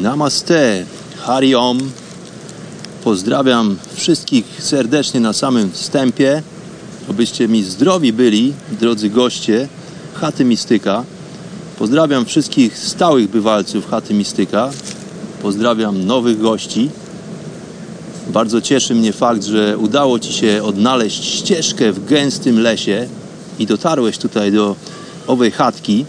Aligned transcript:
Namaste, 0.00 0.84
Hari 1.18 1.54
Om. 1.54 1.78
Pozdrawiam 3.04 3.76
wszystkich 3.94 4.44
serdecznie 4.58 5.20
na 5.20 5.32
samym 5.32 5.72
wstępie. 5.72 6.42
Obyście 7.10 7.48
mi 7.48 7.64
zdrowi 7.64 8.12
byli, 8.12 8.52
drodzy 8.80 9.10
goście 9.10 9.68
Chaty 10.14 10.44
Mistyka. 10.44 11.04
Pozdrawiam 11.78 12.24
wszystkich 12.24 12.78
stałych 12.78 13.30
bywalców 13.30 13.90
Chaty 13.90 14.14
Mistyka. 14.14 14.70
Pozdrawiam 15.42 16.06
nowych 16.06 16.40
gości. 16.40 16.90
Bardzo 18.28 18.60
cieszy 18.60 18.94
mnie 18.94 19.12
fakt, 19.12 19.44
że 19.44 19.78
udało 19.78 20.18
Ci 20.18 20.32
się 20.32 20.62
odnaleźć 20.62 21.24
ścieżkę 21.24 21.92
w 21.92 22.04
gęstym 22.04 22.60
lesie 22.60 23.08
i 23.58 23.66
dotarłeś 23.66 24.18
tutaj 24.18 24.52
do 24.52 24.76
owej 25.26 25.50
chatki. 25.50 26.04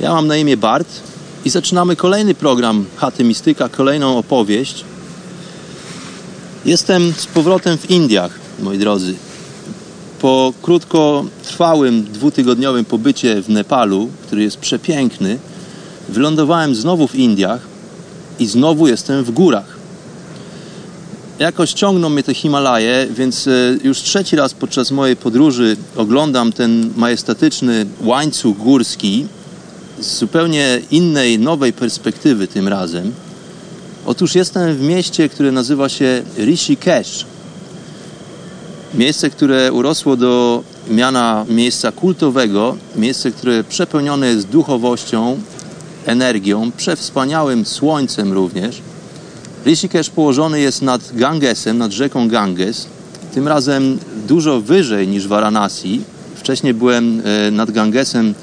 Ja 0.00 0.14
mam 0.14 0.26
na 0.26 0.36
imię 0.36 0.56
Bart 0.56 1.13
i 1.44 1.50
zaczynamy 1.50 1.96
kolejny 1.96 2.34
program 2.34 2.84
Chaty 2.96 3.24
Mistyka, 3.24 3.68
kolejną 3.68 4.18
opowieść. 4.18 4.84
Jestem 6.64 7.12
z 7.16 7.26
powrotem 7.26 7.78
w 7.78 7.90
Indiach, 7.90 8.38
moi 8.60 8.78
drodzy. 8.78 9.14
Po 10.20 10.52
krótkotrwałym, 10.62 12.04
dwutygodniowym 12.04 12.84
pobycie 12.84 13.42
w 13.42 13.48
Nepalu, 13.48 14.08
który 14.26 14.42
jest 14.42 14.56
przepiękny, 14.56 15.38
wylądowałem 16.08 16.74
znowu 16.74 17.08
w 17.08 17.14
Indiach 17.14 17.60
i 18.38 18.46
znowu 18.46 18.88
jestem 18.88 19.24
w 19.24 19.30
górach. 19.30 19.76
Jakoś 21.38 21.72
ciągną 21.72 22.08
mnie 22.08 22.22
te 22.22 22.34
Himalaje, 22.34 23.06
więc 23.10 23.46
e, 23.46 23.50
już 23.82 23.98
trzeci 23.98 24.36
raz 24.36 24.54
podczas 24.54 24.90
mojej 24.90 25.16
podróży 25.16 25.76
oglądam 25.96 26.52
ten 26.52 26.90
majestatyczny 26.96 27.86
łańcuch 28.00 28.56
górski 28.56 29.26
z 30.04 30.18
zupełnie 30.18 30.80
innej, 30.90 31.38
nowej 31.38 31.72
perspektywy 31.72 32.48
tym 32.48 32.68
razem. 32.68 33.12
Otóż 34.06 34.34
jestem 34.34 34.74
w 34.74 34.80
mieście, 34.80 35.28
które 35.28 35.52
nazywa 35.52 35.88
się 35.88 36.22
Rishikesh. 36.38 37.26
Miejsce, 38.94 39.30
które 39.30 39.72
urosło 39.72 40.16
do 40.16 40.62
miana 40.90 41.46
miejsca 41.48 41.92
kultowego, 41.92 42.76
miejsce, 42.96 43.30
które 43.30 43.64
przepełnione 43.64 44.26
jest 44.26 44.46
duchowością, 44.48 45.40
energią, 46.06 46.70
przewspaniałym 46.76 47.66
słońcem 47.66 48.32
również. 48.32 48.82
Rishikesh 49.66 50.10
położony 50.10 50.60
jest 50.60 50.82
nad 50.82 51.12
Gangesem, 51.12 51.78
nad 51.78 51.92
rzeką 51.92 52.28
Ganges, 52.28 52.86
tym 53.34 53.48
razem 53.48 53.98
dużo 54.28 54.60
wyżej 54.60 55.08
niż 55.08 55.26
Varanasi. 55.26 56.00
Wcześniej 56.36 56.74
byłem 56.74 57.22
e, 57.24 57.50
nad 57.50 57.70
Gangesem 57.70 58.34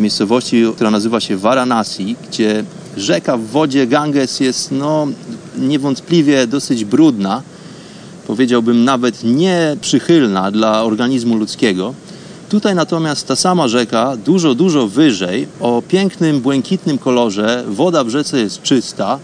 w 0.00 0.02
miejscowości, 0.02 0.64
która 0.74 0.90
nazywa 0.90 1.20
się 1.20 1.36
Varanasi, 1.36 2.16
gdzie 2.28 2.64
rzeka 2.96 3.36
w 3.36 3.46
wodzie 3.46 3.86
Ganges 3.86 4.40
jest 4.40 4.72
no, 4.72 5.06
niewątpliwie 5.58 6.46
dosyć 6.46 6.84
brudna, 6.84 7.42
powiedziałbym 8.26 8.84
nawet 8.84 9.24
nieprzychylna 9.24 10.50
dla 10.50 10.82
organizmu 10.82 11.36
ludzkiego. 11.36 11.94
Tutaj 12.48 12.74
natomiast 12.74 13.28
ta 13.28 13.36
sama 13.36 13.68
rzeka, 13.68 14.16
dużo, 14.16 14.54
dużo 14.54 14.88
wyżej, 14.88 15.46
o 15.60 15.82
pięknym, 15.88 16.40
błękitnym 16.40 16.98
kolorze, 16.98 17.64
woda 17.68 18.04
w 18.04 18.08
rzece 18.08 18.40
jest 18.40 18.62
czysta. 18.62 19.18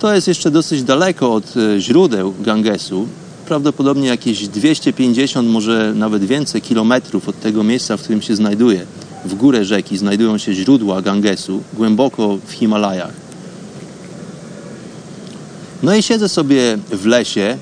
To 0.00 0.14
jest 0.14 0.28
jeszcze 0.28 0.50
dosyć 0.50 0.82
daleko 0.82 1.34
od 1.34 1.56
e, 1.56 1.80
źródeł 1.80 2.34
Gangesu, 2.40 3.08
prawdopodobnie 3.46 4.08
jakieś 4.08 4.48
250, 4.48 5.48
może 5.48 5.92
nawet 5.94 6.24
więcej 6.24 6.62
kilometrów 6.62 7.28
od 7.28 7.40
tego 7.40 7.64
miejsca, 7.64 7.96
w 7.96 8.02
którym 8.02 8.22
się 8.22 8.36
znajduje 8.36 8.86
w 9.24 9.34
górę 9.34 9.64
rzeki 9.64 9.98
znajdują 9.98 10.38
się 10.38 10.54
źródła 10.54 11.02
Gangesu, 11.02 11.62
głęboko 11.74 12.38
w 12.46 12.52
Himalajach. 12.52 13.12
No 15.82 15.94
i 15.94 16.02
siedzę 16.02 16.28
sobie 16.28 16.78
w 16.90 17.06
lesie, 17.06 17.58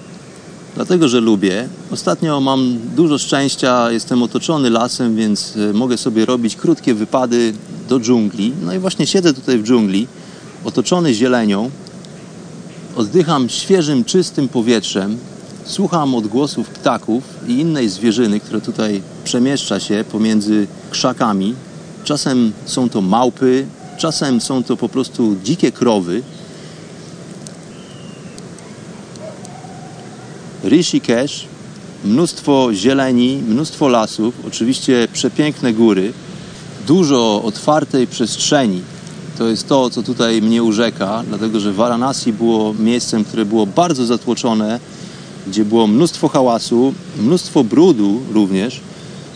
dlatego 0.75 1.09
że 1.09 1.21
lubię. 1.21 1.69
Ostatnio 1.91 2.41
mam 2.41 2.79
dużo 2.97 3.19
szczęścia, 3.19 3.91
jestem 3.91 4.23
otoczony 4.23 4.71
lasem, 4.71 5.17
więc 5.17 5.57
e, 5.57 5.73
mogę 5.73 5.99
sobie 5.99 6.25
robić 6.25 6.57
krótkie 6.57 6.95
wypady 6.95 7.53
do 7.89 8.01
dżungli. 8.01 8.53
No 8.63 8.75
i 8.75 8.79
właśnie 8.79 9.07
siedzę 9.07 9.35
tutaj 9.35 9.59
w 9.59 9.63
dżungli, 9.63 10.07
otoczony 10.65 11.15
zielenią, 11.15 11.71
oddycham 12.97 13.49
świeżym, 13.49 14.05
czystym 14.05 14.49
powietrzem, 14.49 15.19
słucham 15.65 16.15
odgłosów 16.15 16.69
ptaków 16.69 17.25
i 17.49 17.53
innej 17.53 17.89
zwierzyny, 17.89 18.41
która 18.41 18.61
tutaj 18.61 19.03
przemieszcza 19.27 19.81
się 19.81 20.05
pomiędzy 20.13 20.67
krzakami. 20.91 21.55
Czasem 22.05 22.53
są 22.67 22.89
to 22.89 23.01
małpy, 23.01 23.67
czasem 23.99 24.41
są 24.41 24.63
to 24.65 24.77
po 24.77 24.89
prostu 24.89 25.37
dzikie 25.45 25.73
krowy. 25.73 26.23
Rishikesh, 30.65 31.47
mnóstwo 32.05 32.69
zieleni, 32.75 33.43
mnóstwo 33.49 33.89
lasów, 33.89 34.35
oczywiście 34.47 35.09
przepiękne 35.13 35.73
góry, 35.73 36.13
dużo 36.87 37.43
otwartej 37.43 38.07
przestrzeni. 38.07 38.83
To 39.39 39.49
jest 39.49 39.69
to, 39.69 39.91
co 39.91 40.03
tutaj 40.03 40.43
mnie 40.43 40.63
urzeka, 40.63 41.23
dlatego 41.29 41.61
że 41.61 41.73
Varanasi 41.73 42.33
było 42.33 42.75
miejscem, 42.75 43.25
które 43.25 43.45
było 43.45 43.67
bardzo 43.67 44.07
zatłoczone 44.07 44.81
gdzie 45.47 45.65
było 45.65 45.87
mnóstwo 45.87 46.29
hałasu, 46.29 46.95
mnóstwo 47.19 47.65
brudu 47.65 48.21
również. 48.33 48.81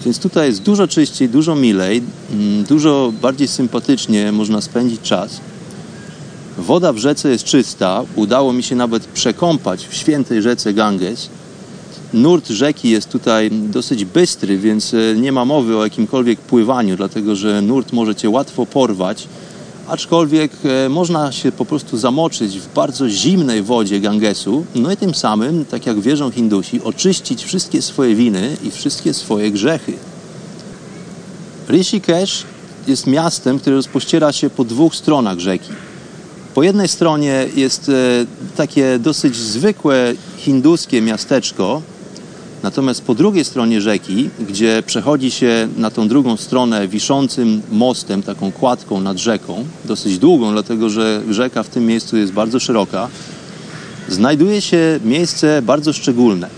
Więc 0.05 0.19
tutaj 0.19 0.49
jest 0.49 0.63
dużo 0.63 0.89
czyściej, 0.89 1.29
dużo 1.29 1.55
milej, 1.55 2.03
mm, 2.33 2.65
dużo 2.65 3.13
bardziej 3.23 3.49
sympatycznie 3.49 4.33
można 4.33 4.61
spędzić 4.61 5.01
czas. 5.01 5.41
Woda 6.59 6.93
w 6.93 6.99
rzece 6.99 7.31
jest 7.31 7.45
czysta. 7.45 8.03
Udało 8.17 8.53
mi 8.53 8.63
się 8.63 8.77
nawet 8.77 9.05
przekąpać 9.05 9.87
w 9.87 9.95
świętej 9.95 10.43
rzece 10.43 10.75
Ganges. 10.75 11.29
Nurt 12.15 12.49
rzeki 12.49 12.91
jest 12.91 13.09
tutaj 13.09 13.51
dosyć 13.51 14.05
bystry, 14.05 14.59
więc 14.59 14.95
e, 14.95 15.15
nie 15.17 15.33
ma 15.33 15.45
mowy 15.45 15.77
o 15.77 15.85
jakimkolwiek 15.85 16.41
pływaniu, 16.41 16.97
dlatego 16.97 17.37
że 17.37 17.63
nurt 17.63 17.93
może 17.93 18.15
cię 18.15 18.31
łatwo 18.31 18.67
porwać 18.67 19.29
aczkolwiek 19.91 20.53
e, 20.65 20.89
można 20.89 21.33
się 21.33 21.53
po 21.53 21.65
prostu 21.65 21.99
zamoczyć 21.99 22.59
w 22.59 22.75
bardzo 22.75 23.09
zimnej 23.09 23.63
wodzie 23.63 24.01
Gangesu, 24.01 24.65
no 24.75 24.93
i 24.93 24.97
tym 24.97 25.15
samym, 25.15 25.65
tak 25.65 25.87
jak 25.87 26.01
wierzą 26.01 26.31
Hindusi, 26.31 26.83
oczyścić 26.83 27.45
wszystkie 27.45 27.83
swoje 27.83 28.15
winy 28.15 28.57
i 28.65 28.71
wszystkie 28.71 29.15
swoje 29.15 29.51
grzechy. 29.51 29.93
Rishikesh 31.69 32.45
jest 32.87 33.07
miastem, 33.07 33.59
które 33.59 33.77
rozpościera 33.77 34.33
się 34.33 34.51
po 34.51 34.65
dwóch 34.65 34.95
stronach 34.95 35.39
rzeki. 35.39 35.73
Po 36.55 36.63
jednej 36.63 36.89
stronie 36.89 37.49
jest 37.57 37.89
e, 37.89 37.93
takie 38.57 38.99
dosyć 38.99 39.37
zwykłe 39.37 40.15
hinduskie 40.37 41.03
miasteczko, 41.03 41.83
Natomiast 42.63 43.03
po 43.03 43.15
drugiej 43.15 43.45
stronie 43.45 43.81
rzeki, 43.81 44.31
gdzie 44.49 44.83
przechodzi 44.87 45.31
się 45.31 45.69
na 45.77 45.91
tą 45.91 46.09
drugą 46.09 46.37
stronę 46.37 46.89
wiszącym 46.89 47.63
mostem, 47.73 48.23
taką 48.23 48.53
kładką 48.53 49.01
nad 49.01 49.19
rzeką, 49.19 49.65
dosyć 49.85 50.19
długą, 50.19 50.53
dlatego 50.53 50.91
że 50.91 51.23
rzeka 51.31 51.63
w 51.63 51.69
tym 51.69 51.87
miejscu 51.87 52.17
jest 52.17 52.33
bardzo 52.33 52.61
szeroka, 52.61 53.09
znajduje 54.09 54.61
się 54.61 55.01
miejsce 55.05 55.63
bardzo 55.63 55.93
szczególne. 55.93 56.49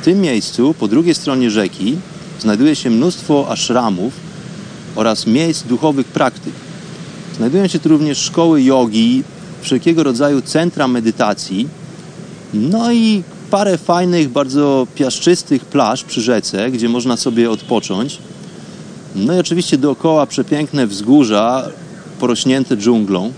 W 0.00 0.04
tym 0.04 0.20
miejscu, 0.20 0.74
po 0.78 0.88
drugiej 0.88 1.14
stronie 1.14 1.50
rzeki, 1.50 1.96
znajduje 2.38 2.76
się 2.76 2.90
mnóstwo 2.90 3.48
ashramów, 3.48 4.12
oraz 4.94 5.26
miejsc 5.26 5.62
duchowych 5.62 6.06
praktyk. 6.06 6.52
Znajdują 7.36 7.66
się 7.66 7.78
tu 7.78 7.88
również 7.88 8.18
szkoły 8.18 8.62
jogi, 8.62 9.22
wszelkiego 9.62 10.02
rodzaju 10.02 10.42
centra 10.42 10.88
medytacji, 10.88 11.68
no 12.54 12.92
i 12.92 13.22
parę 13.50 13.78
fajnych, 13.78 14.28
bardzo 14.28 14.86
piaszczystych 14.94 15.64
plaż 15.64 16.04
przy 16.04 16.20
rzece, 16.20 16.70
gdzie 16.70 16.88
można 16.88 17.16
sobie 17.16 17.50
odpocząć. 17.50 18.18
No 19.14 19.34
i 19.34 19.38
oczywiście 19.38 19.78
dookoła 19.78 20.26
przepiękne 20.26 20.86
wzgórza 20.86 21.68
porośnięte 22.20 22.76
dżunglą. 22.76 23.32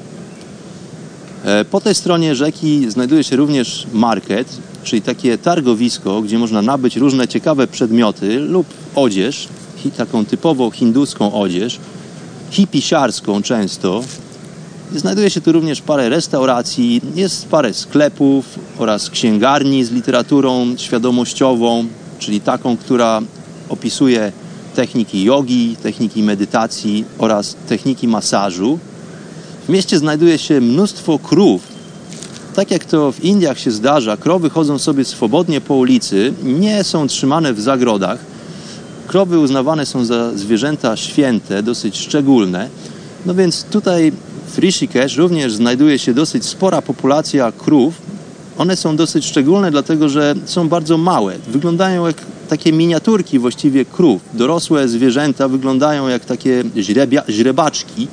E, 1.44 1.64
po 1.64 1.80
tej 1.80 1.94
stronie 1.94 2.34
rzeki 2.34 2.90
znajduje 2.90 3.24
się 3.24 3.36
również 3.36 3.86
market, 3.92 4.48
czyli 4.84 5.02
takie 5.02 5.38
targowisko, 5.38 6.22
gdzie 6.22 6.38
można 6.38 6.62
nabyć 6.62 6.96
różne 6.96 7.28
ciekawe 7.28 7.66
przedmioty 7.66 8.38
lub 8.38 8.66
odzież, 8.94 9.48
taką 9.96 10.24
typowo 10.24 10.70
hinduską 10.70 11.32
odzież, 11.32 11.78
hipisiarską 12.50 13.42
często. 13.42 14.04
Znajduje 14.96 15.30
się 15.30 15.40
tu 15.40 15.52
również 15.52 15.82
parę 15.82 16.08
restauracji, 16.08 17.00
jest 17.14 17.48
parę 17.48 17.74
sklepów 17.74 18.58
oraz 18.78 19.10
księgarni 19.10 19.84
z 19.84 19.90
literaturą 19.90 20.76
świadomościową, 20.76 21.84
czyli 22.18 22.40
taką, 22.40 22.76
która 22.76 23.20
opisuje 23.68 24.32
techniki 24.74 25.24
jogi, 25.24 25.76
techniki 25.82 26.22
medytacji 26.22 27.04
oraz 27.18 27.56
techniki 27.68 28.08
masażu. 28.08 28.78
W 29.66 29.68
mieście 29.68 29.98
znajduje 29.98 30.38
się 30.38 30.60
mnóstwo 30.60 31.18
krów. 31.18 31.62
Tak 32.54 32.70
jak 32.70 32.84
to 32.84 33.12
w 33.12 33.24
Indiach 33.24 33.58
się 33.58 33.70
zdarza, 33.70 34.16
krowy 34.16 34.50
chodzą 34.50 34.78
sobie 34.78 35.04
swobodnie 35.04 35.60
po 35.60 35.74
ulicy, 35.74 36.34
nie 36.42 36.84
są 36.84 37.06
trzymane 37.06 37.54
w 37.54 37.60
zagrodach. 37.60 38.18
Krowy 39.06 39.38
uznawane 39.38 39.86
są 39.86 40.04
za 40.04 40.36
zwierzęta 40.36 40.96
święte, 40.96 41.62
dosyć 41.62 41.96
szczególne. 41.96 42.68
No 43.26 43.34
więc 43.34 43.64
tutaj 43.64 44.12
w 44.52 44.58
Rishikesh 44.58 45.16
również 45.16 45.54
znajduje 45.54 45.98
się 45.98 46.14
dosyć 46.14 46.44
spora 46.46 46.82
populacja 46.82 47.52
krów. 47.52 47.94
One 48.58 48.76
są 48.76 48.96
dosyć 48.96 49.24
szczególne, 49.24 49.70
dlatego 49.70 50.08
że 50.08 50.34
są 50.44 50.68
bardzo 50.68 50.98
małe. 50.98 51.34
Wyglądają 51.48 52.06
jak 52.06 52.16
takie 52.48 52.72
miniaturki 52.72 53.38
właściwie 53.38 53.84
krów. 53.84 54.22
Dorosłe 54.34 54.88
zwierzęta 54.88 55.48
wyglądają 55.48 56.08
jak 56.08 56.24
takie 56.24 56.64
źrebia, 56.76 57.22
źrebaczki. 57.28 58.08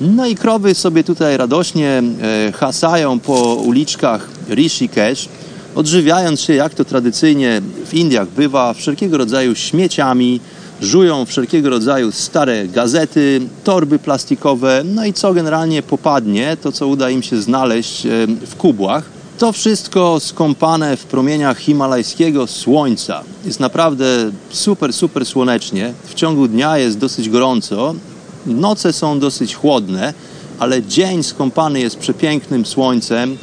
No 0.00 0.26
i 0.26 0.34
krowy 0.34 0.74
sobie 0.74 1.04
tutaj 1.04 1.36
radośnie 1.36 2.02
e, 2.22 2.52
hasają 2.52 3.20
po 3.20 3.54
uliczkach 3.54 4.28
Rishikesh, 4.48 5.28
odżywiając 5.74 6.40
się, 6.40 6.54
jak 6.54 6.74
to 6.74 6.84
tradycyjnie 6.84 7.62
w 7.86 7.94
Indiach 7.94 8.28
bywa, 8.28 8.74
wszelkiego 8.74 9.18
rodzaju 9.18 9.54
śmieciami, 9.54 10.40
żują 10.82 11.24
wszelkiego 11.24 11.70
rodzaju 11.70 12.12
stare 12.12 12.68
gazety, 12.68 13.40
torby 13.64 13.98
plastikowe, 13.98 14.82
no 14.84 15.04
i 15.04 15.12
co 15.12 15.34
generalnie 15.34 15.82
popadnie, 15.82 16.56
to 16.62 16.72
co 16.72 16.86
uda 16.86 17.10
im 17.10 17.22
się 17.22 17.42
znaleźć 17.42 18.06
e, 18.06 18.10
w 18.46 18.56
kubłach. 18.56 19.04
To 19.38 19.52
wszystko 19.52 20.20
skąpane 20.20 20.96
w 20.96 21.04
promieniach 21.04 21.58
himalajskiego 21.58 22.46
słońca. 22.46 23.22
Jest 23.44 23.60
naprawdę 23.60 24.04
super, 24.50 24.92
super 24.92 25.26
słonecznie. 25.26 25.94
W 26.04 26.14
ciągu 26.14 26.48
dnia 26.48 26.78
jest 26.78 26.98
dosyć 26.98 27.28
gorąco, 27.28 27.94
noce 28.46 28.92
są 28.92 29.18
dosyć 29.18 29.54
chłodne, 29.54 30.14
ale 30.58 30.82
dzień 30.82 31.22
skąpany 31.22 31.80
jest 31.80 31.98
przepięknym 31.98 32.66
słońcem. 32.66 33.36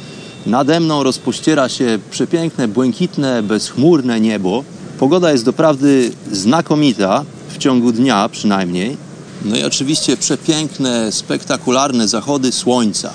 Nade 0.46 0.80
mną 0.80 1.02
rozpościera 1.02 1.68
się 1.68 1.98
przepiękne, 2.10 2.68
błękitne, 2.68 3.42
bezchmurne 3.42 4.20
niebo. 4.20 4.64
Pogoda 5.00 5.32
jest 5.32 5.44
doprawdy 5.44 6.12
znakomita, 6.32 7.24
w 7.48 7.58
ciągu 7.58 7.92
dnia 7.92 8.28
przynajmniej. 8.28 8.96
No 9.44 9.56
i 9.56 9.64
oczywiście 9.64 10.16
przepiękne, 10.16 11.12
spektakularne 11.12 12.08
zachody 12.08 12.52
słońca. 12.52 13.12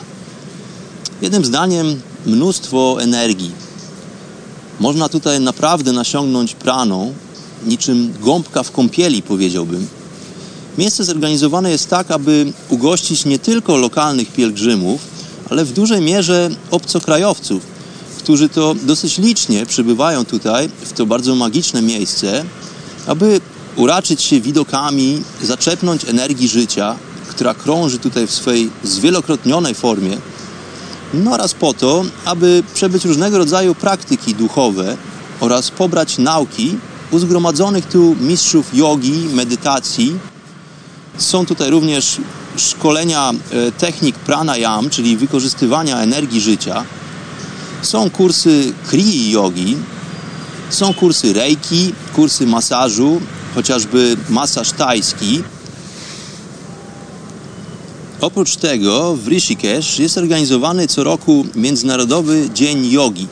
Jednym 1.21 1.45
zdaniem 1.45 2.01
mnóstwo 2.25 2.97
energii. 3.01 3.51
Można 4.79 5.09
tutaj 5.09 5.39
naprawdę 5.39 5.91
nasiągnąć 5.91 6.53
praną, 6.53 7.13
niczym 7.65 8.13
gąbka 8.21 8.63
w 8.63 8.71
kąpieli, 8.71 9.21
powiedziałbym. 9.21 9.87
Miejsce 10.77 11.03
zorganizowane 11.03 11.71
jest 11.71 11.89
tak, 11.89 12.11
aby 12.11 12.53
ugościć 12.69 13.25
nie 13.25 13.39
tylko 13.39 13.77
lokalnych 13.77 14.33
pielgrzymów, 14.33 15.01
ale 15.49 15.65
w 15.65 15.73
dużej 15.73 16.01
mierze 16.01 16.49
obcokrajowców, 16.71 17.74
którzy 18.25 18.49
to 18.49 18.75
dosyć 18.75 19.17
licznie 19.17 19.65
przybywają 19.65 20.25
tutaj, 20.25 20.69
w 20.81 20.93
to 20.93 21.05
bardzo 21.05 21.35
magiczne 21.35 21.81
miejsce, 21.81 22.45
aby 23.07 23.41
uraczyć 23.75 24.21
się 24.21 24.41
widokami, 24.41 25.23
zaczepnąć 25.41 26.05
energii 26.05 26.47
życia, 26.47 26.95
która 27.29 27.53
krąży 27.53 27.99
tutaj 27.99 28.27
w 28.27 28.31
swej 28.31 28.69
zwielokrotnionej 28.83 29.73
formie, 29.73 30.17
no 31.13 31.31
oraz 31.31 31.53
po 31.53 31.73
to, 31.73 32.05
aby 32.25 32.63
przebyć 32.73 33.05
różnego 33.05 33.37
rodzaju 33.37 33.75
praktyki 33.75 34.35
duchowe 34.35 34.97
oraz 35.39 35.71
pobrać 35.71 36.17
nauki 36.17 36.77
u 37.11 37.19
zgromadzonych 37.19 37.85
tu 37.85 38.15
mistrzów 38.19 38.75
jogi, 38.75 39.27
medytacji. 39.33 40.19
Są 41.17 41.45
tutaj 41.45 41.69
również 41.69 42.17
szkolenia 42.57 43.31
e, 43.31 43.71
technik 43.71 44.15
pranayam, 44.15 44.89
czyli 44.89 45.17
wykorzystywania 45.17 45.99
energii 45.99 46.41
życia. 46.41 46.85
Są 47.81 48.09
kursy 48.09 48.73
kriyi 48.87 49.31
yogi, 49.31 49.77
są 50.69 50.93
kursy 50.93 51.33
reiki, 51.33 51.93
kursy 52.15 52.47
masażu, 52.47 53.21
chociażby 53.55 54.17
masaż 54.29 54.71
tajski, 54.71 55.43
Oprócz 58.21 58.55
tego 58.55 59.15
w 59.15 59.27
Rishikesh 59.27 59.99
jest 59.99 60.17
organizowany 60.17 60.87
co 60.87 61.03
roku 61.03 61.45
Międzynarodowy 61.55 62.49
Dzień 62.53 62.91
Jogi, 62.91 63.27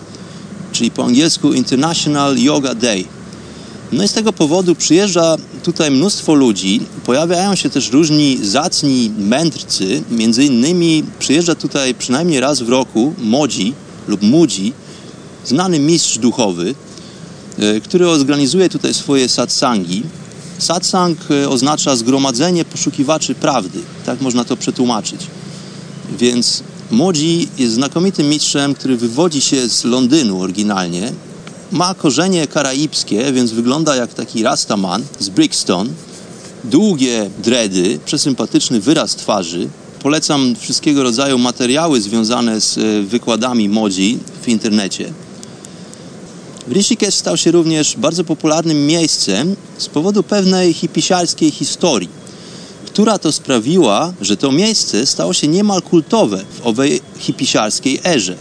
czyli 0.71 0.91
po 0.91 1.05
angielsku 1.05 1.53
International 1.53 2.37
Yoga 2.37 2.75
Day. 2.75 3.05
No 3.91 4.03
i 4.03 4.07
z 4.07 4.13
tego 4.13 4.33
powodu 4.33 4.75
przyjeżdża 4.75 5.37
tutaj 5.63 5.91
mnóstwo 5.91 6.33
ludzi, 6.33 6.81
pojawiają 7.05 7.55
się 7.55 7.69
też 7.69 7.91
różni 7.91 8.39
zacni 8.41 9.11
mędrcy, 9.17 10.03
między 10.11 10.45
innymi 10.45 11.03
przyjeżdża 11.19 11.55
tutaj 11.55 11.95
przynajmniej 11.95 12.39
raz 12.39 12.61
w 12.61 12.69
roku 12.69 13.13
Modzi 13.17 13.73
lub 14.07 14.21
Mudzi, 14.21 14.73
znany 15.45 15.79
mistrz 15.79 16.17
duchowy, 16.17 16.75
e, 17.57 17.81
który 17.81 18.07
organizuje 18.07 18.69
tutaj 18.69 18.93
swoje 18.93 19.29
satsangi, 19.29 20.03
Satsang 20.57 21.17
e, 21.31 21.49
oznacza 21.49 21.95
zgromadzenie 21.95 22.65
poszukiwaczy 22.65 23.35
prawdy. 23.35 23.79
Tak 24.05 24.21
można 24.21 24.45
to 24.45 24.57
przetłumaczyć. 24.57 25.21
Więc 26.19 26.63
Modi 26.91 27.47
jest 27.57 27.73
znakomitym 27.73 28.29
mistrzem, 28.29 28.73
który 28.73 28.97
wywodzi 28.97 29.41
się 29.41 29.69
z 29.69 29.83
Londynu 29.83 30.41
oryginalnie. 30.41 31.13
Ma 31.71 31.93
korzenie 31.93 32.47
karaibskie, 32.47 33.33
więc 33.33 33.51
wygląda 33.51 33.95
jak 33.95 34.13
taki 34.13 34.43
rastaman 34.43 35.03
z 35.19 35.29
Brixton. 35.29 35.93
Długie 36.63 37.29
dredy, 37.43 37.99
przesympatyczny 38.05 38.79
wyraz 38.79 39.15
twarzy. 39.15 39.69
Polecam 40.03 40.55
wszystkiego 40.59 41.03
rodzaju 41.03 41.37
materiały 41.37 42.01
związane 42.01 42.61
z 42.61 42.77
e, 42.77 43.01
wykładami 43.01 43.69
Modi 43.69 44.19
w 44.41 44.47
internecie. 44.47 45.13
Rishikesh 46.69 47.15
stał 47.15 47.37
się 47.37 47.51
również 47.51 47.95
bardzo 47.97 48.23
popularnym 48.23 48.87
miejscem 48.87 49.55
z 49.77 49.87
powodu 49.87 50.23
pewnej 50.23 50.73
hipisiarskiej 50.73 51.51
historii, 51.51 52.09
która 52.85 53.19
to 53.19 53.31
sprawiła, 53.31 54.13
że 54.21 54.37
to 54.37 54.51
miejsce 54.51 55.05
stało 55.05 55.33
się 55.33 55.47
niemal 55.47 55.81
kultowe 55.81 56.45
w 56.51 56.67
owej 56.67 57.01
hipisiarskiej 57.17 57.99
erze. 58.03 58.35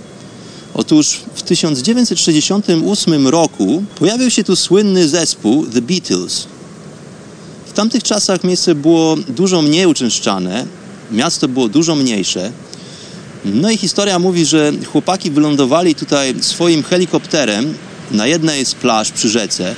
Otóż 0.74 1.20
w 1.34 1.42
1968 1.42 3.28
roku 3.28 3.84
pojawił 3.98 4.30
się 4.30 4.44
tu 4.44 4.56
słynny 4.56 5.08
zespół 5.08 5.66
The 5.66 5.82
Beatles. 5.82 6.46
W 7.66 7.72
tamtych 7.72 8.02
czasach 8.02 8.44
miejsce 8.44 8.74
było 8.74 9.16
dużo 9.28 9.62
mniej 9.62 9.86
uczęszczane, 9.86 10.66
miasto 11.12 11.48
było 11.48 11.68
dużo 11.68 11.94
mniejsze. 11.94 12.52
No 13.44 13.70
i 13.70 13.76
historia 13.76 14.18
mówi, 14.18 14.46
że 14.46 14.72
chłopaki 14.92 15.30
wylądowali 15.30 15.94
tutaj 15.94 16.34
swoim 16.40 16.82
helikopterem 16.82 17.74
na 18.10 18.26
jednej 18.26 18.64
z 18.64 18.74
plaż 18.74 19.12
przy 19.12 19.28
rzece 19.28 19.74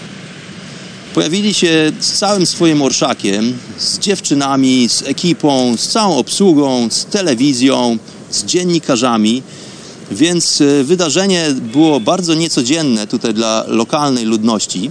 pojawili 1.15 1.55
się 1.55 1.93
z 2.01 2.13
całym 2.13 2.47
swoim 2.47 2.83
orszakiem, 2.83 3.59
z 3.79 3.99
dziewczynami, 3.99 4.89
z 4.89 5.03
ekipą, 5.03 5.77
z 5.77 5.89
całą 5.89 6.17
obsługą, 6.17 6.89
z 6.91 7.05
telewizją, 7.05 7.99
z 8.31 8.45
dziennikarzami. 8.45 9.43
Więc 10.11 10.61
e, 10.61 10.85
wydarzenie 10.85 11.47
było 11.73 12.01
bardzo 12.01 12.35
niecodzienne 12.35 13.07
tutaj 13.07 13.35
dla 13.35 13.65
lokalnej 13.69 14.25
ludności. 14.25 14.91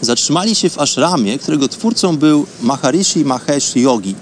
Zatrzymali 0.00 0.54
się 0.54 0.70
w 0.70 0.78
ashramie, 0.78 1.38
którego 1.38 1.68
twórcą 1.68 2.16
był 2.16 2.46
Maharishi 2.62 3.24
Mahesh 3.24 3.76
Yogi. 3.76 4.14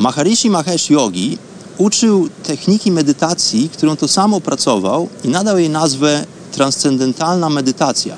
Maharishi 0.00 0.50
Mahesh 0.50 0.90
Yogi 0.90 1.38
uczył 1.78 2.28
techniki 2.42 2.92
medytacji, 2.92 3.68
którą 3.68 3.96
to 3.96 4.08
sam 4.08 4.34
opracował 4.34 5.08
i 5.24 5.28
nadał 5.28 5.58
jej 5.58 5.70
nazwę 5.70 6.26
transcendentalna 6.52 7.50
medytacja. 7.50 8.16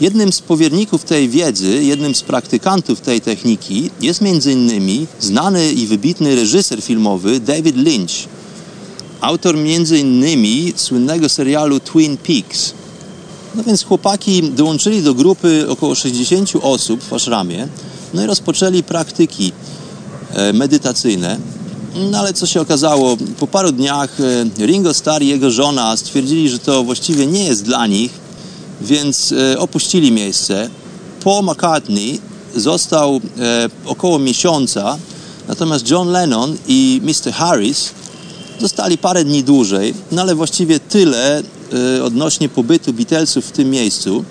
Jednym 0.00 0.32
z 0.32 0.40
powierników 0.40 1.04
tej 1.04 1.28
wiedzy, 1.28 1.84
jednym 1.84 2.14
z 2.14 2.22
praktykantów 2.22 3.00
tej 3.00 3.20
techniki 3.20 3.90
jest 4.00 4.22
m.in. 4.22 5.06
znany 5.20 5.72
i 5.72 5.86
wybitny 5.86 6.36
reżyser 6.36 6.82
filmowy 6.82 7.40
David 7.40 7.76
Lynch, 7.76 8.28
autor 9.20 9.56
m.in. 9.56 10.72
słynnego 10.76 11.28
serialu 11.28 11.80
Twin 11.80 12.16
Peaks. 12.16 12.72
No 13.54 13.64
więc 13.64 13.84
chłopaki 13.84 14.42
dołączyli 14.42 15.02
do 15.02 15.14
grupy 15.14 15.66
około 15.68 15.94
60 15.94 16.52
osób 16.62 17.02
w 17.02 17.12
Ashramie, 17.12 17.68
no 18.14 18.24
i 18.24 18.26
rozpoczęli 18.26 18.82
praktyki 18.82 19.52
medytacyjne. 20.52 21.38
No 22.10 22.18
ale 22.18 22.32
co 22.32 22.46
się 22.46 22.60
okazało, 22.60 23.16
po 23.40 23.46
paru 23.46 23.72
dniach 23.72 24.10
e, 24.60 24.66
Ringo 24.66 24.94
Starr 24.94 25.22
i 25.22 25.28
jego 25.28 25.50
żona 25.50 25.96
stwierdzili, 25.96 26.48
że 26.48 26.58
to 26.58 26.84
właściwie 26.84 27.26
nie 27.26 27.44
jest 27.44 27.64
dla 27.64 27.86
nich, 27.86 28.12
więc 28.80 29.32
e, 29.32 29.58
opuścili 29.58 30.12
miejsce. 30.12 30.70
Paul 31.24 31.44
McCartney 31.44 32.20
został 32.56 33.20
około 33.86 34.18
miesiąca, 34.18 34.98
natomiast 35.48 35.90
John 35.90 36.08
Lennon 36.08 36.56
i 36.68 37.00
Mr. 37.04 37.32
Harris 37.32 37.90
zostali 38.60 38.98
parę 38.98 39.24
dni 39.24 39.44
dłużej, 39.44 39.94
no 40.12 40.22
ale 40.22 40.34
właściwie 40.34 40.80
tyle 40.80 41.42
odnośnie 42.04 42.48
pobytu 42.48 42.92
Beatlesów 42.92 43.44
w 43.44 43.52
tym 43.52 43.70
miejscu. 43.70 44.24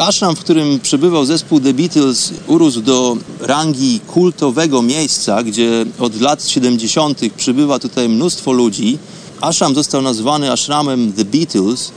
Ashram, 0.00 0.36
w 0.36 0.40
którym 0.40 0.80
przebywał 0.80 1.24
zespół 1.24 1.60
The 1.60 1.74
Beatles, 1.74 2.32
urósł 2.46 2.80
do 2.80 3.16
rangi 3.40 4.00
kultowego 4.00 4.82
miejsca, 4.82 5.42
gdzie 5.42 5.86
od 5.98 6.20
lat 6.20 6.44
70. 6.44 7.20
przybywa 7.36 7.78
tutaj 7.78 8.08
mnóstwo 8.08 8.52
ludzi. 8.52 8.98
Ashram 9.40 9.74
został 9.74 10.02
nazwany 10.02 10.52
ashramem 10.52 11.12
The 11.12 11.24
Beatles. 11.24 11.92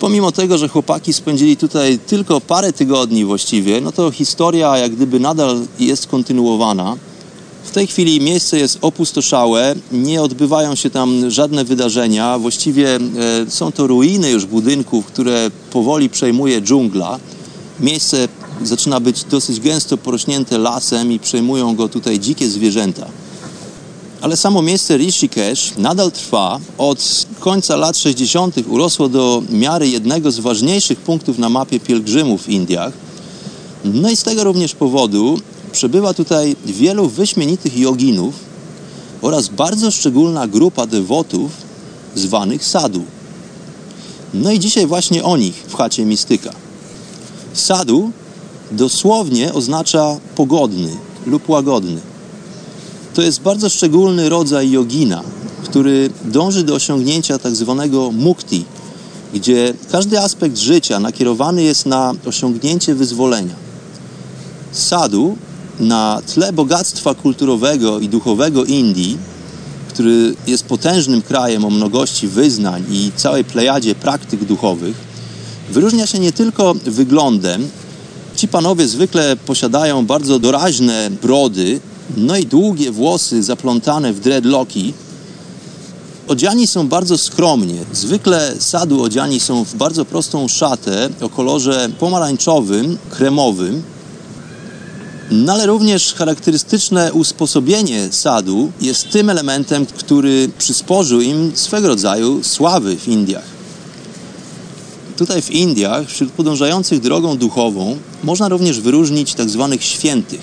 Pomimo 0.00 0.32
tego, 0.32 0.58
że 0.58 0.68
chłopaki 0.68 1.12
spędzili 1.12 1.56
tutaj 1.56 1.98
tylko 1.98 2.40
parę 2.40 2.72
tygodni 2.72 3.24
właściwie, 3.24 3.80
no 3.80 3.92
to 3.92 4.10
historia 4.10 4.78
jak 4.78 4.92
gdyby 4.92 5.20
nadal 5.20 5.60
jest 5.78 6.06
kontynuowana. 6.06 6.96
W 7.64 7.70
tej 7.70 7.86
chwili 7.86 8.20
miejsce 8.20 8.58
jest 8.58 8.78
opustoszałe, 8.80 9.74
nie 9.92 10.22
odbywają 10.22 10.74
się 10.74 10.90
tam 10.90 11.30
żadne 11.30 11.64
wydarzenia. 11.64 12.38
Właściwie 12.38 12.96
e, 12.96 13.00
są 13.48 13.72
to 13.72 13.86
ruiny 13.86 14.30
już 14.30 14.46
budynków, 14.46 15.06
które 15.06 15.50
powoli 15.70 16.10
przejmuje 16.10 16.60
dżungla. 16.60 17.18
Miejsce 17.80 18.28
zaczyna 18.62 19.00
być 19.00 19.24
dosyć 19.24 19.60
gęsto 19.60 19.96
porośnięte 19.96 20.58
lasem 20.58 21.12
i 21.12 21.18
przejmują 21.18 21.76
go 21.76 21.88
tutaj 21.88 22.20
dzikie 22.20 22.48
zwierzęta. 22.48 23.06
Ale 24.20 24.36
samo 24.36 24.62
miejsce 24.62 24.96
Rishikesh 24.96 25.72
nadal 25.78 26.12
trwa. 26.12 26.60
Od 26.78 27.26
końca 27.40 27.76
lat 27.76 27.98
60. 27.98 28.54
urosło 28.68 29.08
do 29.08 29.42
miary 29.50 29.88
jednego 29.88 30.30
z 30.30 30.38
ważniejszych 30.38 30.98
punktów 30.98 31.38
na 31.38 31.48
mapie 31.48 31.80
pielgrzymów 31.80 32.42
w 32.42 32.48
Indiach. 32.48 32.92
No 33.84 34.10
i 34.10 34.16
z 34.16 34.22
tego 34.22 34.44
również 34.44 34.74
powodu 34.74 35.40
przebywa 35.72 36.14
tutaj 36.14 36.56
wielu 36.66 37.08
wyśmienitych 37.08 37.78
joginów 37.78 38.34
oraz 39.22 39.48
bardzo 39.48 39.90
szczególna 39.90 40.48
grupa 40.48 40.86
dewotów 40.86 41.50
zwanych 42.14 42.64
sadu. 42.64 43.02
No 44.34 44.50
i 44.50 44.58
dzisiaj 44.58 44.86
właśnie 44.86 45.24
o 45.24 45.36
nich 45.36 45.54
w 45.68 45.74
chacie 45.74 46.04
Mistyka. 46.04 46.65
Sadu 47.56 48.10
dosłownie 48.70 49.54
oznacza 49.54 50.16
pogodny 50.34 50.88
lub 51.26 51.48
łagodny. 51.48 52.00
To 53.14 53.22
jest 53.22 53.40
bardzo 53.40 53.68
szczególny 53.68 54.28
rodzaj 54.28 54.70
jogina, 54.70 55.22
który 55.64 56.10
dąży 56.24 56.64
do 56.64 56.74
osiągnięcia 56.74 57.38
tak 57.38 57.56
zwanego 57.56 58.10
mukti, 58.10 58.64
gdzie 59.34 59.74
każdy 59.92 60.20
aspekt 60.20 60.58
życia 60.58 61.00
nakierowany 61.00 61.62
jest 61.62 61.86
na 61.86 62.14
osiągnięcie 62.26 62.94
wyzwolenia. 62.94 63.54
Sadu 64.72 65.36
na 65.80 66.22
tle 66.34 66.52
bogactwa 66.52 67.14
kulturowego 67.14 67.98
i 68.00 68.08
duchowego 68.08 68.64
Indii, 68.64 69.18
który 69.88 70.34
jest 70.46 70.64
potężnym 70.64 71.22
krajem 71.22 71.64
o 71.64 71.70
mnogości 71.70 72.28
wyznań 72.28 72.84
i 72.90 73.12
całej 73.16 73.44
plejadzie 73.44 73.94
praktyk 73.94 74.44
duchowych, 74.44 75.05
wyróżnia 75.70 76.06
się 76.06 76.18
nie 76.18 76.32
tylko 76.32 76.74
wyglądem. 76.74 77.68
Ci 78.36 78.48
panowie 78.48 78.88
zwykle 78.88 79.36
posiadają 79.36 80.06
bardzo 80.06 80.38
doraźne 80.38 81.10
brody, 81.22 81.80
no 82.16 82.36
i 82.36 82.46
długie 82.46 82.90
włosy 82.90 83.42
zaplątane 83.42 84.12
w 84.12 84.20
dreadlocki. 84.20 84.94
Odziani 86.28 86.66
są 86.66 86.88
bardzo 86.88 87.18
skromnie. 87.18 87.78
Zwykle 87.92 88.54
sadu 88.58 89.02
odziani 89.02 89.40
są 89.40 89.64
w 89.64 89.74
bardzo 89.74 90.04
prostą 90.04 90.48
szatę 90.48 91.08
o 91.20 91.28
kolorze 91.28 91.88
pomarańczowym, 91.98 92.98
kremowym, 93.10 93.82
no 95.30 95.52
ale 95.52 95.66
również 95.66 96.14
charakterystyczne 96.14 97.12
usposobienie 97.12 98.08
sadu 98.12 98.72
jest 98.80 99.10
tym 99.10 99.30
elementem, 99.30 99.86
który 99.86 100.48
przysporzył 100.58 101.20
im 101.20 101.52
swego 101.54 101.88
rodzaju 101.88 102.44
sławy 102.44 102.96
w 102.96 103.08
Indiach. 103.08 103.55
Tutaj 105.16 105.42
w 105.42 105.50
Indiach, 105.50 106.08
wśród 106.08 106.32
podążających 106.32 107.00
drogą 107.00 107.36
duchową, 107.36 107.96
można 108.24 108.48
również 108.48 108.80
wyróżnić 108.80 109.34
tak 109.34 109.50
zwanych 109.50 109.84
świętych. 109.84 110.40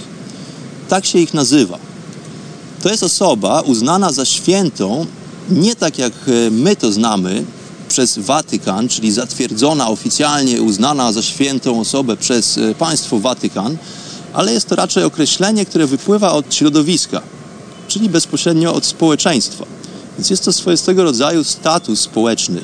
Tak 0.90 1.06
się 1.06 1.20
ich 1.20 1.34
nazywa. 1.34 1.78
To 2.84 2.90
jest 2.90 3.04
osoba 3.04 3.62
uznana 3.62 4.12
za 4.12 4.26
świętą, 4.26 5.06
nie 5.50 5.76
tak 5.76 5.98
jak 5.98 6.14
e, 6.28 6.52
my 6.52 6.76
to 6.76 6.92
znamy, 6.92 7.46
przez 7.90 8.18
Watykan, 8.20 8.88
czyli 8.88 9.12
zatwierdzona, 9.12 9.90
oficjalnie 9.90 10.62
uznana 10.62 11.12
za 11.12 11.22
świętą 11.22 11.80
osobę 11.80 12.18
przez 12.18 12.58
e, 12.58 12.76
państwo 12.76 13.20
Watykan, 13.20 13.78
ale 14.34 14.54
jest 14.54 14.70
to 14.70 14.76
raczej 14.76 15.04
określenie, 15.04 15.66
które 15.66 15.88
wypływa 15.88 16.32
od 16.32 16.56
środowiska, 16.56 17.22
czyli 17.88 18.10
bezpośrednio 18.10 18.74
od 18.74 18.86
społeczeństwa. 18.86 19.66
Więc 20.18 20.30
jest 20.30 20.46
to 20.46 20.54
swoistego 20.54 21.04
rodzaju 21.04 21.44
status 21.44 22.00
społeczny. 22.00 22.62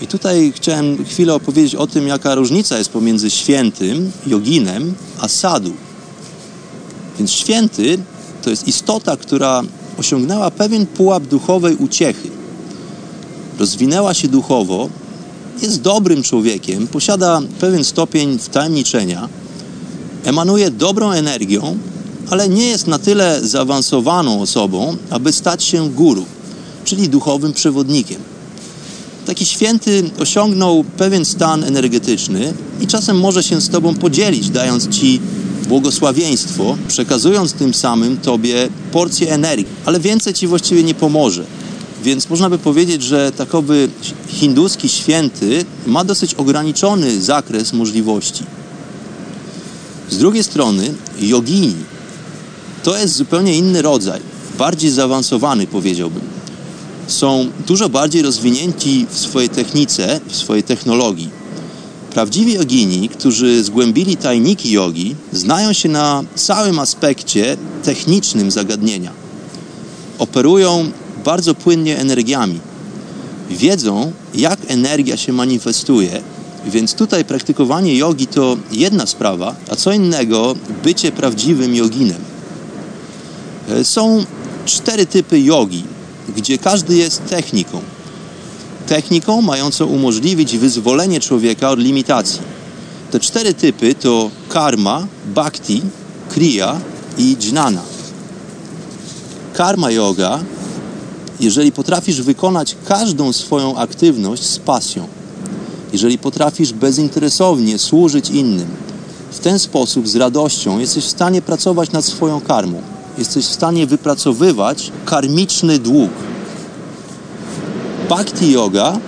I 0.00 0.06
tutaj 0.06 0.52
chciałem 0.56 1.04
chwilę 1.04 1.34
opowiedzieć 1.34 1.74
o 1.74 1.86
tym, 1.86 2.06
jaka 2.06 2.34
różnica 2.34 2.78
jest 2.78 2.90
pomiędzy 2.90 3.30
świętym, 3.30 4.12
joginem, 4.26 4.94
a 5.20 5.28
sadu. 5.28 5.72
Więc 7.18 7.30
święty 7.30 7.98
to 8.42 8.50
jest 8.50 8.68
istota, 8.68 9.16
która 9.16 9.62
osiągnęła 9.98 10.50
pewien 10.50 10.86
pułap 10.86 11.22
duchowej 11.22 11.76
uciechy. 11.76 12.30
Rozwinęła 13.58 14.14
się 14.14 14.28
duchowo, 14.28 14.88
jest 15.62 15.80
dobrym 15.80 16.22
człowiekiem, 16.22 16.86
posiada 16.86 17.40
pewien 17.60 17.84
stopień 17.84 18.38
wtajemniczenia, 18.38 19.28
emanuje 20.24 20.70
dobrą 20.70 21.10
energią, 21.10 21.78
ale 22.30 22.48
nie 22.48 22.66
jest 22.66 22.86
na 22.86 22.98
tyle 22.98 23.40
zaawansowaną 23.42 24.40
osobą, 24.40 24.96
aby 25.10 25.32
stać 25.32 25.64
się 25.64 25.90
guru, 25.90 26.24
czyli 26.84 27.08
duchowym 27.08 27.52
przewodnikiem. 27.52 28.35
Taki 29.26 29.46
święty 29.46 30.10
osiągnął 30.18 30.84
pewien 30.84 31.24
stan 31.24 31.64
energetyczny 31.64 32.54
i 32.80 32.86
czasem 32.86 33.18
może 33.20 33.42
się 33.42 33.60
z 33.60 33.68
Tobą 33.68 33.94
podzielić, 33.94 34.50
dając 34.50 34.88
Ci 34.88 35.20
błogosławieństwo, 35.68 36.76
przekazując 36.88 37.52
tym 37.52 37.74
samym 37.74 38.16
Tobie 38.16 38.68
porcję 38.92 39.32
energii, 39.32 39.66
ale 39.84 40.00
więcej 40.00 40.34
Ci 40.34 40.46
właściwie 40.46 40.82
nie 40.82 40.94
pomoże. 40.94 41.44
Więc 42.04 42.30
można 42.30 42.50
by 42.50 42.58
powiedzieć, 42.58 43.02
że 43.02 43.32
takowy 43.32 43.88
hinduski 44.28 44.88
święty 44.88 45.64
ma 45.86 46.04
dosyć 46.04 46.34
ograniczony 46.34 47.20
zakres 47.22 47.72
możliwości. 47.72 48.44
Z 50.10 50.18
drugiej 50.18 50.44
strony 50.44 50.94
jogini 51.20 51.74
to 52.82 52.98
jest 52.98 53.14
zupełnie 53.14 53.58
inny 53.58 53.82
rodzaj, 53.82 54.20
bardziej 54.58 54.90
zaawansowany 54.90 55.66
powiedziałbym. 55.66 56.35
Są 57.06 57.50
dużo 57.66 57.88
bardziej 57.88 58.22
rozwinięci 58.22 59.06
w 59.10 59.18
swojej 59.18 59.48
technice, 59.48 60.20
w 60.28 60.36
swojej 60.36 60.62
technologii. 60.62 61.30
Prawdziwi 62.10 62.52
jogini, 62.52 63.08
którzy 63.08 63.64
zgłębili 63.64 64.16
tajniki 64.16 64.70
jogi, 64.70 65.14
znają 65.32 65.72
się 65.72 65.88
na 65.88 66.24
całym 66.34 66.78
aspekcie 66.78 67.56
technicznym 67.82 68.50
zagadnienia. 68.50 69.10
Operują 70.18 70.90
bardzo 71.24 71.54
płynnie 71.54 71.98
energiami. 71.98 72.60
Wiedzą, 73.50 74.12
jak 74.34 74.58
energia 74.68 75.16
się 75.16 75.32
manifestuje 75.32 76.22
więc 76.66 76.94
tutaj 76.94 77.24
praktykowanie 77.24 77.96
jogi 77.96 78.26
to 78.26 78.56
jedna 78.72 79.06
sprawa, 79.06 79.54
a 79.70 79.76
co 79.76 79.92
innego 79.92 80.54
bycie 80.84 81.12
prawdziwym 81.12 81.74
joginem. 81.74 82.20
E, 83.68 83.84
są 83.84 84.24
cztery 84.64 85.06
typy 85.06 85.40
jogi, 85.40 85.84
gdzie 86.36 86.58
każdy 86.58 86.96
jest 86.96 87.26
techniką. 87.26 87.80
Techniką 88.86 89.42
mającą 89.42 89.86
umożliwić 89.86 90.58
wyzwolenie 90.58 91.20
człowieka 91.20 91.70
od 91.70 91.78
limitacji. 91.78 92.40
Te 93.10 93.20
cztery 93.20 93.54
typy 93.54 93.94
to 93.94 94.30
karma, 94.48 95.06
bhakti, 95.26 95.82
kriya 96.28 96.80
i 97.18 97.36
jnana. 97.40 97.82
Karma 99.54 99.90
yoga, 99.90 100.40
jeżeli 101.40 101.72
potrafisz 101.72 102.22
wykonać 102.22 102.76
każdą 102.84 103.32
swoją 103.32 103.76
aktywność 103.76 104.42
z 104.42 104.58
pasją, 104.58 105.06
jeżeli 105.92 106.18
potrafisz 106.18 106.72
bezinteresownie 106.72 107.78
służyć 107.78 108.30
innym, 108.30 108.68
w 109.32 109.38
ten 109.38 109.58
sposób 109.58 110.08
z 110.08 110.16
radością 110.16 110.78
jesteś 110.78 111.04
w 111.04 111.10
stanie 111.10 111.42
pracować 111.42 111.92
nad 111.92 112.04
swoją 112.04 112.40
karmą. 112.40 112.95
Jesteś 113.18 113.46
w 113.46 113.52
stanie 113.52 113.86
wypracowywać 113.86 114.92
karmiczny 115.04 115.78
dług. 115.78 116.10
Bhakti 118.08 118.52
yoga 118.52 118.98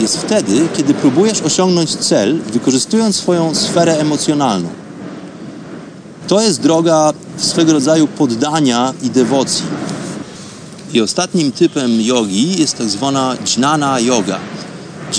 jest 0.00 0.18
wtedy, 0.18 0.68
kiedy 0.76 0.94
próbujesz 0.94 1.42
osiągnąć 1.42 1.96
cel, 1.96 2.38
wykorzystując 2.52 3.16
swoją 3.16 3.54
sferę 3.54 3.98
emocjonalną. 3.98 4.68
To 6.28 6.40
jest 6.40 6.60
droga 6.60 7.12
swego 7.36 7.72
rodzaju 7.72 8.06
poddania 8.06 8.92
i 9.02 9.10
dewocji. 9.10 9.64
I 10.92 11.00
ostatnim 11.00 11.52
typem 11.52 12.00
jogi 12.00 12.60
jest 12.60 12.78
tak 12.78 12.88
zwana 12.88 13.36
jnana 13.56 14.00
yoga. 14.00 14.38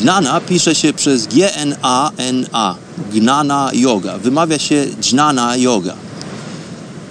Jnana 0.02 0.42
pisze 0.42 0.76
się 0.76 0.94
przez 0.94 1.28
G-N-A-N-A. 1.28 2.76
Gnana 3.14 3.70
yoga. 3.74 4.18
Wymawia 4.18 4.60
się 4.60 4.86
jnana 5.12 5.58
yoga. 5.58 5.94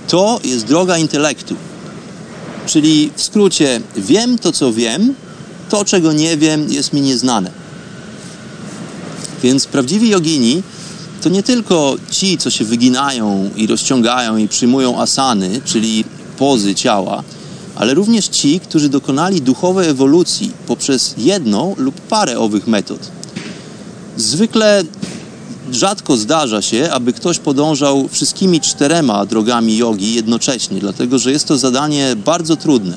To 0.09 0.41
jest 0.45 0.65
droga 0.67 0.99
intelektu. 0.99 1.57
Czyli 2.67 3.11
w 3.17 3.23
skrócie, 3.23 3.81
wiem 3.97 4.39
to, 4.39 4.53
co 4.53 4.73
wiem, 4.73 5.15
to, 5.71 5.85
czego 5.85 6.13
nie 6.13 6.37
wiem, 6.37 6.73
jest 6.73 6.93
mi 6.93 7.01
nieznane. 7.01 7.51
Więc 9.43 9.67
prawdziwi 9.67 10.09
jogini 10.09 10.63
to 11.23 11.29
nie 11.29 11.43
tylko 11.43 11.97
ci, 12.11 12.39
co 12.39 12.51
się 12.51 12.65
wyginają 12.65 13.51
i 13.57 13.67
rozciągają 13.67 14.37
i 14.37 14.49
przyjmują 14.49 15.01
asany, 15.01 15.61
czyli 15.65 16.05
pozy 16.39 16.75
ciała, 16.75 17.23
ale 17.77 17.95
również 17.95 18.29
ci, 18.29 18.61
którzy 18.61 18.89
dokonali 18.89 19.43
duchowej 19.43 19.89
ewolucji 19.89 20.51
poprzez 20.67 21.15
jedną 21.19 21.75
lub 21.79 22.01
parę 22.01 22.39
owych 22.39 22.67
metod. 22.67 22.99
Zwykle 24.17 24.83
rzadko 25.75 26.17
zdarza 26.17 26.63
się, 26.63 26.91
aby 26.91 27.13
ktoś 27.13 27.39
podążał 27.39 28.09
wszystkimi 28.09 28.61
czterema 28.61 29.27
drogami 29.27 29.77
jogi 29.77 30.15
jednocześnie, 30.15 30.81
dlatego 30.81 31.19
że 31.19 31.33
jest 31.33 31.49
to 31.49 31.59
zadanie 31.59 32.17
bardzo 32.17 32.57
trudne. 32.57 32.97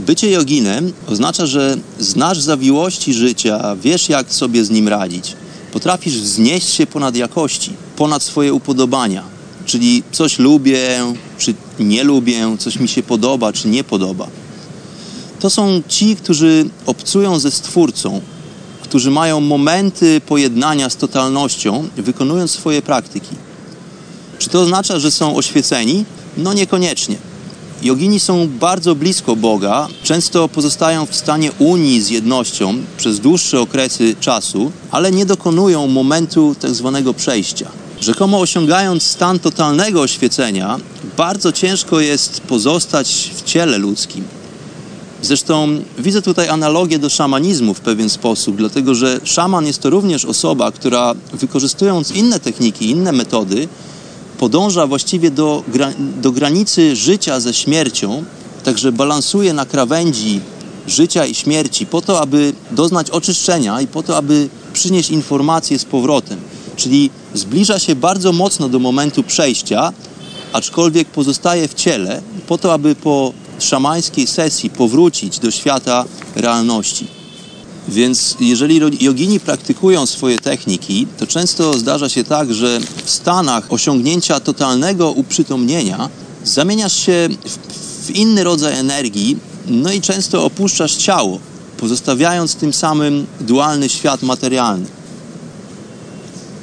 Bycie 0.00 0.30
joginem 0.30 0.92
oznacza, 1.06 1.46
że 1.46 1.76
znasz 2.00 2.40
zawiłości 2.40 3.14
życia, 3.14 3.76
wiesz 3.82 4.08
jak 4.08 4.32
sobie 4.32 4.64
z 4.64 4.70
nim 4.70 4.88
radzić. 4.88 5.36
Potrafisz 5.72 6.20
wznieść 6.20 6.68
się 6.68 6.86
ponad 6.86 7.16
jakości, 7.16 7.72
ponad 7.96 8.22
swoje 8.22 8.52
upodobania. 8.52 9.22
Czyli 9.66 10.02
coś 10.12 10.38
lubię, 10.38 11.00
czy 11.38 11.54
nie 11.78 12.04
lubię, 12.04 12.56
coś 12.58 12.78
mi 12.78 12.88
się 12.88 13.02
podoba, 13.02 13.52
czy 13.52 13.68
nie 13.68 13.84
podoba. 13.84 14.28
To 15.40 15.50
są 15.50 15.82
ci, 15.88 16.16
którzy 16.16 16.68
obcują 16.86 17.38
ze 17.38 17.50
Stwórcą, 17.50 18.20
którzy 18.88 19.10
mają 19.10 19.40
momenty 19.40 20.20
pojednania 20.20 20.90
z 20.90 20.96
totalnością, 20.96 21.88
wykonując 21.96 22.50
swoje 22.50 22.82
praktyki. 22.82 23.36
Czy 24.38 24.48
to 24.48 24.60
oznacza, 24.60 24.98
że 24.98 25.10
są 25.10 25.36
oświeceni? 25.36 26.04
No 26.36 26.52
niekoniecznie. 26.52 27.16
Jogini 27.82 28.20
są 28.20 28.48
bardzo 28.48 28.94
blisko 28.94 29.36
Boga, 29.36 29.88
często 30.02 30.48
pozostają 30.48 31.06
w 31.06 31.16
stanie 31.16 31.52
unii 31.58 32.02
z 32.02 32.10
jednością 32.10 32.74
przez 32.96 33.20
dłuższe 33.20 33.60
okresy 33.60 34.16
czasu, 34.20 34.72
ale 34.90 35.12
nie 35.12 35.26
dokonują 35.26 35.86
momentu 35.86 36.56
tak 36.60 36.74
zwanego 36.74 37.14
przejścia. 37.14 37.70
Rzekomo 38.00 38.40
osiągając 38.40 39.02
stan 39.02 39.38
totalnego 39.38 40.00
oświecenia, 40.00 40.78
bardzo 41.16 41.52
ciężko 41.52 42.00
jest 42.00 42.40
pozostać 42.40 43.30
w 43.34 43.42
ciele 43.42 43.78
ludzkim. 43.78 44.24
Zresztą 45.22 45.68
widzę 45.98 46.22
tutaj 46.22 46.48
analogię 46.48 46.98
do 46.98 47.08
szamanizmu 47.08 47.74
w 47.74 47.80
pewien 47.80 48.10
sposób, 48.10 48.56
dlatego 48.56 48.94
że 48.94 49.20
szaman 49.24 49.66
jest 49.66 49.82
to 49.82 49.90
również 49.90 50.24
osoba, 50.24 50.72
która 50.72 51.14
wykorzystując 51.32 52.10
inne 52.10 52.40
techniki, 52.40 52.90
inne 52.90 53.12
metody, 53.12 53.68
podąża 54.38 54.86
właściwie 54.86 55.30
do, 55.30 55.62
do 56.22 56.32
granicy 56.32 56.96
życia 56.96 57.40
ze 57.40 57.54
śmiercią, 57.54 58.24
także 58.64 58.92
balansuje 58.92 59.52
na 59.52 59.66
krawędzi 59.66 60.40
życia 60.86 61.26
i 61.26 61.34
śmierci 61.34 61.86
po 61.86 62.02
to, 62.02 62.20
aby 62.20 62.52
doznać 62.70 63.10
oczyszczenia 63.10 63.80
i 63.80 63.86
po 63.86 64.02
to, 64.02 64.16
aby 64.16 64.48
przynieść 64.72 65.10
informacje 65.10 65.78
z 65.78 65.84
powrotem. 65.84 66.38
Czyli 66.76 67.10
zbliża 67.34 67.78
się 67.78 67.94
bardzo 67.94 68.32
mocno 68.32 68.68
do 68.68 68.78
momentu 68.78 69.22
przejścia, 69.22 69.92
aczkolwiek 70.52 71.08
pozostaje 71.08 71.68
w 71.68 71.74
ciele 71.74 72.22
po 72.46 72.58
to, 72.58 72.72
aby 72.72 72.94
po 72.94 73.32
szamańskiej 73.58 74.26
sesji 74.26 74.70
powrócić 74.70 75.38
do 75.38 75.50
świata 75.50 76.04
realności. 76.34 77.06
Więc 77.88 78.36
jeżeli 78.40 78.80
jogini 79.00 79.40
praktykują 79.40 80.06
swoje 80.06 80.38
techniki, 80.38 81.06
to 81.18 81.26
często 81.26 81.78
zdarza 81.78 82.08
się 82.08 82.24
tak, 82.24 82.54
że 82.54 82.80
w 83.04 83.10
stanach 83.10 83.72
osiągnięcia 83.72 84.40
totalnego 84.40 85.10
uprzytomnienia 85.10 86.08
zamieniasz 86.44 86.96
się 87.06 87.28
w, 87.44 88.06
w 88.06 88.10
inny 88.10 88.44
rodzaj 88.44 88.78
energii, 88.78 89.36
no 89.66 89.92
i 89.92 90.00
często 90.00 90.44
opuszczasz 90.44 90.94
ciało, 90.96 91.38
pozostawiając 91.76 92.54
tym 92.54 92.72
samym 92.72 93.26
dualny 93.40 93.88
świat 93.88 94.22
materialny. 94.22 94.86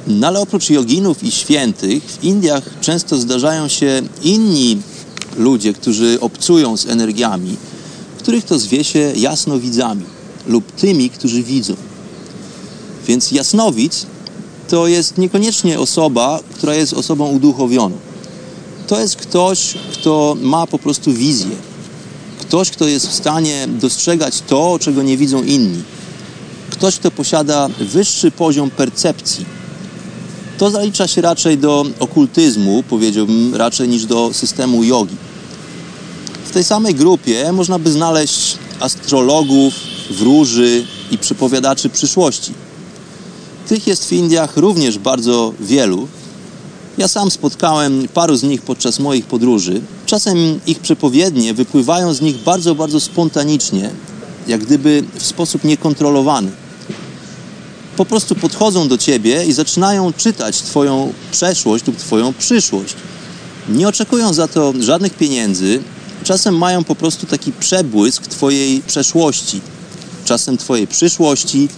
No 0.06 0.26
ale 0.26 0.40
oprócz 0.40 0.70
joginów 0.70 1.22
i 1.22 1.30
świętych, 1.30 2.02
w 2.04 2.24
Indiach 2.24 2.62
często 2.80 3.16
zdarzają 3.16 3.68
się 3.68 4.02
inni 4.22 4.78
ludzie, 5.36 5.72
którzy 5.72 6.18
obcują 6.20 6.76
z 6.76 6.86
energiami, 6.86 7.56
których 8.18 8.44
to 8.44 8.58
zwie 8.58 8.84
się 8.84 9.12
jasnowidzami 9.16 10.04
lub 10.46 10.72
tymi, 10.72 11.10
którzy 11.10 11.42
widzą. 11.42 11.74
Więc 13.06 13.32
jasnowic 13.32 14.06
to 14.68 14.86
jest 14.86 15.18
niekoniecznie 15.18 15.80
osoba, 15.80 16.40
która 16.54 16.74
jest 16.74 16.92
osobą 16.92 17.28
uduchowioną. 17.28 17.96
To 18.86 19.00
jest 19.00 19.16
ktoś, 19.16 19.74
kto 19.92 20.36
ma 20.40 20.66
po 20.66 20.78
prostu 20.78 21.12
wizję. 21.12 21.56
Ktoś, 22.40 22.70
kto 22.70 22.88
jest 22.88 23.08
w 23.08 23.14
stanie 23.14 23.68
dostrzegać 23.68 24.42
to, 24.46 24.78
czego 24.80 25.02
nie 25.02 25.16
widzą 25.16 25.42
inni. 25.42 25.82
Ktoś, 26.70 26.98
kto 26.98 27.10
posiada 27.10 27.68
wyższy 27.80 28.30
poziom 28.30 28.70
percepcji. 28.70 29.44
To 30.64 30.70
zalicza 30.70 31.08
się 31.08 31.20
raczej 31.20 31.58
do 31.58 31.84
okultyzmu, 31.98 32.82
powiedziałbym, 32.88 33.54
raczej 33.54 33.88
niż 33.88 34.06
do 34.06 34.32
systemu 34.32 34.84
jogi. 34.84 35.16
W 36.44 36.50
tej 36.50 36.64
samej 36.64 36.94
grupie 36.94 37.52
można 37.52 37.78
by 37.78 37.90
znaleźć 37.90 38.58
astrologów, 38.80 39.74
wróży 40.10 40.86
i 41.10 41.18
przepowiadaczy 41.18 41.88
przyszłości. 41.88 42.52
Tych 43.68 43.86
jest 43.86 44.08
w 44.08 44.12
Indiach 44.12 44.56
również 44.56 44.98
bardzo 44.98 45.52
wielu. 45.60 46.08
Ja 46.98 47.08
sam 47.08 47.30
spotkałem 47.30 48.08
paru 48.14 48.36
z 48.36 48.42
nich 48.42 48.62
podczas 48.62 48.98
moich 48.98 49.26
podróży. 49.26 49.80
Czasem 50.06 50.60
ich 50.66 50.78
przepowiednie 50.78 51.54
wypływają 51.54 52.14
z 52.14 52.20
nich 52.20 52.36
bardzo, 52.36 52.74
bardzo 52.74 53.00
spontanicznie, 53.00 53.90
jak 54.48 54.64
gdyby 54.64 55.04
w 55.14 55.26
sposób 55.26 55.64
niekontrolowany. 55.64 56.63
Po 57.96 58.04
prostu 58.04 58.34
podchodzą 58.34 58.88
do 58.88 58.98
ciebie 58.98 59.44
i 59.44 59.52
zaczynają 59.52 60.12
czytać 60.12 60.62
Twoją 60.62 61.12
przeszłość 61.32 61.86
lub 61.86 61.96
Twoją 61.96 62.32
przyszłość. 62.32 62.94
Nie 63.68 63.88
oczekują 63.88 64.32
za 64.32 64.48
to 64.48 64.72
żadnych 64.80 65.14
pieniędzy, 65.14 65.82
czasem 66.24 66.58
mają 66.58 66.84
po 66.84 66.94
prostu 66.94 67.26
taki 67.26 67.52
przebłysk 67.52 68.26
Twojej 68.26 68.80
przeszłości 68.80 69.60
czasem 70.24 70.58
Twojej 70.58 70.86
przyszłości, 70.86 71.68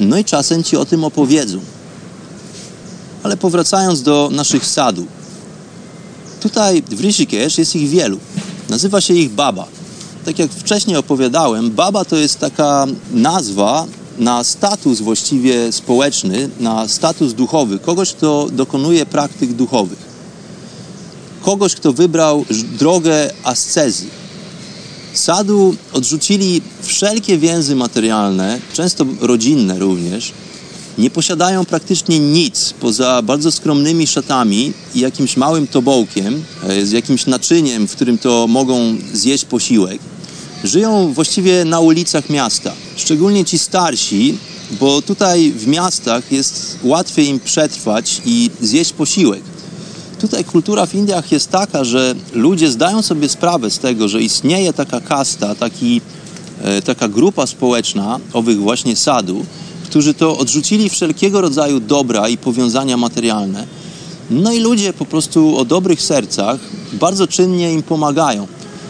no 0.00 0.18
i 0.18 0.24
czasem 0.24 0.64
Ci 0.64 0.76
o 0.76 0.84
tym 0.84 1.04
opowiedzą. 1.04 1.60
Ale 3.22 3.36
powracając 3.36 4.02
do 4.02 4.28
naszych 4.32 4.66
sadów. 4.66 5.06
Tutaj 6.40 6.82
w 6.82 7.00
Rishikesh 7.00 7.58
jest 7.58 7.76
ich 7.76 7.90
wielu. 7.90 8.18
Nazywa 8.68 9.00
się 9.00 9.14
ich 9.14 9.30
Baba. 9.30 9.66
Tak 10.24 10.38
jak 10.38 10.50
wcześniej 10.50 10.96
opowiadałem, 10.96 11.70
Baba 11.70 12.04
to 12.04 12.16
jest 12.16 12.38
taka 12.38 12.86
nazwa 13.12 13.86
na 14.18 14.44
status 14.44 15.00
właściwie 15.00 15.72
społeczny, 15.72 16.48
na 16.60 16.88
status 16.88 17.32
duchowy, 17.32 17.78
kogoś, 17.78 18.12
kto 18.12 18.48
dokonuje 18.52 19.06
praktyk 19.06 19.52
duchowych. 19.52 20.12
Kogoś, 21.42 21.74
kto 21.74 21.92
wybrał 21.92 22.44
drogę 22.78 23.30
ascezy, 23.44 24.06
Sadu 25.14 25.76
odrzucili 25.92 26.62
wszelkie 26.82 27.38
więzy 27.38 27.76
materialne, 27.76 28.60
często 28.72 29.06
rodzinne 29.20 29.78
również. 29.78 30.32
Nie 30.98 31.10
posiadają 31.10 31.64
praktycznie 31.64 32.18
nic 32.18 32.74
poza 32.80 33.22
bardzo 33.22 33.52
skromnymi 33.52 34.06
szatami 34.06 34.72
i 34.94 35.00
jakimś 35.00 35.36
małym 35.36 35.66
tobołkiem, 35.66 36.44
e, 36.68 36.86
z 36.86 36.92
jakimś 36.92 37.26
naczyniem, 37.26 37.88
w 37.88 37.92
którym 37.92 38.18
to 38.18 38.46
mogą 38.48 38.96
zjeść 39.12 39.44
posiłek. 39.44 40.00
Żyją 40.64 41.12
właściwie 41.12 41.64
na 41.64 41.80
ulicach 41.80 42.30
miasta, 42.30 42.72
szczególnie 42.96 43.44
ci 43.44 43.58
starsi, 43.58 44.38
bo 44.80 45.02
tutaj 45.02 45.52
w 45.52 45.66
miastach 45.66 46.32
jest 46.32 46.78
łatwiej 46.82 47.28
im 47.28 47.40
przetrwać 47.40 48.22
i 48.24 48.50
zjeść 48.60 48.92
posiłek. 48.92 49.42
Tutaj 50.20 50.44
kultura 50.44 50.86
w 50.86 50.94
Indiach 50.94 51.32
jest 51.32 51.50
taka, 51.50 51.84
że 51.84 52.14
ludzie 52.32 52.70
zdają 52.70 53.02
sobie 53.02 53.28
sprawę 53.28 53.70
z 53.70 53.78
tego, 53.78 54.08
że 54.08 54.22
istnieje 54.22 54.72
taka 54.72 55.00
kasta, 55.00 55.54
taki, 55.54 56.00
e, 56.62 56.82
taka 56.82 57.08
grupa 57.08 57.46
społeczna 57.46 58.20
owych 58.32 58.60
właśnie 58.60 58.96
sadu, 58.96 59.44
którzy 59.84 60.14
to 60.14 60.38
odrzucili 60.38 60.88
wszelkiego 60.88 61.40
rodzaju 61.40 61.80
dobra 61.80 62.28
i 62.28 62.36
powiązania 62.36 62.96
materialne. 62.96 63.66
No 64.30 64.52
i 64.52 64.60
ludzie 64.60 64.92
po 64.92 65.04
prostu 65.04 65.58
o 65.58 65.64
dobrych 65.64 66.02
sercach 66.02 66.60
bardzo 66.92 67.26
czynnie 67.26 67.72
im 67.72 67.82
pomagają. 67.82 68.46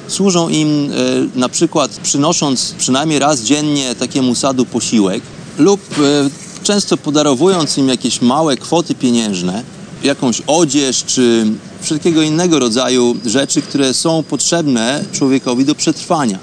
Służą 0.08 0.48
im 0.48 0.90
e, 1.36 1.38
na 1.38 1.48
przykład 1.48 1.90
przynosząc 1.90 2.74
przynajmniej 2.78 3.18
raz 3.18 3.40
dziennie 3.40 3.94
takiemu 3.94 4.34
sadu 4.34 4.66
posiłek 4.66 5.22
lub 5.58 5.80
e, 5.98 6.30
często 6.62 6.96
podarowując 6.96 7.78
im 7.78 7.88
jakieś 7.88 8.22
małe 8.22 8.56
kwoty 8.56 8.94
pieniężne, 8.94 9.62
jakąś 10.04 10.42
odzież 10.46 11.04
czy 11.04 11.46
wszelkiego 11.80 12.22
innego 12.22 12.58
rodzaju 12.58 13.16
rzeczy, 13.26 13.62
które 13.62 13.94
są 13.94 14.22
potrzebne 14.22 15.04
człowiekowi 15.12 15.64
do 15.64 15.74
przetrwania. 15.74 16.38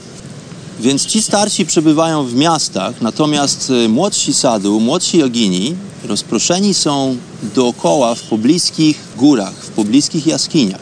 Więc 0.79 1.05
ci 1.05 1.21
starsi 1.21 1.65
przebywają 1.65 2.25
w 2.25 2.35
miastach, 2.35 3.01
natomiast 3.01 3.71
e, 3.85 3.89
młodsi 3.89 4.33
sadu, 4.33 4.79
młodsi 4.79 5.17
jogini 5.17 5.75
rozproszeni 6.03 6.73
są 6.73 7.17
dookoła 7.55 8.15
w 8.15 8.21
pobliskich 8.21 8.99
górach, 9.17 9.53
w 9.53 9.69
pobliskich 9.69 10.27
jaskiniach, 10.27 10.81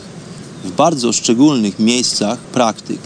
w 0.68 0.72
bardzo 0.72 1.14
szczególnych 1.14 1.80
miejscach 1.80 2.40
praktyk. 2.40 3.00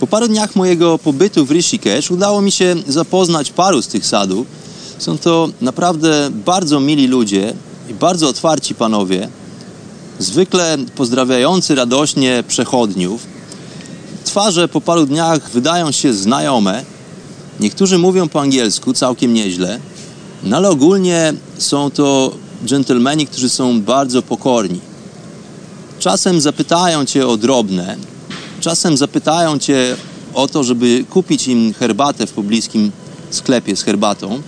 Po 0.00 0.06
paru 0.06 0.28
dniach 0.28 0.56
mojego 0.56 0.98
pobytu 0.98 1.46
w 1.46 1.50
Rishikesh 1.50 2.10
udało 2.10 2.42
mi 2.42 2.52
się 2.52 2.76
zapoznać 2.86 3.50
paru 3.50 3.82
z 3.82 3.88
tych 3.88 4.06
sadów. 4.06 4.46
Są 4.98 5.18
to 5.18 5.48
naprawdę 5.60 6.30
bardzo 6.46 6.80
mili 6.80 7.06
ludzie 7.06 7.54
i 7.90 7.94
bardzo 7.94 8.28
otwarci 8.28 8.74
panowie, 8.74 9.28
zwykle 10.18 10.76
pozdrawiający 10.96 11.74
radośnie 11.74 12.44
przechodniów. 12.48 13.26
Twarze 14.24 14.68
po 14.68 14.80
paru 14.80 15.06
dniach 15.06 15.50
wydają 15.50 15.92
się 15.92 16.12
znajome. 16.14 16.84
Niektórzy 17.60 17.98
mówią 17.98 18.28
po 18.28 18.40
angielsku 18.40 18.92
całkiem 18.92 19.34
nieźle, 19.34 19.80
no 20.44 20.56
ale 20.56 20.70
ogólnie 20.70 21.34
są 21.58 21.90
to 21.90 22.32
dżentelmeni, 22.66 23.26
którzy 23.26 23.48
są 23.48 23.82
bardzo 23.82 24.22
pokorni. 24.22 24.87
Czasem 25.98 26.40
zapytają 26.40 27.04
cię 27.04 27.26
o 27.26 27.36
drobne, 27.36 27.96
czasem 28.60 28.96
zapytają 28.96 29.58
cię 29.58 29.96
o 30.34 30.48
to, 30.48 30.64
żeby 30.64 31.04
kupić 31.10 31.48
im 31.48 31.74
herbatę 31.74 32.26
w 32.26 32.32
pobliskim 32.32 32.92
sklepie 33.30 33.76
z 33.76 33.82
herbatą. 33.82 34.42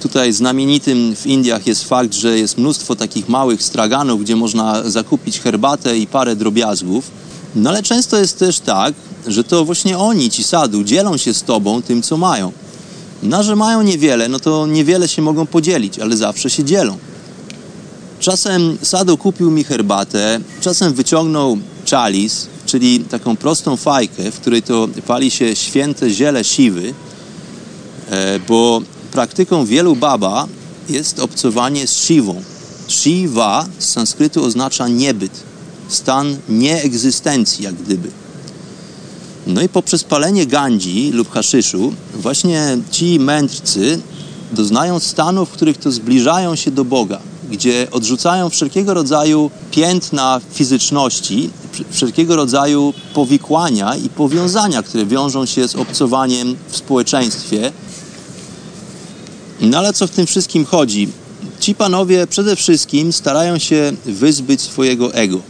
Tutaj 0.00 0.32
znamienitym 0.32 1.16
w 1.16 1.26
Indiach 1.26 1.66
jest 1.66 1.84
fakt, 1.84 2.14
że 2.14 2.38
jest 2.38 2.58
mnóstwo 2.58 2.96
takich 2.96 3.28
małych 3.28 3.62
straganów, 3.62 4.20
gdzie 4.20 4.36
można 4.36 4.90
zakupić 4.90 5.40
herbatę 5.40 5.98
i 5.98 6.06
parę 6.06 6.36
drobiazgów. 6.36 7.10
No 7.54 7.70
ale 7.70 7.82
często 7.82 8.16
jest 8.16 8.38
też 8.38 8.60
tak, 8.60 8.94
że 9.26 9.44
to 9.44 9.64
właśnie 9.64 9.98
oni, 9.98 10.30
ci 10.30 10.42
sadu, 10.42 10.84
dzielą 10.84 11.16
się 11.16 11.34
z 11.34 11.42
tobą 11.42 11.82
tym, 11.82 12.02
co 12.02 12.16
mają. 12.16 12.52
No, 13.22 13.42
że 13.42 13.56
mają 13.56 13.82
niewiele, 13.82 14.28
no 14.28 14.40
to 14.40 14.66
niewiele 14.66 15.08
się 15.08 15.22
mogą 15.22 15.46
podzielić, 15.46 15.98
ale 15.98 16.16
zawsze 16.16 16.50
się 16.50 16.64
dzielą. 16.64 16.98
Czasem 18.20 18.78
Sadu 18.82 19.16
kupił 19.16 19.50
mi 19.50 19.64
herbatę, 19.64 20.40
czasem 20.60 20.94
wyciągnął 20.94 21.58
czalis, 21.84 22.46
czyli 22.66 23.00
taką 23.00 23.36
prostą 23.36 23.76
fajkę, 23.76 24.30
w 24.30 24.40
której 24.40 24.62
to 24.62 24.88
pali 25.06 25.30
się 25.30 25.56
święte 25.56 26.10
ziele 26.10 26.44
siwy, 26.44 26.94
e, 28.10 28.38
bo 28.48 28.82
praktyką 29.12 29.64
wielu 29.64 29.96
baba 29.96 30.46
jest 30.88 31.20
obcowanie 31.20 31.86
z 31.86 31.92
siwą. 31.92 32.42
Shiva 32.88 33.66
z 33.78 33.88
sanskrytu 33.88 34.44
oznacza 34.44 34.88
niebyt, 34.88 35.42
stan 35.88 36.36
nieegzystencji 36.48 37.64
jak 37.64 37.74
gdyby. 37.74 38.10
No 39.46 39.62
i 39.62 39.68
poprzez 39.68 40.04
palenie 40.04 40.46
gandzi 40.46 41.10
lub 41.12 41.30
haszyszu 41.30 41.92
właśnie 42.14 42.78
ci 42.90 43.20
mędrcy 43.20 44.00
doznają 44.52 44.98
stanów, 44.98 45.48
w 45.48 45.52
których 45.52 45.78
to 45.78 45.92
zbliżają 45.92 46.56
się 46.56 46.70
do 46.70 46.84
Boga, 46.84 47.20
gdzie 47.50 47.88
odrzucają 47.90 48.50
wszelkiego 48.50 48.94
rodzaju 48.94 49.50
piętna 49.70 50.40
fizyczności, 50.52 51.50
wszelkiego 51.90 52.36
rodzaju 52.36 52.94
powikłania 53.14 53.96
i 53.96 54.08
powiązania, 54.08 54.82
które 54.82 55.06
wiążą 55.06 55.46
się 55.46 55.68
z 55.68 55.76
obcowaniem 55.76 56.56
w 56.68 56.76
społeczeństwie. 56.76 57.72
No 59.60 59.78
ale 59.78 59.92
co 59.92 60.06
w 60.06 60.10
tym 60.10 60.26
wszystkim 60.26 60.64
chodzi? 60.64 61.08
Ci 61.60 61.74
panowie 61.74 62.26
przede 62.26 62.56
wszystkim 62.56 63.12
starają 63.12 63.58
się 63.58 63.92
wyzbyć 64.04 64.60
swojego 64.60 65.14
ego. 65.14 65.40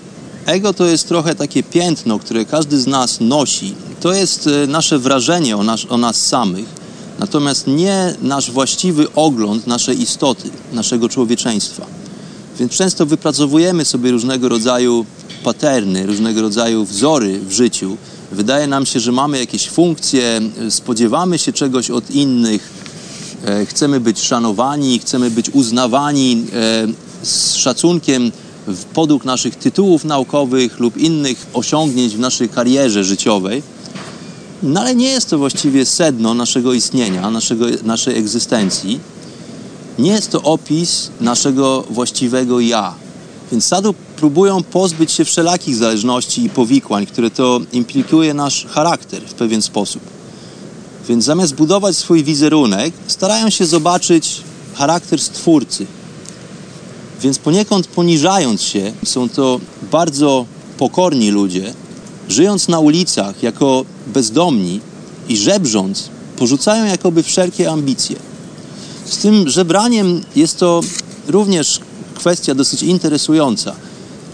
Ego 0.47 0.75
to 0.75 0.87
jest 0.87 1.09
trochę 1.09 1.35
takie 1.35 1.63
piętno, 1.63 2.19
które 2.19 2.45
każdy 2.45 2.81
z 2.81 2.87
nas 2.87 3.21
nosi. 3.21 3.75
To 4.01 4.13
jest 4.13 4.47
e, 4.47 4.67
nasze 4.67 4.99
wrażenie 4.99 5.57
o 5.57 5.63
nas, 5.63 5.87
o 5.89 5.97
nas 5.97 6.27
samych, 6.27 6.80
natomiast 7.21 7.67
nie 7.67 8.15
nasz 8.23 8.51
właściwy 8.51 9.13
ogląd 9.15 9.67
naszej 9.67 10.03
istoty, 10.03 10.51
naszego 10.73 11.09
człowieczeństwa. 11.09 11.87
Więc 12.59 12.73
często 12.73 13.07
wypracowujemy 13.07 13.85
sobie 13.85 14.11
różnego 14.11 14.49
rodzaju 14.49 15.07
paterny, 15.45 16.07
różnego 16.07 16.43
rodzaju 16.43 16.85
wzory 16.85 17.41
w 17.41 17.53
życiu. 17.53 17.97
Wydaje 18.33 18.67
nam 18.67 18.87
się, 18.87 19.01
że 19.01 19.13
mamy 19.13 19.39
jakieś 19.39 19.69
funkcje, 19.69 20.41
spodziewamy 20.71 21.39
się 21.39 21.53
czegoś 21.53 21.91
od 21.91 22.11
innych, 22.11 22.71
e, 23.45 23.67
chcemy 23.67 24.01
być 24.01 24.21
szanowani, 24.21 24.99
chcemy 24.99 25.31
być 25.31 25.51
uznawani 25.51 26.47
e, 26.53 26.87
z 27.27 27.55
szacunkiem 27.55 28.33
podług 28.95 29.25
naszych 29.25 29.57
tytułów 29.57 30.05
naukowych 30.05 30.79
lub 30.79 30.97
innych 30.97 31.47
osiągnięć 31.53 32.17
w 32.17 32.19
naszej 32.19 32.49
karierze 32.49 33.05
życiowej. 33.05 33.63
No 34.62 34.81
ale 34.81 34.94
nie 34.94 35.09
jest 35.09 35.31
to 35.31 35.38
właściwie 35.38 35.87
sedno 35.87 36.35
naszego 36.35 36.73
istnienia, 36.73 37.31
naszego, 37.31 37.66
naszej 37.83 38.18
egzystencji. 38.18 39.01
Nie 39.99 40.11
jest 40.11 40.31
to 40.31 40.42
opis 40.42 41.11
naszego 41.20 41.85
właściwego 41.90 42.61
ja. 42.61 42.94
Więc 43.53 43.64
sadu 43.64 43.94
próbują 44.16 44.62
pozbyć 44.62 45.12
się 45.12 45.25
wszelakich 45.25 45.77
zależności 45.77 46.44
i 46.44 46.51
powikłań, 46.51 47.07
które 47.07 47.31
to 47.31 47.61
implikuje 47.73 48.35
nasz 48.35 48.66
charakter 48.66 49.23
w 49.23 49.35
pewien 49.35 49.62
sposób. 49.62 50.03
Więc 51.09 51.25
zamiast 51.25 51.55
budować 51.55 51.96
swój 51.96 52.25
wizerunek, 52.25 52.94
starają 53.07 53.51
się 53.51 53.66
zobaczyć 53.66 54.42
charakter 54.75 55.20
stwórcy, 55.20 55.87
więc 57.23 57.38
poniekąd 57.38 57.87
poniżając 57.87 58.62
się, 58.62 58.92
są 59.05 59.29
to 59.29 59.61
bardzo 59.90 60.46
pokorni 60.79 61.31
ludzie, 61.31 61.75
żyjąc 62.31 62.69
na 62.69 62.79
ulicach 62.79 63.43
jako 63.43 63.85
bezdomni 64.07 64.81
i 65.29 65.37
żebrząc, 65.37 66.09
porzucają 66.37 66.85
jakoby 66.85 67.23
wszelkie 67.23 67.71
ambicje. 67.71 68.16
Z 69.05 69.19
tym 69.19 69.49
żebraniem 69.49 70.23
jest 70.37 70.59
to 70.59 70.81
również 71.29 71.81
kwestia 72.14 72.55
dosyć 72.55 72.83
interesująca. 72.83 73.75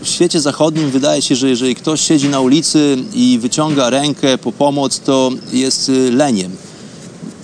W 0.03 0.09
świecie 0.09 0.41
zachodnim 0.41 0.91
wydaje 0.91 1.23
się, 1.23 1.37
że 1.37 1.49
jeżeli 1.49 1.75
ktoś 1.75 2.01
siedzi 2.01 2.29
na 2.29 2.41
ulicy 2.41 2.99
i 3.15 3.39
wyciąga 3.43 3.91
rękę 3.91 4.39
po 4.39 4.53
pomoc, 4.53 5.01
to 5.01 5.31
jest 5.53 5.91
leniem 6.11 6.57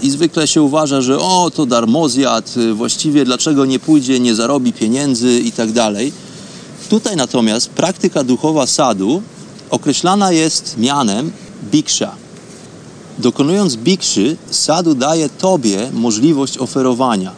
i 0.02 0.10
zwykle 0.10 0.46
się 0.46 0.62
uważa, 0.62 1.00
że 1.00 1.18
o, 1.18 1.50
to 1.54 1.66
darmozjad, 1.66 2.56
y, 2.56 2.74
właściwie 2.74 3.24
dlaczego 3.24 3.64
nie 3.64 3.78
pójdzie, 3.78 4.20
nie 4.20 4.34
zarobi 4.34 4.72
pieniędzy 4.72 5.40
i 5.40 5.52
tak 5.52 5.72
dalej. 5.72 6.12
Tutaj 6.88 7.16
natomiast 7.16 7.70
praktyka 7.70 8.24
duchowa 8.24 8.66
sadu 8.66 9.22
określana 9.72 10.32
jest 10.32 10.78
mianem 10.78 11.32
biksza. 11.70 12.14
Dokonując 13.18 13.76
bikszy, 13.76 14.36
sadu 14.50 14.94
daje 14.94 15.28
Tobie 15.28 15.90
możliwość 15.92 16.58
oferowania. 16.58 17.32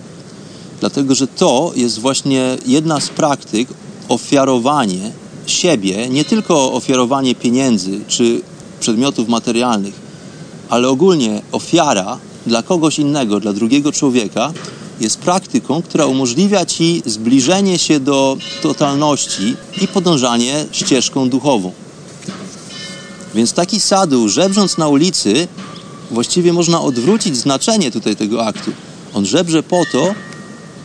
Dlatego, 0.80 1.14
że 1.14 1.26
to 1.26 1.72
jest 1.76 1.98
właśnie 1.98 2.56
jedna 2.66 3.00
z 3.00 3.08
praktyk 3.08 3.68
ofiarowanie 4.08 5.12
siebie, 5.46 6.08
nie 6.08 6.24
tylko 6.24 6.72
ofiarowanie 6.72 7.34
pieniędzy 7.34 8.00
czy 8.08 8.42
przedmiotów 8.80 9.28
materialnych, 9.28 9.94
ale 10.68 10.88
ogólnie 10.88 11.42
ofiara 11.52 12.18
dla 12.46 12.62
kogoś 12.62 12.98
innego, 12.98 13.40
dla 13.40 13.52
drugiego 13.52 13.92
człowieka, 13.92 14.52
jest 15.00 15.18
praktyką, 15.18 15.82
która 15.82 16.06
umożliwia 16.06 16.66
ci 16.66 17.02
zbliżenie 17.06 17.78
się 17.78 18.00
do 18.00 18.36
totalności 18.62 19.56
i 19.82 19.88
podążanie 19.88 20.66
ścieżką 20.72 21.28
duchową. 21.28 21.83
Więc 23.34 23.52
taki 23.52 23.80
sadu, 23.80 24.28
żebrząc 24.28 24.78
na 24.78 24.88
ulicy, 24.88 25.48
właściwie 26.10 26.52
można 26.52 26.80
odwrócić 26.80 27.36
znaczenie 27.36 27.90
tutaj 27.90 28.16
tego 28.16 28.46
aktu. 28.46 28.70
On 29.14 29.26
żebrze 29.26 29.62
po 29.62 29.82
to, 29.92 30.14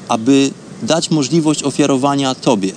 aby 0.07 0.51
dać 0.83 1.11
możliwość 1.11 1.63
ofiarowania 1.63 2.35
Tobie. 2.35 2.71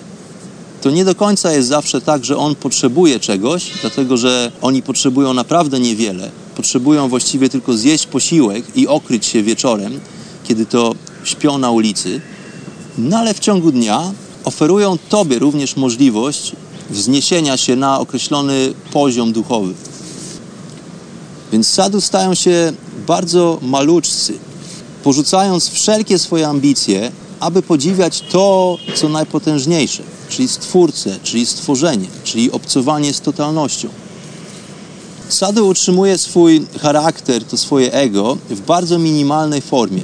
To 0.83 0.91
nie 0.91 1.05
do 1.05 1.15
końca 1.15 1.53
jest 1.53 1.69
zawsze 1.69 2.01
tak, 2.01 2.25
że 2.25 2.37
on 2.37 2.55
potrzebuje 2.55 3.21
czegoś, 3.21 3.71
dlatego 3.81 4.17
że 4.17 4.53
oni 4.63 4.83
potrzebują 4.83 5.35
naprawdę 5.35 5.81
niewiele, 5.81 6.31
potrzebują 6.57 7.09
właściwie 7.09 7.49
tylko 7.49 7.77
zjeść 7.77 8.07
posiłek 8.07 8.65
i 8.77 8.87
okryć 8.89 9.27
się 9.27 9.43
wieczorem, 9.43 10.01
kiedy 10.45 10.67
to 10.67 10.95
śpią 11.25 11.59
na 11.59 11.71
ulicy, 11.71 12.21
no 12.99 13.19
ale 13.19 13.35
w 13.35 13.39
ciągu 13.39 13.73
dnia 13.73 14.13
oferują 14.45 14.99
Tobie 15.09 15.39
również 15.39 15.77
możliwość 15.77 16.53
wzniesienia 16.91 17.57
się 17.57 17.77
na 17.77 18.01
określony 18.01 18.75
poziom 18.93 19.33
duchowy. 19.33 19.75
Więc 21.53 21.69
sadu 21.69 22.01
stają 22.01 22.35
się 22.35 22.73
bardzo 23.07 23.59
maluczcy. 23.63 24.35
porzucając 25.03 25.69
wszelkie 25.69 26.19
swoje 26.19 26.49
ambicje, 26.49 27.13
aby 27.41 27.63
podziwiać 27.63 28.21
to, 28.31 28.79
co 28.95 29.09
najpotężniejsze, 29.09 30.03
czyli 30.29 30.49
Stwórcę, 30.49 31.19
czyli 31.23 31.47
stworzenie, 31.47 32.07
czyli 32.25 32.53
obcowanie 32.53 33.13
z 33.13 33.21
totalnością. 33.21 33.89
Sadu 35.29 35.69
utrzymuje 35.69 36.19
swój 36.19 36.67
charakter, 36.81 37.45
to 37.45 37.57
swoje 37.57 37.93
ego 37.93 38.39
w 38.51 38.61
bardzo 38.61 38.99
minimalnej 38.99 39.61
formie 39.61 40.03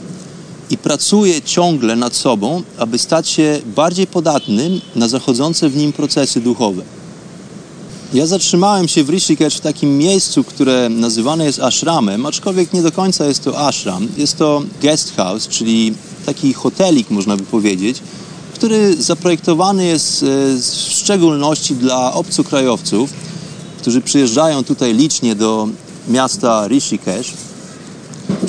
i 0.70 0.78
pracuje 0.78 1.42
ciągle 1.42 1.96
nad 1.96 2.16
sobą, 2.16 2.62
aby 2.78 2.98
stać 2.98 3.28
się 3.28 3.60
bardziej 3.76 4.06
podatnym 4.06 4.80
na 4.96 5.08
zachodzące 5.08 5.68
w 5.68 5.76
nim 5.76 5.92
procesy 5.92 6.40
duchowe. 6.40 6.82
Ja 8.14 8.26
zatrzymałem 8.26 8.88
się 8.88 9.04
w 9.04 9.10
Rishikesh 9.10 9.56
w 9.56 9.60
takim 9.60 9.98
miejscu, 9.98 10.44
które 10.44 10.88
nazywane 10.88 11.44
jest 11.44 11.60
ashramem, 11.60 12.26
aczkolwiek 12.26 12.72
nie 12.72 12.82
do 12.82 12.92
końca 12.92 13.26
jest 13.26 13.44
to 13.44 13.66
ashram. 13.66 14.08
Jest 14.16 14.36
to 14.36 14.62
guest 14.82 15.16
house, 15.16 15.48
czyli 15.48 15.94
taki 16.26 16.52
hotelik, 16.52 17.10
można 17.10 17.36
by 17.36 17.42
powiedzieć, 17.42 18.00
który 18.54 19.02
zaprojektowany 19.02 19.86
jest 19.86 20.22
e, 20.22 20.26
w 20.56 20.92
szczególności 20.92 21.74
dla 21.74 22.12
obcokrajowców, 22.12 23.10
którzy 23.80 24.00
przyjeżdżają 24.00 24.64
tutaj 24.64 24.94
licznie 24.94 25.34
do 25.34 25.68
miasta 26.08 26.68
Rishikesh. 26.68 27.32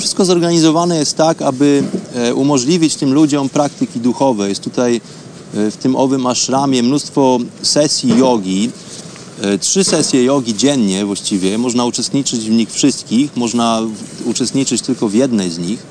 Wszystko 0.00 0.24
zorganizowane 0.24 0.96
jest 0.96 1.16
tak, 1.16 1.42
aby 1.42 1.82
e, 2.14 2.34
umożliwić 2.34 2.94
tym 2.94 3.14
ludziom 3.14 3.48
praktyki 3.48 4.00
duchowe. 4.00 4.48
Jest 4.48 4.60
tutaj 4.60 5.00
e, 5.54 5.70
w 5.70 5.76
tym 5.76 5.96
owym 5.96 6.26
ashramie 6.26 6.82
mnóstwo 6.82 7.38
sesji 7.62 8.18
jogi, 8.18 8.70
trzy 9.60 9.84
sesje 9.84 10.24
jogi 10.24 10.56
dziennie 10.56 11.06
właściwie. 11.06 11.58
Można 11.58 11.84
uczestniczyć 11.84 12.40
w 12.40 12.50
nich 12.50 12.72
wszystkich, 12.72 13.36
można 13.36 13.82
uczestniczyć 14.24 14.82
tylko 14.82 15.08
w 15.08 15.14
jednej 15.14 15.50
z 15.50 15.58
nich. 15.58 15.82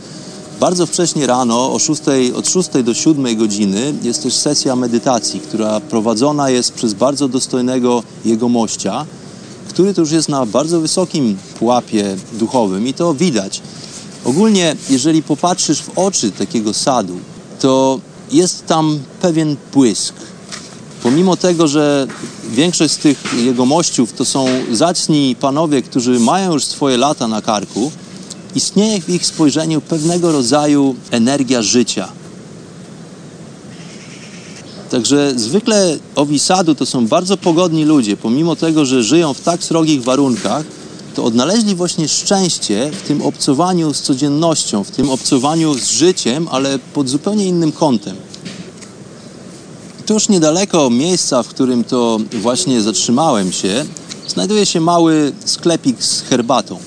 Bardzo 0.59 0.85
wcześnie 0.85 1.27
rano, 1.27 1.73
o 1.73 1.79
6, 1.79 2.01
od 2.35 2.49
6 2.49 2.69
do 2.83 2.93
7 2.93 3.37
godziny, 3.37 3.93
jest 4.03 4.23
też 4.23 4.33
sesja 4.33 4.75
medytacji, 4.75 5.39
która 5.39 5.79
prowadzona 5.79 6.49
jest 6.49 6.73
przez 6.73 6.93
bardzo 6.93 7.27
dostojnego 7.27 8.03
jegomościa, 8.25 9.05
który 9.69 9.93
to 9.93 10.01
już 10.01 10.11
jest 10.11 10.29
na 10.29 10.45
bardzo 10.45 10.81
wysokim 10.81 11.37
pułapie 11.59 12.15
duchowym 12.33 12.87
i 12.87 12.93
to 12.93 13.13
widać. 13.13 13.61
Ogólnie, 14.25 14.75
jeżeli 14.89 15.23
popatrzysz 15.23 15.81
w 15.81 15.89
oczy 15.95 16.31
takiego 16.31 16.73
sadu, 16.73 17.19
to 17.59 17.99
jest 18.31 18.65
tam 18.65 18.99
pewien 19.21 19.55
błysk. 19.73 20.13
Pomimo 21.03 21.37
tego, 21.37 21.67
że 21.67 22.07
większość 22.51 22.93
z 22.93 22.97
tych 22.97 23.23
jegomościów 23.43 24.13
to 24.13 24.25
są 24.25 24.45
zacni 24.71 25.35
panowie, 25.39 25.81
którzy 25.81 26.19
mają 26.19 26.53
już 26.53 26.65
swoje 26.65 26.97
lata 26.97 27.27
na 27.27 27.41
karku, 27.41 27.91
istnieje 28.55 29.01
w 29.01 29.09
ich 29.09 29.25
spojrzeniu 29.25 29.81
pewnego 29.81 30.31
rodzaju 30.31 30.95
energia 31.11 31.61
życia. 31.61 32.09
Także 34.89 35.33
zwykle 35.35 35.97
owi 36.15 36.39
sadu 36.39 36.75
to 36.75 36.85
są 36.85 37.07
bardzo 37.07 37.37
pogodni 37.37 37.85
ludzie, 37.85 38.17
pomimo 38.17 38.55
tego, 38.55 38.85
że 38.85 39.03
żyją 39.03 39.33
w 39.33 39.41
tak 39.41 39.63
srogich 39.63 40.03
warunkach, 40.03 40.65
to 41.19 41.25
odnaleźli 41.25 41.75
właśnie 41.75 42.07
szczęście 42.07 42.91
w 42.91 43.07
tym 43.07 43.21
obcowaniu 43.21 43.93
z 43.93 44.01
codziennością, 44.01 44.83
w 44.83 44.91
tym 44.91 45.09
obcowaniu 45.09 45.73
z 45.73 45.89
życiem, 45.89 46.47
ale 46.51 46.79
pod 46.93 47.09
zupełnie 47.09 47.45
innym 47.45 47.71
kątem. 47.71 48.15
Tuż 50.05 50.29
niedaleko 50.29 50.89
miejsca, 50.89 51.43
w 51.43 51.47
którym 51.47 51.83
to 51.83 52.19
właśnie 52.41 52.81
zatrzymałem 52.81 53.51
się, 53.51 53.85
znajduje 54.27 54.65
się 54.65 54.81
mały 54.81 55.31
sklepik 55.45 56.03
z 56.03 56.21
herbatą. 56.21 56.79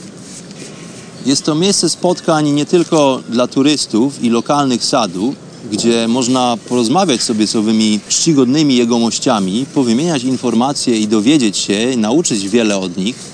Jest 1.26 1.42
to 1.44 1.54
miejsce 1.54 1.88
spotkań 1.88 2.50
nie 2.50 2.66
tylko 2.66 3.20
dla 3.28 3.46
turystów 3.46 4.24
i 4.24 4.30
lokalnych 4.30 4.84
sadu, 4.84 5.34
gdzie 5.72 6.08
można 6.08 6.56
porozmawiać 6.68 7.22
sobie 7.22 7.46
z 7.46 7.56
owymi 7.56 8.00
czcigodnymi 8.08 8.76
jegomościami, 8.76 9.66
powymieniać 9.74 10.24
informacje 10.24 10.98
i 10.98 11.08
dowiedzieć 11.08 11.56
się, 11.56 11.96
nauczyć 11.96 12.48
wiele 12.48 12.78
od 12.78 12.96
nich, 12.96 13.31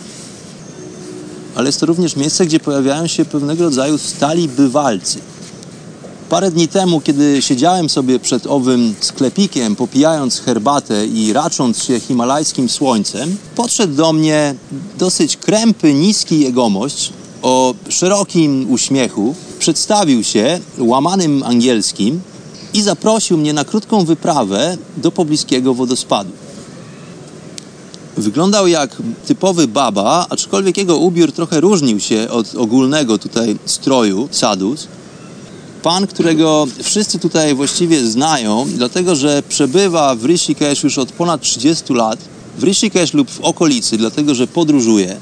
ale 1.58 1.68
jest 1.68 1.80
to 1.80 1.86
również 1.86 2.16
miejsce, 2.16 2.46
gdzie 2.46 2.60
pojawiają 2.60 3.06
się 3.06 3.24
pewnego 3.24 3.64
rodzaju 3.64 3.98
stali 3.98 4.48
bywalcy. 4.48 5.18
Parę 6.28 6.50
dni 6.50 6.68
temu, 6.68 7.00
kiedy 7.00 7.42
siedziałem 7.42 7.88
sobie 7.88 8.18
przed 8.18 8.46
owym 8.46 8.94
sklepikiem, 9.00 9.76
popijając 9.76 10.40
herbatę 10.40 11.06
i 11.06 11.32
racząc 11.32 11.82
się 11.82 12.00
himalajskim 12.00 12.68
słońcem, 12.68 13.36
podszedł 13.56 13.94
do 13.94 14.12
mnie 14.12 14.54
dosyć 14.98 15.36
krępy, 15.36 15.94
niski 15.94 16.40
jegomość, 16.40 17.12
o 17.42 17.74
szerokim 17.88 18.70
uśmiechu, 18.70 19.34
przedstawił 19.58 20.24
się 20.24 20.60
łamanym 20.78 21.42
angielskim 21.42 22.20
i 22.74 22.82
zaprosił 22.82 23.38
mnie 23.38 23.52
na 23.52 23.64
krótką 23.64 24.04
wyprawę 24.04 24.78
do 24.96 25.12
pobliskiego 25.12 25.74
wodospadu. 25.74 26.47
Wyglądał 28.18 28.66
jak 28.66 28.96
typowy 29.26 29.68
baba, 29.68 30.26
aczkolwiek 30.30 30.76
jego 30.76 30.96
ubiór 30.96 31.32
trochę 31.32 31.60
różnił 31.60 32.00
się 32.00 32.30
od 32.30 32.54
ogólnego 32.54 33.18
tutaj 33.18 33.56
stroju 33.64 34.28
sadus. 34.30 34.88
Pan, 35.82 36.06
którego 36.06 36.66
wszyscy 36.82 37.18
tutaj 37.18 37.54
właściwie 37.54 38.04
znają, 38.04 38.66
dlatego 38.74 39.16
że 39.16 39.42
przebywa 39.48 40.14
w 40.14 40.24
Rishikesh 40.24 40.82
już 40.82 40.98
od 40.98 41.12
ponad 41.12 41.40
30 41.40 41.94
lat, 41.94 42.18
w 42.58 42.62
Rishikesh 42.62 43.14
lub 43.14 43.30
w 43.30 43.40
okolicy, 43.40 43.96
dlatego 43.96 44.34
że 44.34 44.46
podróżuje. 44.46 45.16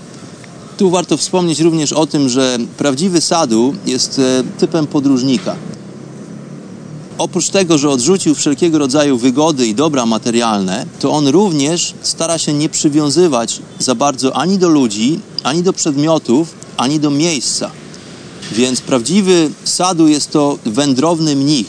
Tu 0.77 0.91
warto 0.91 1.17
wspomnieć 1.17 1.61
również 1.61 1.93
o 1.93 2.07
tym, 2.07 2.29
że 2.29 2.59
prawdziwy 2.79 3.21
sadu 3.21 3.75
jest 3.87 4.19
e, 4.19 4.45
typem 4.59 4.87
podróżnika. 4.87 5.57
Oprócz 7.19 7.49
tego, 7.49 7.79
że 7.79 7.91
odrzucił 7.91 8.35
wszelkiego 8.35 8.79
rodzaju 8.79 9.19
wygody 9.19 9.67
i 9.67 9.75
dobra 9.75 10.07
materialne, 10.07 10.87
to 11.01 11.11
on 11.11 11.29
również 11.29 11.95
stara 12.03 12.39
się 12.39 12.53
nie 12.53 12.69
przywiązywać 12.69 13.61
za 13.79 13.95
bardzo 13.95 14.37
ani 14.37 14.59
do 14.59 14.69
ludzi, 14.69 15.21
ani 15.43 15.63
do 15.63 15.73
przedmiotów, 15.73 16.55
ani 16.77 17.01
do 17.01 17.11
miejsca. 17.11 17.71
Więc 18.53 18.81
prawdziwy 18.81 19.51
sadu 19.65 20.09
jest 20.09 20.31
to 20.31 20.59
wędrowny 20.67 21.37
mnich, 21.37 21.67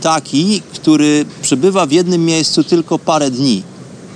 taki, 0.00 0.62
który 0.74 1.26
przebywa 1.42 1.86
w 1.86 1.92
jednym 1.92 2.24
miejscu 2.24 2.64
tylko 2.64 2.98
parę 2.98 3.30
dni 3.30 3.62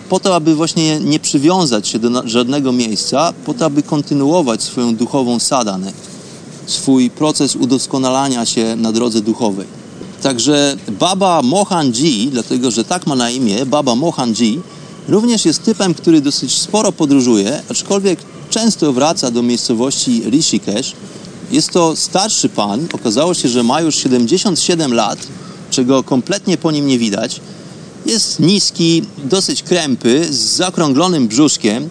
po 0.08 0.20
to, 0.20 0.34
aby 0.34 0.54
właśnie 0.54 1.00
nie 1.00 1.20
przywiązać 1.20 1.88
się 1.88 1.98
do 1.98 2.28
żadnego 2.28 2.72
miejsca, 2.72 3.32
po 3.46 3.54
to, 3.54 3.64
aby 3.64 3.82
kontynuować 3.82 4.62
swoją 4.62 4.96
duchową 4.96 5.38
sadanę, 5.38 5.92
swój 6.66 7.10
proces 7.10 7.56
udoskonalania 7.56 8.46
się 8.46 8.76
na 8.76 8.92
drodze 8.92 9.20
duchowej. 9.20 9.81
Także 10.22 10.76
Baba 11.00 11.42
Mohanji, 11.42 12.28
dlatego 12.32 12.70
że 12.70 12.84
tak 12.84 13.06
ma 13.06 13.16
na 13.16 13.30
imię, 13.30 13.66
Baba 13.66 13.94
Mohanji, 13.94 14.60
również 15.08 15.44
jest 15.44 15.62
typem, 15.62 15.94
który 15.94 16.20
dosyć 16.20 16.58
sporo 16.58 16.92
podróżuje, 16.92 17.62
aczkolwiek 17.70 18.18
często 18.50 18.92
wraca 18.92 19.30
do 19.30 19.42
miejscowości 19.42 20.22
Rishikesh. 20.30 20.92
Jest 21.50 21.70
to 21.70 21.96
starszy 21.96 22.48
pan, 22.48 22.86
okazało 22.92 23.34
się, 23.34 23.48
że 23.48 23.62
ma 23.62 23.80
już 23.80 23.96
77 23.96 24.94
lat, 24.94 25.18
czego 25.70 26.02
kompletnie 26.02 26.58
po 26.58 26.70
nim 26.70 26.86
nie 26.86 26.98
widać. 26.98 27.40
Jest 28.06 28.40
niski, 28.40 29.02
dosyć 29.24 29.62
krępy, 29.62 30.26
z 30.30 30.56
zakrąglonym 30.56 31.28
brzuszkiem, 31.28 31.88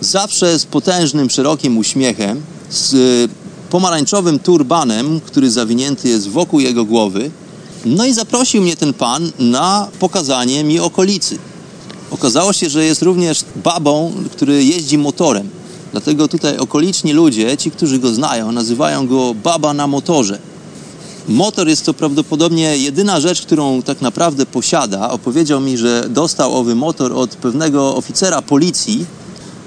zawsze 0.00 0.58
z 0.58 0.64
potężnym, 0.64 1.30
szerokim 1.30 1.78
uśmiechem, 1.78 2.42
z 2.70 2.94
pomarańczowym 3.70 4.38
turbanem, 4.38 5.20
który 5.20 5.50
zawinięty 5.50 6.08
jest 6.08 6.28
wokół 6.28 6.60
jego 6.60 6.84
głowy. 6.84 7.30
No 7.84 8.06
i 8.06 8.12
zaprosił 8.12 8.62
mnie 8.62 8.76
ten 8.76 8.94
pan 8.94 9.32
na 9.38 9.88
pokazanie 9.98 10.64
mi 10.64 10.80
okolicy. 10.80 11.38
Okazało 12.10 12.52
się, 12.52 12.70
że 12.70 12.84
jest 12.84 13.02
również 13.02 13.44
babą, 13.64 14.12
który 14.32 14.64
jeździ 14.64 14.98
motorem. 14.98 15.48
Dlatego 15.92 16.28
tutaj 16.28 16.58
okoliczni 16.58 17.12
ludzie, 17.12 17.56
ci, 17.56 17.70
którzy 17.70 17.98
go 17.98 18.14
znają, 18.14 18.52
nazywają 18.52 19.06
go 19.06 19.34
baba 19.34 19.74
na 19.74 19.86
motorze. 19.86 20.38
Motor 21.28 21.68
jest 21.68 21.86
to 21.86 21.94
prawdopodobnie 21.94 22.78
jedyna 22.78 23.20
rzecz, 23.20 23.42
którą 23.42 23.82
tak 23.82 24.00
naprawdę 24.00 24.46
posiada. 24.46 25.10
Opowiedział 25.10 25.60
mi, 25.60 25.78
że 25.78 26.06
dostał 26.08 26.56
owy 26.56 26.74
motor 26.74 27.12
od 27.12 27.30
pewnego 27.36 27.96
oficera 27.96 28.42
policji, 28.42 29.06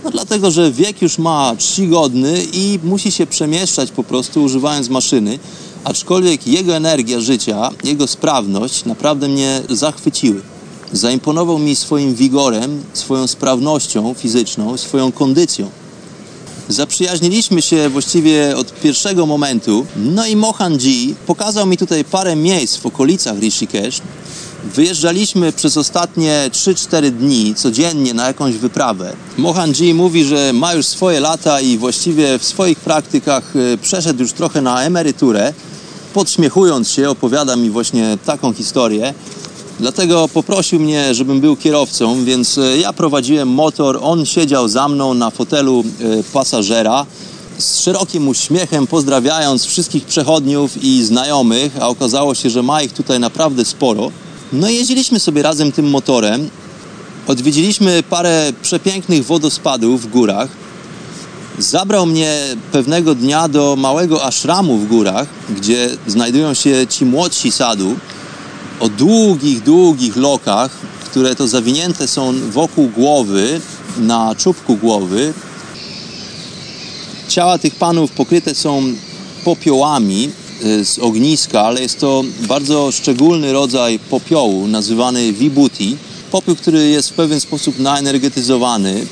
no 0.04 0.12
dlatego, 0.12 0.52
że 0.52 0.72
wiek 0.72 1.02
już 1.02 1.18
ma 1.18 1.54
czcigodny 1.58 2.46
i 2.54 2.80
musi 2.84 3.12
się 3.12 3.28
przemieszczać 3.28 3.92
po 3.92 4.04
prostu 4.04 4.44
używając 4.44 4.90
maszyny. 4.90 5.40
Aczkolwiek 5.86 6.48
jego 6.48 6.76
energia 6.76 7.20
życia, 7.20 7.70
jego 7.84 8.08
sprawność 8.08 8.86
naprawdę 8.86 9.28
mnie 9.28 9.62
zachwyciły. 9.70 10.42
Zaimponował 10.92 11.60
mi 11.60 11.76
swoim 11.76 12.16
wigorem, 12.16 12.84
swoją 12.94 13.28
sprawnością 13.28 14.14
fizyczną, 14.14 14.78
swoją 14.78 15.12
kondycją. 15.12 15.70
Zaprzyjaźniliśmy 16.70 17.62
się 17.62 17.90
właściwie 17.90 18.58
od 18.58 18.74
pierwszego 18.74 19.26
momentu. 19.26 19.86
No 19.96 20.26
i 20.26 20.36
Mohanji 20.36 21.16
pokazał 21.28 21.66
mi 21.66 21.78
tutaj 21.78 22.06
parę 22.06 22.36
miejsc 22.36 22.78
w 22.78 22.86
okolicach 22.86 23.40
Rishikesh. 23.40 24.02
Wyjeżdżaliśmy 24.64 25.52
przez 25.52 25.78
ostatnie 25.78 26.50
3-4 26.52 27.12
dni 27.12 27.56
codziennie 27.56 28.14
na 28.14 28.28
jakąś 28.28 28.56
wyprawę. 28.56 29.14
Mohanji 29.38 29.94
mówi, 29.94 30.24
że 30.24 30.54
ma 30.54 30.74
już 30.74 30.86
swoje 30.86 31.20
lata 31.20 31.62
i 31.62 31.78
właściwie 31.78 32.40
w 32.40 32.46
swoich 32.46 32.80
praktykach 32.80 33.54
e, 33.56 33.78
przeszedł 33.78 34.22
już 34.22 34.34
trochę 34.34 34.62
na 34.62 34.84
emeryturę. 34.84 35.54
Podśmiechując 36.16 36.90
się, 36.90 37.10
opowiada 37.10 37.56
mi 37.56 37.70
właśnie 37.70 38.18
taką 38.26 38.54
historię. 38.54 39.14
Dlatego 39.80 40.28
poprosił 40.28 40.80
mnie, 40.80 41.16
żebym 41.16 41.42
był 41.42 41.56
kierowcą, 41.56 42.26
więc 42.26 42.58
e, 42.58 42.78
ja 42.78 42.94
prowadziłem 42.94 43.50
motor, 43.50 44.00
on 44.02 44.26
siedział 44.26 44.68
za 44.68 44.88
mną 44.88 45.14
na 45.14 45.30
fotelu 45.30 45.84
e, 45.84 46.24
pasażera 46.24 47.06
z 47.58 47.80
szerokim 47.80 48.28
uśmiechem 48.28 48.88
pozdrawiając 48.88 49.66
wszystkich 49.66 50.06
przechodniów 50.06 50.84
i 50.84 51.04
znajomych, 51.04 51.78
a 51.80 51.88
okazało 51.88 52.36
się, 52.36 52.50
że 52.50 52.64
ma 52.64 52.82
ich 52.82 52.94
tutaj 52.94 53.20
naprawdę 53.20 53.66
sporo. 53.66 54.12
No 54.54 54.70
jeździliśmy 54.70 55.20
sobie 55.20 55.42
razem 55.42 55.72
tym 55.72 55.90
motorem. 55.90 56.50
Odwiedziliśmy 57.28 58.04
parę 58.10 58.54
przepięknych 58.62 59.26
wodospadów 59.26 60.02
w 60.02 60.08
górach. 60.08 60.65
Zabrał 61.60 62.06
mnie 62.06 62.40
pewnego 62.72 63.16
dnia 63.16 63.48
do 63.48 63.76
małego 63.76 64.24
ashramu 64.24 64.78
w 64.78 64.88
górach, 64.88 65.28
gdzie 65.50 65.90
znajdują 66.08 66.54
się 66.54 66.88
ci 66.88 67.06
młodsi 67.06 67.52
sadu 67.52 67.96
o 68.80 68.90
długich, 68.90 69.64
długich 69.64 70.16
lokach, 70.16 70.72
które 71.06 71.36
to 71.36 71.48
zawinięte 71.48 72.08
są 72.08 72.34
wokół 72.52 72.90
głowy, 72.90 73.62
na 73.98 74.36
czubku 74.36 74.78
głowy. 74.78 75.34
Ciała 77.28 77.58
tych 77.58 77.76
panów 77.76 78.12
pokryte 78.12 78.56
są 78.56 78.84
popiołami 79.46 80.30
y, 80.64 80.86
z 80.86 81.00
ogniska, 81.00 81.62
ale 81.62 81.82
jest 81.82 82.00
to 82.00 82.24
bardzo 82.48 82.92
szczególny 82.92 83.54
rodzaj 83.54 84.00
popiołu 84.00 84.68
nazywany 84.68 85.34
vibuti. 85.34 85.98
Popiół, 86.32 86.56
który 86.56 86.90
jest 86.90 87.10
w 87.10 87.14
pewien 87.14 87.40
sposób 87.40 87.80
naenergetyzowany. 87.80 89.06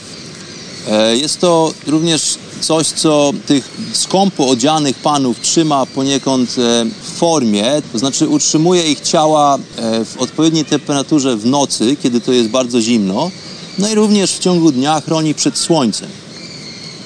E, 0.88 1.18
jest 1.18 1.40
to 1.40 1.74
również 1.88 2.38
coś, 2.62 2.88
co 2.88 3.32
tych 3.46 3.70
skąpo 3.94 4.48
odzianych 4.48 4.98
panów 4.98 5.40
trzyma 5.40 5.86
poniekąd 5.86 6.50
e, 6.50 6.86
w 7.04 7.18
formie, 7.18 7.82
to 7.92 8.00
znaczy 8.00 8.28
utrzymuje 8.28 8.92
ich 8.92 9.00
ciała 9.00 9.58
e, 9.58 10.06
w 10.06 10.18
odpowiedniej 10.18 10.66
temperaturze 10.66 11.38
w 11.38 11.46
nocy, 11.46 11.96
kiedy 12.04 12.22
to 12.22 12.32
jest 12.32 12.50
bardzo 12.50 12.82
zimno, 12.82 13.32
no 13.78 13.90
i 13.90 13.96
również 13.96 14.32
w 14.32 14.40
ciągu 14.40 14.72
dnia 14.72 15.02
chroni 15.02 15.34
przed 15.34 15.58
słońcem. 15.58 16.10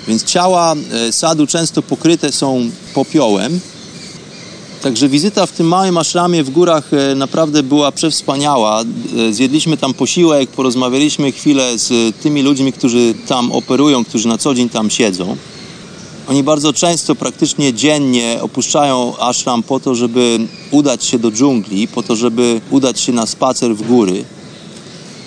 Więc 0.07 0.23
ciała 0.23 0.75
sadu 1.11 1.47
często 1.47 1.81
pokryte 1.81 2.31
są 2.31 2.69
popiołem. 2.93 3.59
Także 4.81 5.09
wizyta 5.09 5.45
w 5.45 5.51
tym 5.51 5.67
małym 5.67 5.97
aszramie 5.97 6.43
w 6.43 6.49
górach 6.49 6.91
naprawdę 7.15 7.63
była 7.63 7.91
przewspaniała. 7.91 8.83
Zjedliśmy 9.31 9.77
tam 9.77 9.93
posiłek, 9.93 10.49
porozmawialiśmy 10.49 11.31
chwilę 11.31 11.77
z 11.77 12.15
tymi 12.15 12.41
ludźmi, 12.41 12.73
którzy 12.73 13.13
tam 13.27 13.51
operują, 13.51 14.05
którzy 14.05 14.27
na 14.27 14.37
co 14.37 14.53
dzień 14.53 14.69
tam 14.69 14.89
siedzą. 14.89 15.37
Oni 16.29 16.43
bardzo 16.43 16.73
często, 16.73 17.15
praktycznie 17.15 17.73
dziennie 17.73 18.39
opuszczają 18.41 19.17
ashram 19.19 19.63
po 19.63 19.79
to, 19.79 19.95
żeby 19.95 20.39
udać 20.71 21.05
się 21.05 21.19
do 21.19 21.31
dżungli, 21.31 21.87
po 21.87 22.03
to, 22.03 22.15
żeby 22.15 22.61
udać 22.69 22.99
się 22.99 23.13
na 23.13 23.25
spacer 23.25 23.75
w 23.75 23.87
góry. 23.87 24.25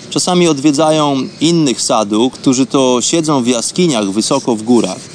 Czasami 0.09 0.47
odwiedzają 0.47 1.17
innych 1.41 1.81
sadu, 1.81 2.29
którzy 2.29 2.65
to 2.65 3.01
siedzą 3.01 3.43
w 3.43 3.47
jaskiniach 3.47 4.11
wysoko 4.11 4.55
w 4.55 4.63
górach. 4.63 5.10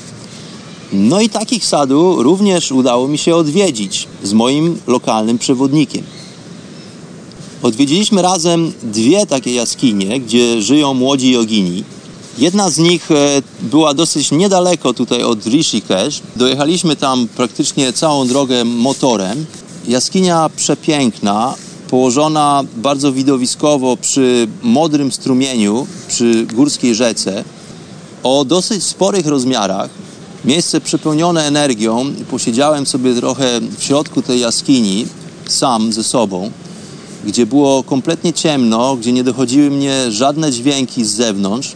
No 0.92 1.20
i 1.20 1.28
takich 1.28 1.66
sadu 1.66 2.22
również 2.22 2.72
udało 2.72 3.08
mi 3.08 3.18
się 3.18 3.36
odwiedzić 3.36 4.08
z 4.22 4.32
moim 4.32 4.78
lokalnym 4.86 5.38
przewodnikiem. 5.38 6.02
Odwiedziliśmy 7.62 8.22
razem 8.22 8.72
dwie 8.82 9.26
takie 9.26 9.54
jaskinie, 9.54 10.20
gdzie 10.20 10.62
żyją 10.62 10.94
młodzi 10.94 11.32
jogini. 11.32 11.84
Jedna 12.38 12.70
z 12.70 12.78
nich 12.78 13.10
e, 13.10 13.42
była 13.62 13.94
dosyć 13.94 14.30
niedaleko 14.30 14.94
tutaj 14.94 15.22
od 15.22 15.46
Rishikesh. 15.46 16.20
Dojechaliśmy 16.36 16.96
tam 16.96 17.28
praktycznie 17.36 17.92
całą 17.92 18.26
drogę 18.28 18.64
motorem. 18.64 19.46
Jaskinia 19.88 20.50
przepiękna, 20.56 21.54
położona 21.90 22.64
bardzo 22.76 23.12
widowiskowo 23.12 23.96
przy 23.96 24.48
modrym 24.62 25.12
strumieniu, 25.12 25.86
przy 26.08 26.46
górskiej 26.46 26.94
rzece, 26.94 27.44
o 28.22 28.44
dosyć 28.44 28.84
sporych 28.84 29.26
rozmiarach. 29.26 30.05
Miejsce 30.46 30.80
przepełnione 30.80 31.44
energią. 31.44 32.12
Posiedziałem 32.30 32.86
sobie 32.86 33.14
trochę 33.14 33.60
w 33.78 33.82
środku 33.82 34.22
tej 34.22 34.40
jaskini, 34.40 35.06
sam 35.48 35.92
ze 35.92 36.04
sobą, 36.04 36.50
gdzie 37.24 37.46
było 37.46 37.82
kompletnie 37.82 38.32
ciemno, 38.32 38.96
gdzie 38.96 39.12
nie 39.12 39.24
dochodziły 39.24 39.70
mnie 39.70 40.10
żadne 40.10 40.52
dźwięki 40.52 41.04
z 41.04 41.10
zewnątrz. 41.10 41.72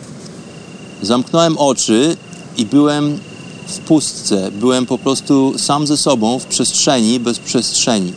Zamknąłem 1.02 1.59
oczy 1.59 2.16
i 2.56 2.66
byłem 2.66 3.18
w 3.66 3.78
pustce. 3.78 4.50
Byłem 4.61 4.87
po 4.87 4.98
prostu 4.98 5.54
sam 5.59 5.87
ze 5.87 5.96
sobą 5.96 6.38
w 6.38 6.46
przestrzeni 6.46 7.20
bez 7.20 7.38
przestrzeni. 7.38 8.12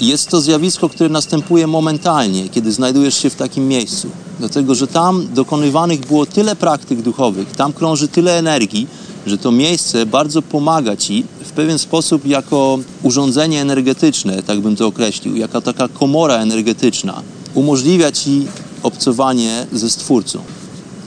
Jest 0.00 0.28
to 0.28 0.40
zjawisko, 0.40 0.88
które 0.88 1.08
następuje 1.08 1.66
momentalnie, 1.66 2.48
kiedy 2.48 2.72
znajdujesz 2.72 3.22
się 3.22 3.30
w 3.30 3.36
takim 3.36 3.68
miejscu. 3.68 4.08
Dlatego, 4.38 4.74
że 4.74 4.86
tam 4.86 5.28
dokonywanych 5.34 6.00
było 6.00 6.26
tyle 6.26 6.56
praktyk 6.56 7.02
duchowych, 7.02 7.50
tam 7.50 7.72
krąży 7.72 8.08
tyle 8.08 8.38
energii, 8.38 8.86
że 9.26 9.38
to 9.38 9.52
miejsce 9.52 10.06
bardzo 10.06 10.42
pomaga 10.42 10.96
ci 10.96 11.24
w 11.44 11.50
pewien 11.50 11.78
sposób 11.78 12.26
jako 12.26 12.78
urządzenie 13.02 13.60
energetyczne, 13.60 14.42
tak 14.42 14.60
bym 14.60 14.76
to 14.76 14.86
określił, 14.86 15.36
jako 15.36 15.60
taka 15.60 15.88
komora 15.88 16.34
energetyczna. 16.34 17.22
Umożliwia 17.54 18.12
ci 18.12 18.46
obcowanie 18.82 19.66
ze 19.72 19.90
Stwórcą. 19.90 20.38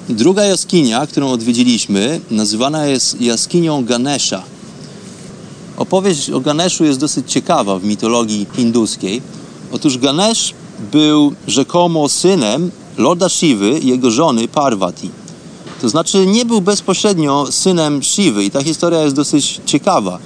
Druga 0.09 0.43
jaskinia, 0.43 1.07
którą 1.07 1.31
odwiedziliśmy, 1.31 2.21
nazywana 2.31 2.85
jest 2.85 3.21
jaskinią 3.21 3.85
Ganesha. 3.85 4.43
Opowieść 5.77 6.29
o 6.29 6.39
Ganeszu 6.39 6.85
jest 6.85 6.99
dosyć 6.99 7.31
ciekawa 7.31 7.79
w 7.79 7.83
mitologii 7.83 8.47
hinduskiej. 8.55 9.21
Otóż 9.71 9.97
Ganesh 9.97 10.53
był 10.91 11.33
rzekomo 11.47 12.09
synem 12.09 12.71
Lorda 12.97 13.29
Shivy 13.29 13.79
i 13.79 13.87
jego 13.87 14.11
żony 14.11 14.47
Parvati. 14.47 15.09
To 15.83 15.89
znaczy 15.89 16.25
nie 16.25 16.45
był 16.45 16.61
bezpośrednio 16.61 17.47
synem 17.51 18.03
Shivy 18.03 18.43
i 18.43 18.51
ta 18.51 18.63
historia 18.63 19.01
jest 19.01 19.15
dosyć 19.15 19.61
ciekawa. 19.65 20.19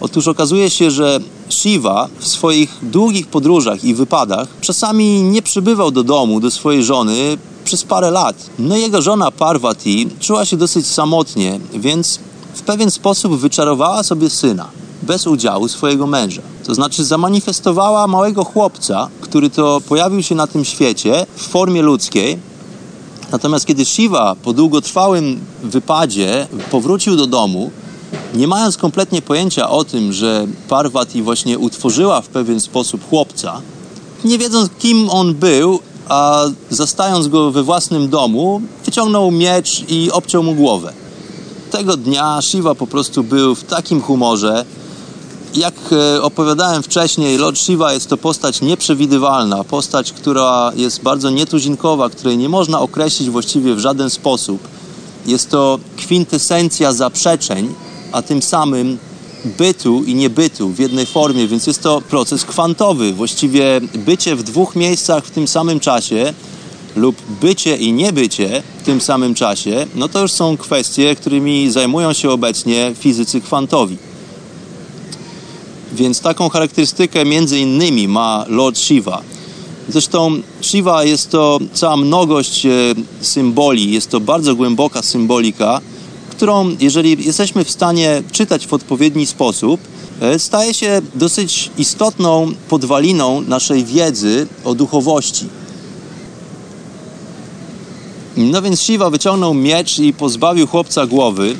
Otóż 0.00 0.28
okazuje 0.28 0.70
się, 0.70 0.90
że 0.90 1.20
Shiva 1.48 2.08
w 2.18 2.28
swoich 2.28 2.78
długich 2.82 3.26
podróżach 3.26 3.84
i 3.84 3.94
wypadach 3.94 4.48
czasami 4.60 5.22
nie 5.22 5.42
przybywał 5.42 5.90
do 5.90 6.04
domu, 6.04 6.40
do 6.40 6.50
swojej 6.50 6.84
żony 6.84 7.38
przez 7.64 7.84
parę 7.84 8.10
lat. 8.10 8.36
No 8.58 8.76
jego 8.76 9.02
żona 9.02 9.30
Parvati 9.30 10.08
czuła 10.20 10.44
się 10.44 10.56
dosyć 10.56 10.86
samotnie, 10.86 11.60
więc 11.74 12.18
w 12.54 12.62
pewien 12.62 12.90
sposób 12.90 13.32
wyczarowała 13.36 14.02
sobie 14.02 14.30
syna 14.30 14.68
bez 15.02 15.26
udziału 15.26 15.68
swojego 15.68 16.06
męża. 16.06 16.42
To 16.66 16.74
znaczy 16.74 17.04
zamanifestowała 17.04 18.06
małego 18.06 18.44
chłopca, 18.44 19.08
który 19.20 19.50
to 19.50 19.80
pojawił 19.88 20.22
się 20.22 20.34
na 20.34 20.46
tym 20.46 20.64
świecie 20.64 21.26
w 21.36 21.48
formie 21.48 21.82
ludzkiej. 21.82 22.49
Natomiast 23.32 23.66
kiedy 23.66 23.84
Shiva 23.84 24.36
po 24.42 24.52
długotrwałym 24.52 25.40
wypadzie 25.62 26.46
powrócił 26.70 27.16
do 27.16 27.26
domu, 27.26 27.70
nie 28.34 28.48
mając 28.48 28.76
kompletnie 28.76 29.22
pojęcia 29.22 29.70
o 29.70 29.84
tym, 29.84 30.12
że 30.12 30.46
Parvati 30.68 31.22
właśnie 31.22 31.58
utworzyła 31.58 32.20
w 32.20 32.28
pewien 32.28 32.60
sposób 32.60 33.08
chłopca, 33.08 33.60
nie 34.24 34.38
wiedząc 34.38 34.70
kim 34.78 35.10
on 35.10 35.34
był, 35.34 35.80
a 36.08 36.44
zastając 36.70 37.28
go 37.28 37.50
we 37.50 37.62
własnym 37.62 38.08
domu, 38.08 38.62
wyciągnął 38.84 39.30
miecz 39.30 39.84
i 39.88 40.10
obciął 40.10 40.42
mu 40.42 40.54
głowę. 40.54 40.92
Tego 41.70 41.96
dnia 41.96 42.42
Shiva 42.42 42.74
po 42.74 42.86
prostu 42.86 43.24
był 43.24 43.54
w 43.54 43.64
takim 43.64 44.00
humorze. 44.00 44.64
Jak 45.54 45.74
e, 45.92 46.22
opowiadałem 46.22 46.82
wcześniej, 46.82 47.38
Lord 47.38 47.58
Shiva 47.58 47.92
jest 47.92 48.08
to 48.08 48.16
postać 48.16 48.60
nieprzewidywalna, 48.60 49.64
postać, 49.64 50.12
która 50.12 50.72
jest 50.76 51.02
bardzo 51.02 51.30
nietuzinkowa, 51.30 52.10
której 52.10 52.38
nie 52.38 52.48
można 52.48 52.80
określić 52.80 53.30
właściwie 53.30 53.74
w 53.74 53.78
żaden 53.78 54.10
sposób. 54.10 54.68
Jest 55.26 55.50
to 55.50 55.78
kwintesencja 55.96 56.92
zaprzeczeń, 56.92 57.74
a 58.12 58.22
tym 58.22 58.42
samym 58.42 58.98
bytu 59.44 60.04
i 60.04 60.14
niebytu 60.14 60.68
w 60.68 60.78
jednej 60.78 61.06
formie, 61.06 61.48
więc 61.48 61.66
jest 61.66 61.82
to 61.82 62.00
proces 62.00 62.44
kwantowy. 62.44 63.12
Właściwie 63.12 63.80
bycie 63.94 64.36
w 64.36 64.42
dwóch 64.42 64.76
miejscach 64.76 65.24
w 65.24 65.30
tym 65.30 65.48
samym 65.48 65.80
czasie 65.80 66.34
lub 66.96 67.16
bycie 67.40 67.76
i 67.76 67.92
niebycie 67.92 68.62
w 68.82 68.82
tym 68.82 69.00
samym 69.00 69.34
czasie, 69.34 69.86
no 69.94 70.08
to 70.08 70.22
już 70.22 70.32
są 70.32 70.56
kwestie, 70.56 71.16
którymi 71.16 71.70
zajmują 71.70 72.12
się 72.12 72.30
obecnie 72.30 72.92
fizycy 72.98 73.40
kwantowi. 73.40 74.09
Więc 75.92 76.20
taką 76.20 76.48
charakterystykę 76.48 77.24
między 77.24 77.58
innymi 77.58 78.08
ma 78.08 78.44
Lord 78.48 78.78
Shiva. 78.78 79.22
Zresztą 79.88 80.42
Shiva 80.60 81.04
jest 81.04 81.30
to 81.30 81.58
cała 81.72 81.96
mnogość 81.96 82.66
e, 82.66 82.70
symboli, 83.20 83.92
jest 83.92 84.10
to 84.10 84.20
bardzo 84.20 84.54
głęboka 84.54 85.02
symbolika, 85.02 85.80
którą, 86.30 86.76
jeżeli 86.80 87.26
jesteśmy 87.26 87.64
w 87.64 87.70
stanie 87.70 88.22
czytać 88.32 88.66
w 88.66 88.72
odpowiedni 88.72 89.26
sposób, 89.26 89.80
e, 90.20 90.38
staje 90.38 90.74
się 90.74 91.02
dosyć 91.14 91.70
istotną 91.78 92.52
podwaliną 92.68 93.40
naszej 93.40 93.84
wiedzy 93.84 94.46
o 94.64 94.74
duchowości. 94.74 95.46
No 98.36 98.62
więc 98.62 98.80
Shiva 98.80 99.10
wyciągnął 99.10 99.54
miecz 99.54 99.98
i 99.98 100.12
pozbawił 100.12 100.66
chłopca 100.66 101.06
głowy. 101.06 101.56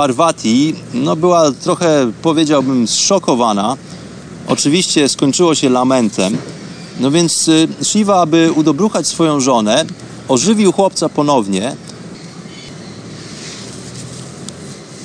Parvati 0.00 0.74
no 0.94 1.16
była 1.16 1.52
trochę, 1.52 2.12
powiedziałbym, 2.22 2.88
zszokowana. 2.88 3.76
oczywiście 4.48 5.08
skończyło 5.08 5.54
się 5.54 5.68
lamentem. 5.68 6.36
No 7.00 7.10
więc 7.10 7.48
y, 7.48 7.68
Shiva, 7.82 8.20
aby 8.20 8.52
udobruchać 8.52 9.06
swoją 9.06 9.40
żonę, 9.40 9.84
ożywił 10.28 10.72
chłopca 10.72 11.08
ponownie. 11.08 11.76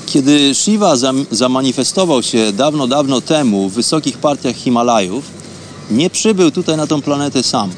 Kiedy 0.06 0.56
Shiva 0.56 0.96
zam- 0.96 1.26
zamanifestował 1.32 2.24
się 2.24 2.52
dawno, 2.52 2.88
dawno 2.88 3.22
temu 3.22 3.70
w 3.70 3.74
wysokich 3.74 4.18
partiach 4.18 4.56
Himalajów, 4.56 5.24
nie 5.92 6.10
przybył 6.10 6.52
tutaj 6.52 6.78
na 6.78 6.88
tą 6.88 7.02
planetę 7.02 7.44
sam. 7.44 7.70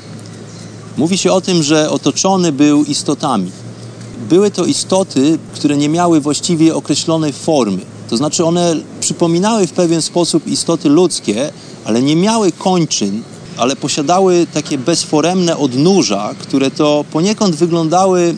Mówi 0.98 1.18
się 1.18 1.32
o 1.32 1.42
tym, 1.42 1.64
że 1.64 1.90
otoczony 1.90 2.52
był 2.52 2.84
istotami. 2.84 3.52
Były 4.30 4.52
to 4.52 4.66
istoty, 4.66 5.38
które 5.54 5.78
nie 5.78 5.90
miały 5.90 6.22
właściwie 6.22 6.76
określonej 6.76 7.34
formy. 7.34 7.82
To 8.10 8.18
znaczy 8.18 8.46
one 8.46 8.76
przypominały 9.00 9.68
w 9.68 9.72
pewien 9.72 10.02
sposób 10.02 10.48
istoty 10.48 10.90
ludzkie, 10.90 11.52
ale 11.86 12.02
nie 12.02 12.16
miały 12.16 12.52
kończyn, 12.52 13.24
ale 13.58 13.76
posiadały 13.76 14.48
takie 14.54 14.78
bezforemne 14.78 15.58
odnóża, 15.58 16.34
które 16.40 16.72
to 16.72 17.06
poniekąd 17.12 17.56
wyglądały 17.56 18.36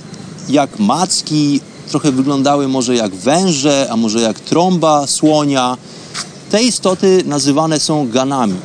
jak 0.50 0.80
macki, 0.80 1.62
trochę 1.90 2.12
wyglądały 2.12 2.68
może 2.68 2.96
jak 2.96 3.16
węże, 3.16 3.88
a 3.92 3.98
może 3.98 4.22
jak 4.22 4.40
trąba 4.40 5.08
słonia. 5.08 5.78
Te 6.52 6.64
istoty 6.64 7.24
nazywane 7.26 7.80
są 7.80 8.10
ganami. 8.10 8.56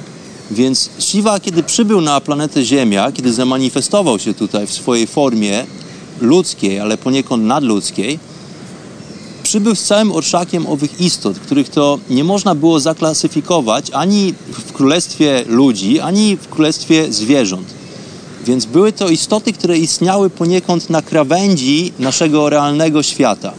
Więc 0.50 0.90
Shiva, 0.98 1.40
kiedy 1.40 1.62
przybył 1.62 2.00
na 2.00 2.20
planetę 2.20 2.64
Ziemia, 2.64 3.12
kiedy 3.12 3.32
zamanifestował 3.32 4.18
się 4.18 4.34
tutaj 4.34 4.66
w 4.66 4.72
swojej 4.72 5.06
formie 5.06 5.66
ludzkiej, 6.20 6.80
ale 6.80 6.98
poniekąd 6.98 7.44
nadludzkiej, 7.44 8.18
przybył 9.42 9.74
z 9.74 9.84
całym 9.84 10.12
orszakiem 10.12 10.66
owych 10.66 11.00
istot, 11.00 11.38
których 11.38 11.68
to 11.68 11.98
nie 12.10 12.24
można 12.24 12.54
było 12.54 12.80
zaklasyfikować 12.80 13.90
ani 13.92 14.34
w 14.52 14.72
królestwie 14.72 15.44
ludzi, 15.48 16.00
ani 16.00 16.36
w 16.36 16.48
królestwie 16.48 17.12
zwierząt. 17.12 17.66
Więc 18.46 18.64
były 18.64 18.92
to 18.92 19.08
istoty, 19.08 19.52
które 19.52 19.78
istniały 19.78 20.30
poniekąd 20.30 20.90
na 20.90 21.02
krawędzi 21.02 21.92
naszego 21.98 22.50
realnego 22.50 23.02
świata. 23.02 23.52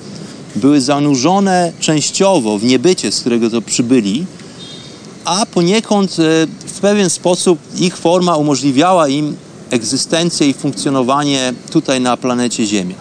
Były 0.55 0.81
zanurzone 0.81 1.71
częściowo 1.79 2.57
w 2.57 2.63
niebycie, 2.63 3.11
z 3.11 3.19
którego 3.19 3.49
to 3.49 3.61
przybyli, 3.61 4.25
a 5.25 5.45
poniekąd 5.45 6.11
e, 6.11 6.47
w 6.65 6.79
pewien 6.79 7.09
sposób 7.09 7.59
ich 7.79 7.97
forma 7.97 8.35
umożliwiała 8.35 9.07
im 9.07 9.35
egzystencję 9.71 10.47
i 10.47 10.53
funkcjonowanie 10.53 11.53
tutaj 11.71 12.01
na 12.01 12.17
planecie 12.17 12.65
Ziemia. 12.65 12.95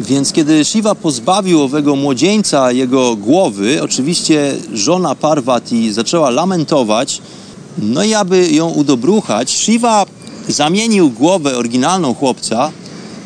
Więc 0.00 0.32
kiedy 0.32 0.64
Shiva 0.64 0.94
pozbawił 0.94 1.62
owego 1.62 1.96
młodzieńca 1.96 2.72
jego 2.72 3.16
głowy, 3.16 3.82
oczywiście 3.82 4.54
żona 4.72 5.14
Parvati 5.14 5.92
zaczęła 5.92 6.30
lamentować, 6.30 7.22
no 7.78 8.04
i 8.04 8.14
aby 8.14 8.50
ją 8.50 8.70
udobruchać, 8.70 9.50
Shiva 9.50 10.06
zamienił 10.48 11.10
głowę 11.10 11.56
oryginalną 11.56 12.14
chłopca 12.14 12.70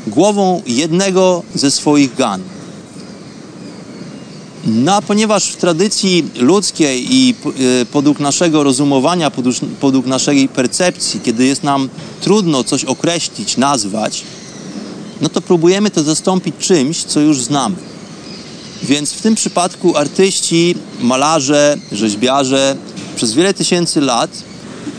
głową 0.06 0.62
jednego 0.66 1.42
ze 1.54 1.70
swoich 1.70 2.14
gan. 2.14 2.42
No, 4.64 4.94
a 4.94 5.02
ponieważ 5.02 5.48
w 5.48 5.56
tradycji 5.56 6.24
ludzkiej 6.36 7.14
i 7.14 7.34
e, 7.80 7.86
podług 7.86 8.20
naszego 8.20 8.62
rozumowania, 8.62 9.30
podług, 9.30 9.54
podług 9.80 10.06
naszej 10.06 10.48
percepcji, 10.48 11.20
kiedy 11.20 11.46
jest 11.46 11.62
nam 11.62 11.88
trudno 12.20 12.64
coś 12.64 12.84
określić, 12.84 13.56
nazwać, 13.56 14.22
no 15.20 15.28
to 15.28 15.40
próbujemy 15.40 15.90
to 15.90 16.02
zastąpić 16.02 16.54
czymś, 16.58 17.04
co 17.04 17.20
już 17.20 17.42
znamy. 17.42 17.76
Więc 18.82 19.12
w 19.12 19.22
tym 19.22 19.34
przypadku 19.34 19.96
artyści, 19.96 20.74
malarze, 21.00 21.76
rzeźbiarze 21.92 22.76
przez 23.16 23.34
wiele 23.34 23.54
tysięcy 23.54 24.00
lat 24.00 24.30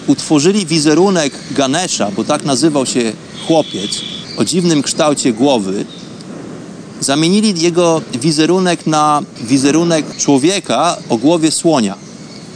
utworzyli 0.07 0.65
wizerunek 0.65 1.33
Ganesha, 1.51 2.11
bo 2.11 2.23
tak 2.23 2.45
nazywał 2.45 2.85
się 2.85 3.13
chłopiec, 3.47 4.01
o 4.37 4.45
dziwnym 4.45 4.81
kształcie 4.83 5.33
głowy, 5.33 5.85
zamienili 7.01 7.61
jego 7.61 8.01
wizerunek 8.13 8.87
na 8.87 9.21
wizerunek 9.41 10.17
człowieka 10.17 10.97
o 11.09 11.17
głowie 11.17 11.51
słonia. 11.51 11.95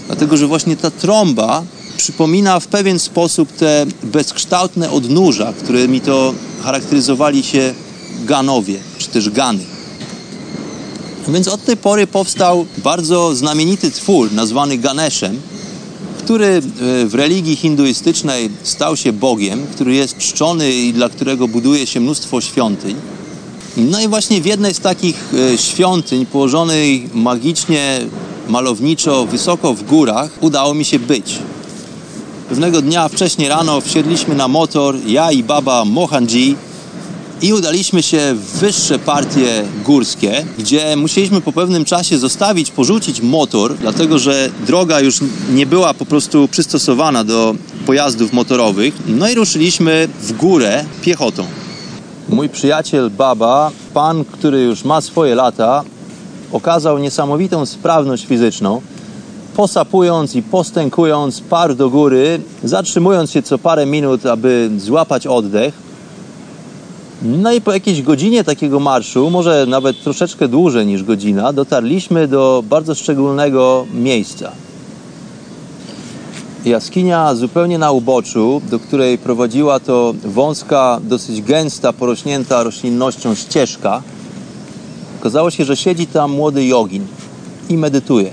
Dlatego, 0.07 0.37
że 0.37 0.47
właśnie 0.47 0.77
ta 0.77 0.91
trąba 0.91 1.63
przypomina 1.97 2.59
w 2.59 2.67
pewien 2.67 2.99
sposób 2.99 3.51
te 3.51 3.85
bezkształtne 4.03 4.91
odnóża, 4.91 5.53
którymi 5.63 6.01
to 6.01 6.33
charakteryzowali 6.63 7.43
się 7.43 7.73
Ganowie, 8.25 8.79
czy 8.97 9.07
też 9.07 9.29
Gany. 9.29 9.63
Więc 11.27 11.47
od 11.47 11.65
tej 11.65 11.77
pory 11.77 12.07
powstał 12.07 12.65
bardzo 12.77 13.35
znamienity 13.35 13.91
twór 13.91 14.33
nazwany 14.33 14.77
Ganeszem, 14.77 15.41
który 16.17 16.45
e, 16.45 16.61
w 17.05 17.15
religii 17.15 17.55
hinduistycznej 17.55 18.49
stał 18.63 18.97
się 18.97 19.13
Bogiem, 19.13 19.67
który 19.73 19.95
jest 19.95 20.17
czczony 20.17 20.73
i 20.73 20.93
dla 20.93 21.09
którego 21.09 21.47
buduje 21.47 21.87
się 21.87 21.99
mnóstwo 21.99 22.41
świątyń. 22.41 22.95
No 23.78 24.01
i 24.01 24.07
właśnie 24.07 24.41
w 24.41 24.45
jednej 24.45 24.73
z 24.73 24.80
takich 24.80 25.34
e, 25.53 25.57
świątyń, 25.57 26.26
położonej 26.26 27.09
magicznie, 27.13 27.99
malowniczo, 28.47 29.26
wysoko 29.26 29.73
w 29.73 29.84
górach, 29.84 30.32
udało 30.41 30.73
mi 30.73 30.86
się 30.86 30.99
być. 30.99 31.39
Pewnego 32.49 32.82
dnia 32.82 33.09
wcześnie 33.09 33.49
rano 33.49 33.82
wsiedliśmy 33.82 34.36
na 34.36 34.47
motor, 34.47 34.95
ja 35.07 35.32
i 35.32 35.43
baba 35.43 35.86
Mohanji 35.86 36.55
i 37.41 37.53
udaliśmy 37.53 38.03
się 38.03 38.36
w 38.36 38.59
wyższe 38.59 38.99
partie 38.99 39.63
górskie, 39.86 40.45
gdzie 40.59 40.95
musieliśmy 40.95 41.41
po 41.41 41.51
pewnym 41.51 41.86
czasie 41.86 42.17
zostawić, 42.17 42.71
porzucić 42.71 43.21
motor, 43.21 43.78
dlatego 43.78 44.19
że 44.19 44.49
droga 44.67 44.99
już 44.99 45.19
nie 45.53 45.65
była 45.65 45.93
po 45.93 46.05
prostu 46.05 46.47
przystosowana 46.47 47.23
do 47.23 47.55
pojazdów 47.86 48.34
motorowych. 48.34 48.93
No 49.07 49.30
i 49.30 49.36
ruszyliśmy 49.36 50.07
w 50.21 50.34
górę 50.34 50.86
piechotą. 51.01 51.45
Mój 52.30 52.49
przyjaciel 52.49 53.09
Baba, 53.09 53.71
pan, 53.93 54.26
który 54.26 54.61
już 54.61 54.84
ma 54.84 55.01
swoje 55.01 55.36
lata, 55.36 55.84
okazał 56.51 56.97
niesamowitą 56.97 57.65
sprawność 57.65 58.26
fizyczną. 58.26 58.82
Posapując 59.55 60.36
i 60.36 60.43
postękując, 60.43 61.41
par 61.41 61.76
do 61.76 61.89
góry, 61.89 62.41
zatrzymując 62.63 63.32
się 63.32 63.41
co 63.41 63.57
parę 63.57 63.86
minut, 63.86 64.26
aby 64.26 64.71
złapać 64.78 65.28
oddech. 65.28 65.73
No 67.21 67.53
i 67.53 67.61
po 67.61 67.73
jakiejś 67.73 68.01
godzinie 68.01 68.43
takiego 68.43 68.80
marszu, 68.80 69.30
może 69.30 69.65
nawet 69.65 70.03
troszeczkę 70.03 70.47
dłużej 70.47 70.86
niż 70.86 71.03
godzina, 71.03 71.53
dotarliśmy 71.53 72.28
do 72.28 72.63
bardzo 72.69 72.95
szczególnego 72.95 73.86
miejsca. 73.93 74.51
Jaskinia 76.66 77.36
zupełnie 77.36 77.78
na 77.78 77.91
uboczu, 77.91 78.61
do 78.70 78.80
której 78.80 79.18
prowadziła 79.18 79.80
to 79.80 80.13
wąska, 80.24 80.99
dosyć 81.03 81.41
gęsta, 81.41 81.93
porośnięta 81.93 82.63
roślinnością 82.63 83.36
ścieżka. 83.36 84.01
Okazało 85.20 85.51
się, 85.51 85.66
że 85.66 85.78
siedzi 85.78 86.07
tam 86.07 86.32
młody 86.32 86.66
jogin 86.66 87.07
i 87.70 87.78
medytuje. 87.78 88.32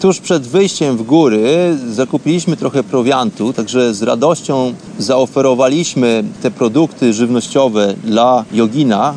Tuż 0.00 0.20
przed 0.20 0.46
wyjściem 0.46 0.96
w 0.96 1.02
góry 1.02 1.76
zakupiliśmy 1.92 2.56
trochę 2.56 2.82
prowiantu, 2.82 3.52
także 3.52 3.94
z 3.94 4.02
radością 4.02 4.74
zaoferowaliśmy 4.98 6.24
te 6.42 6.50
produkty 6.50 7.12
żywnościowe 7.12 7.94
dla 8.04 8.44
jogina. 8.52 9.14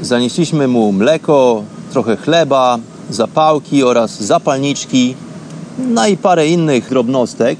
Zanieśliśmy 0.00 0.68
mu 0.68 0.92
mleko, 0.92 1.62
trochę 1.92 2.16
chleba, 2.16 2.78
zapałki 3.10 3.84
oraz 3.84 4.22
zapalniczki, 4.22 5.14
no 5.78 6.06
i 6.06 6.16
parę 6.16 6.48
innych 6.48 6.88
drobnostek. 6.88 7.58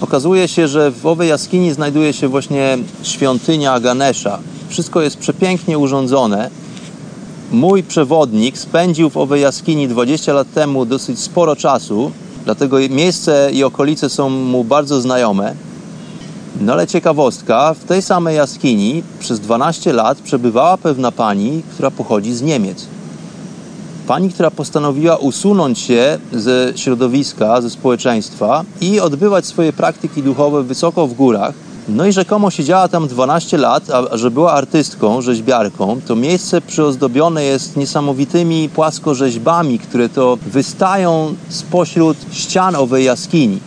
Okazuje 0.00 0.48
się, 0.48 0.68
że 0.68 0.90
w 0.90 1.06
owej 1.06 1.28
jaskini 1.28 1.72
znajduje 1.72 2.12
się 2.12 2.28
właśnie 2.28 2.78
świątynia 3.02 3.80
Ganesha. 3.80 4.38
Wszystko 4.68 5.02
jest 5.02 5.16
przepięknie 5.16 5.78
urządzone. 5.78 6.50
Mój 7.52 7.82
przewodnik 7.82 8.58
spędził 8.58 9.10
w 9.10 9.16
owej 9.16 9.42
jaskini 9.42 9.88
20 9.88 10.32
lat 10.32 10.52
temu 10.54 10.86
dosyć 10.86 11.20
sporo 11.20 11.56
czasu, 11.56 12.10
dlatego 12.44 12.76
miejsce 12.90 13.50
i 13.52 13.64
okolice 13.64 14.08
są 14.10 14.30
mu 14.30 14.64
bardzo 14.64 15.00
znajome. 15.00 15.54
No 16.60 16.72
ale 16.72 16.86
ciekawostka, 16.86 17.74
w 17.74 17.84
tej 17.84 18.02
samej 18.02 18.36
jaskini 18.36 19.02
przez 19.18 19.40
12 19.40 19.92
lat 19.92 20.18
przebywała 20.18 20.76
pewna 20.76 21.12
pani, 21.12 21.62
która 21.74 21.90
pochodzi 21.90 22.34
z 22.34 22.42
Niemiec. 22.42 22.86
Pani, 24.10 24.30
która 24.30 24.50
postanowiła 24.50 25.16
usunąć 25.16 25.78
się 25.78 26.18
ze 26.32 26.72
środowiska, 26.76 27.60
ze 27.60 27.70
społeczeństwa 27.70 28.64
i 28.80 29.00
odbywać 29.00 29.46
swoje 29.46 29.72
praktyki 29.72 30.22
duchowe 30.22 30.62
wysoko 30.62 31.06
w 31.06 31.14
górach. 31.14 31.54
No 31.88 32.06
i 32.06 32.12
rzekomo 32.12 32.50
siedziała 32.50 32.88
tam 32.88 33.08
12 33.08 33.58
lat, 33.58 33.90
a 33.90 34.16
że 34.16 34.30
była 34.30 34.52
artystką, 34.52 35.22
rzeźbiarką, 35.22 36.00
to 36.06 36.16
miejsce 36.16 36.60
przyozdobione 36.60 37.44
jest 37.44 37.76
niesamowitymi 37.76 38.68
płaskorzeźbami, 38.68 39.78
które 39.78 40.08
to 40.08 40.38
wystają 40.46 41.34
spośród 41.48 42.16
ścian 42.32 42.76
owej 42.76 43.04
jaskini. 43.04 43.58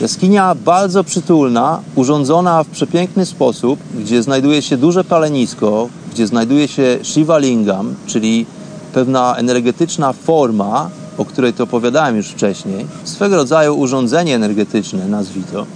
Jaskinia 0.00 0.54
bardzo 0.54 1.04
przytulna, 1.04 1.80
urządzona 1.94 2.64
w 2.64 2.68
przepiękny 2.68 3.26
sposób, 3.26 3.80
gdzie 3.98 4.22
znajduje 4.22 4.62
się 4.62 4.76
duże 4.76 5.04
palenisko, 5.04 5.88
gdzie 6.12 6.26
znajduje 6.26 6.68
się 6.68 6.98
Shiva 7.02 7.38
Lingam, 7.38 7.94
czyli 8.06 8.46
pewna 8.94 9.36
energetyczna 9.36 10.12
forma, 10.12 10.90
o 11.18 11.24
której 11.24 11.52
to 11.52 11.64
opowiadałem 11.64 12.16
już 12.16 12.28
wcześniej, 12.28 12.86
swego 13.04 13.36
rodzaju 13.36 13.78
urządzenie 13.78 14.34
energetyczne, 14.34 15.08
nazwij 15.08 15.44
to. 15.52 15.66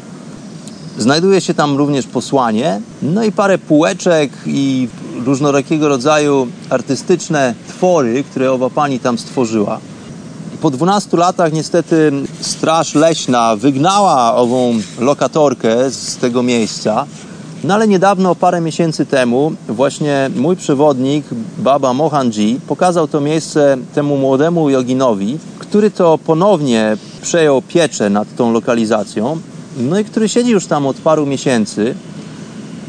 Znajduje 0.98 1.40
się 1.40 1.54
tam 1.54 1.76
również 1.76 2.06
posłanie, 2.06 2.80
no 3.02 3.24
i 3.24 3.32
parę 3.32 3.58
półeczek 3.58 4.30
i 4.46 4.88
różnorakiego 5.24 5.88
rodzaju 5.88 6.46
artystyczne 6.70 7.54
twory, 7.68 8.24
które 8.24 8.52
owa 8.52 8.70
pani 8.70 9.00
tam 9.00 9.18
stworzyła. 9.18 9.78
Po 10.60 10.70
12 10.70 11.16
latach 11.16 11.52
niestety 11.52 12.12
Straż 12.40 12.94
Leśna 12.94 13.56
wygnała 13.56 14.34
ową 14.34 14.74
lokatorkę 14.98 15.90
z 15.90 16.16
tego 16.16 16.42
miejsca, 16.42 17.06
no 17.64 17.74
ale 17.74 17.88
niedawno, 17.88 18.34
parę 18.34 18.60
miesięcy 18.60 19.06
temu, 19.06 19.52
właśnie 19.68 20.30
mój 20.36 20.56
przewodnik, 20.56 21.26
Baba 21.58 21.92
Mohanji, 21.92 22.60
pokazał 22.66 23.08
to 23.08 23.20
miejsce 23.20 23.76
temu 23.94 24.16
młodemu 24.16 24.70
joginowi, 24.70 25.38
który 25.58 25.90
to 25.90 26.18
ponownie 26.18 26.96
przejął 27.22 27.62
pieczę 27.62 28.10
nad 28.10 28.36
tą 28.36 28.52
lokalizacją, 28.52 29.38
no 29.76 29.98
i 29.98 30.04
który 30.04 30.28
siedzi 30.28 30.50
już 30.50 30.66
tam 30.66 30.86
od 30.86 30.96
paru 30.96 31.26
miesięcy. 31.26 31.94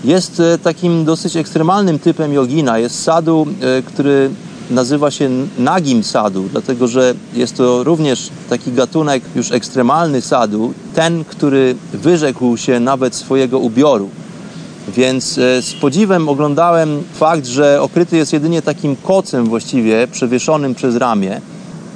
Jest 0.03 0.39
e, 0.39 0.57
takim 0.57 1.05
dosyć 1.05 1.35
ekstremalnym 1.35 1.99
typem 1.99 2.33
jogina. 2.33 2.79
Jest 2.79 3.03
sadu, 3.03 3.47
e, 3.61 3.81
który 3.81 4.29
nazywa 4.69 5.11
się 5.11 5.29
nagim 5.57 6.03
sadu, 6.03 6.43
dlatego 6.51 6.87
że 6.87 7.13
jest 7.33 7.57
to 7.57 7.83
również 7.83 8.29
taki 8.49 8.71
gatunek 8.71 9.23
już 9.35 9.51
ekstremalny 9.51 10.21
sadu, 10.21 10.73
ten, 10.95 11.25
który 11.25 11.75
wyrzekł 11.93 12.57
się 12.57 12.79
nawet 12.79 13.15
swojego 13.15 13.59
ubioru. 13.59 14.09
Więc 14.87 15.37
e, 15.37 15.61
z 15.61 15.73
podziwem 15.73 16.29
oglądałem 16.29 17.03
fakt, 17.13 17.45
że 17.45 17.81
okryty 17.81 18.17
jest 18.17 18.33
jedynie 18.33 18.61
takim 18.61 18.95
kocem 18.95 19.45
właściwie 19.45 20.07
przewieszonym 20.07 20.75
przez 20.75 20.95
ramię. 20.95 21.41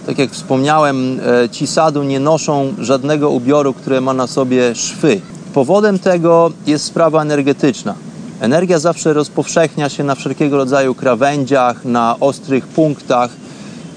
Tak 0.06 0.18
jak 0.18 0.32
wspomniałem, 0.32 1.20
e, 1.44 1.50
ci 1.50 1.68
sadu 1.68 2.04
nie 2.04 2.20
noszą 2.20 2.74
żadnego 2.80 3.30
ubioru, 3.30 3.74
które 3.74 4.02
ma 4.02 4.14
na 4.14 4.28
sobie 4.28 4.76
szwy. 4.76 5.22
Powodem 5.54 6.00
tego 6.00 6.52
jest 6.68 6.86
sprawa 6.86 7.22
energetyczna. 7.22 7.96
Energia 8.39 8.80
zawsze 8.80 9.14
rozpowszechnia 9.14 9.89
się 9.89 10.04
na 10.04 10.16
wszelkiego 10.16 10.58
rodzaju 10.58 10.96
krawędziach, 10.96 11.86
na 11.86 12.16
ostrych 12.20 12.68
punktach. 12.68 13.32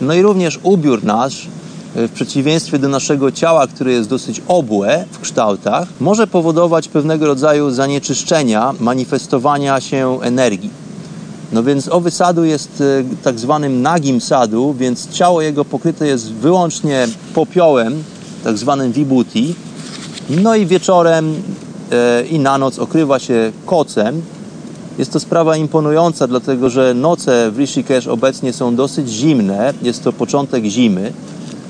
No 0.01 0.15
i 0.15 0.23
również 0.23 0.61
ubiór 0.63 1.05
nasz 1.05 1.49
w 1.95 2.11
przeciwieństwie 2.15 2.79
do 2.79 2.89
naszego 2.89 3.33
ciała, 3.33 3.67
które 3.67 3.93
jest 3.93 4.09
dosyć 4.09 4.43
obłe 4.49 5.05
w 5.11 5.21
kształtach, 5.21 5.89
może 6.01 6.27
powodować 6.27 6.89
pewnego 6.89 7.27
rodzaju 7.27 7.71
zanieczyszczenia, 7.71 8.75
manifestowania 8.81 9.81
się 9.81 10.19
energii. 10.23 10.71
No 11.53 11.63
więc 11.63 11.89
owy 11.89 12.11
sadu 12.11 12.45
jest 12.45 12.81
e, 12.81 13.05
tak 13.23 13.39
zwanym 13.39 13.83
nagim 13.83 14.21
sadu, 14.21 14.75
więc 14.79 15.11
ciało 15.11 15.43
jego 15.43 15.65
pokryte 15.65 16.07
jest 16.07 16.33
wyłącznie 16.33 17.09
popiołem, 17.35 18.05
tak 18.45 18.59
zwanym 18.59 18.93
vibuti. 18.93 19.55
No 20.31 20.55
i 20.55 20.67
wieczorem 20.67 21.35
e, 21.93 22.25
i 22.27 22.39
na 22.39 22.59
noc 22.59 22.79
okrywa 22.79 23.19
się 23.19 23.53
kocem. 23.67 24.23
Jest 24.99 25.13
to 25.13 25.21
sprawa 25.21 25.57
imponująca, 25.57 26.27
dlatego 26.27 26.71
że 26.71 26.95
noce 26.95 27.51
w 27.51 27.59
Rishikesh 27.59 28.07
obecnie 28.07 28.53
są 28.53 28.77
dosyć 28.77 29.09
zimne. 29.09 29.73
Jest 29.83 30.05
to 30.05 30.13
początek 30.13 30.65
zimy. 30.65 31.13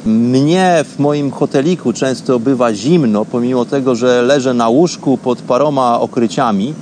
Mnie 0.06 0.84
w 0.88 0.98
moim 0.98 1.30
hoteliku 1.30 1.92
często 1.92 2.38
bywa 2.38 2.74
zimno, 2.74 3.24
pomimo 3.24 3.64
tego, 3.64 3.94
że 3.94 4.22
leżę 4.22 4.54
na 4.54 4.68
łóżku 4.68 5.18
pod 5.18 5.42
paroma 5.42 6.00
okryciami. 6.00 6.74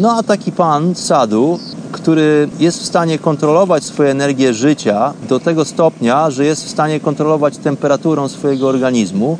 No 0.00 0.12
a 0.12 0.22
taki 0.22 0.52
pan 0.52 0.94
sadu, 0.94 1.58
który 1.92 2.48
jest 2.58 2.80
w 2.82 2.86
stanie 2.86 3.18
kontrolować 3.18 3.84
swoją 3.84 4.10
energię 4.10 4.54
życia 4.54 5.12
do 5.28 5.40
tego 5.40 5.64
stopnia, 5.64 6.30
że 6.30 6.44
jest 6.44 6.64
w 6.64 6.70
stanie 6.70 7.00
kontrolować 7.00 7.56
temperaturę 7.58 8.28
swojego 8.28 8.68
organizmu, 8.68 9.38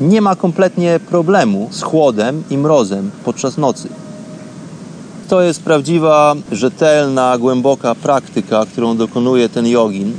nie 0.00 0.20
ma 0.20 0.36
kompletnie 0.36 1.00
problemu 1.10 1.68
z 1.70 1.82
chłodem 1.82 2.42
i 2.50 2.58
mrozem 2.58 3.10
podczas 3.24 3.58
nocy. 3.58 3.88
To 5.28 5.42
jest 5.42 5.62
prawdziwa, 5.62 6.34
rzetelna, 6.52 7.38
głęboka 7.38 7.94
praktyka, 7.94 8.66
którą 8.66 8.96
dokonuje 8.96 9.48
ten 9.48 9.66
jogin 9.66 10.12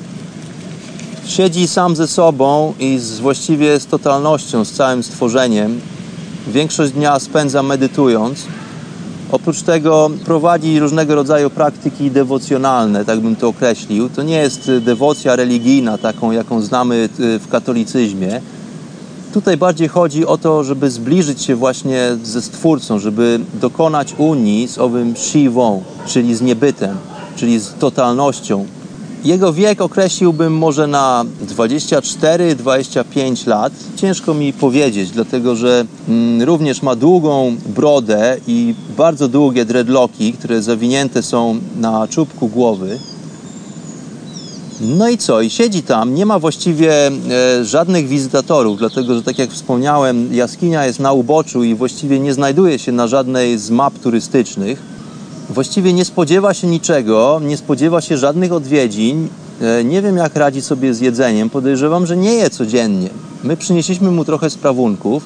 siedzi 1.32 1.67
sam 1.67 1.95
ze 1.95 2.07
sobą 2.07 2.73
i 2.79 2.99
z, 2.99 3.19
właściwie 3.19 3.79
z 3.79 3.86
totalnością, 3.86 4.65
z 4.65 4.71
całym 4.71 5.03
stworzeniem. 5.03 5.82
Większość 6.47 6.91
dnia 6.91 7.19
spędza 7.19 7.63
medytując. 7.63 8.45
Oprócz 9.32 9.61
tego 9.61 10.09
prowadzi 10.25 10.79
różnego 10.79 11.15
rodzaju 11.15 11.49
praktyki 11.49 12.11
dewocjonalne, 12.11 13.05
tak 13.05 13.19
bym 13.19 13.36
to 13.36 13.47
określił. 13.47 14.09
To 14.09 14.23
nie 14.23 14.38
jest 14.38 14.71
dewocja 14.82 15.36
religijna, 15.36 15.97
taką 15.97 16.32
jaką 16.32 16.61
znamy 16.61 17.09
y, 17.19 17.39
w 17.39 17.47
katolicyzmie. 17.47 18.41
Tutaj 19.34 19.57
bardziej 19.57 19.88
chodzi 19.88 20.25
o 20.25 20.38
to, 20.38 20.63
żeby 20.63 20.89
zbliżyć 20.89 21.41
się 21.41 21.55
właśnie 21.55 22.17
ze 22.23 22.41
Stwórcą, 22.41 22.99
żeby 22.99 23.39
dokonać 23.61 24.15
unii 24.17 24.67
z 24.67 24.77
owym 24.77 25.15
Shivą, 25.17 25.84
czyli 26.07 26.36
z 26.36 26.41
niebytem, 26.41 26.97
czyli 27.36 27.59
z 27.59 27.73
totalnością, 27.73 28.65
jego 29.24 29.53
wiek 29.53 29.82
określiłbym 29.82 30.57
może 30.57 30.88
na 30.88 31.26
24-25 31.47 33.47
lat. 33.47 33.74
Ciężko 33.95 34.34
mi 34.34 34.53
powiedzieć, 34.53 35.11
dlatego 35.11 35.55
że 35.55 35.86
mm, 36.09 36.41
również 36.41 36.82
ma 36.82 36.95
długą 36.95 37.55
brodę 37.65 38.38
i 38.47 38.76
bardzo 38.97 39.28
długie 39.28 39.65
dreadlocki, 39.65 40.34
które 40.34 40.61
zawinięte 40.61 41.24
są 41.24 41.59
na 41.80 42.07
czubku 42.07 42.47
głowy. 42.47 42.99
No 44.82 45.09
i 45.09 45.17
co? 45.17 45.41
I 45.41 45.49
siedzi 45.49 45.84
tam, 45.84 46.15
nie 46.15 46.26
ma 46.26 46.39
właściwie 46.39 47.07
e, 47.07 47.11
żadnych 47.65 48.07
wizytatorów, 48.07 48.78
dlatego 48.78 49.15
że 49.15 49.24
tak 49.24 49.39
jak 49.39 49.51
wspomniałem, 49.51 50.34
jaskinia 50.34 50.86
jest 50.86 50.99
na 50.99 51.13
uboczu 51.13 51.63
i 51.63 51.76
właściwie 51.76 52.19
nie 52.19 52.34
znajduje 52.34 52.80
się 52.80 52.91
na 52.91 53.07
żadnej 53.07 53.57
z 53.57 53.69
map 53.69 53.99
turystycznych 53.99 54.91
właściwie 55.52 55.93
nie 55.93 56.06
spodziewa 56.06 56.54
się 56.54 56.68
niczego, 56.68 57.41
nie 57.43 57.58
spodziewa 57.58 58.02
się 58.02 58.18
żadnych 58.18 58.54
odwiedzin. 58.54 59.28
E, 59.62 59.84
nie 59.84 60.02
wiem, 60.02 60.18
jak 60.18 60.36
radzi 60.36 60.62
sobie 60.62 60.93
z 60.93 60.99
jedzeniem. 60.99 61.49
Podejrzewam, 61.49 62.06
że 62.06 62.18
nie 62.18 62.34
je 62.34 62.49
codziennie. 62.49 63.10
My 63.43 63.58
przynieśliśmy 63.58 64.12
mu 64.12 64.26
trochę 64.26 64.49
sprawunków, 64.49 65.24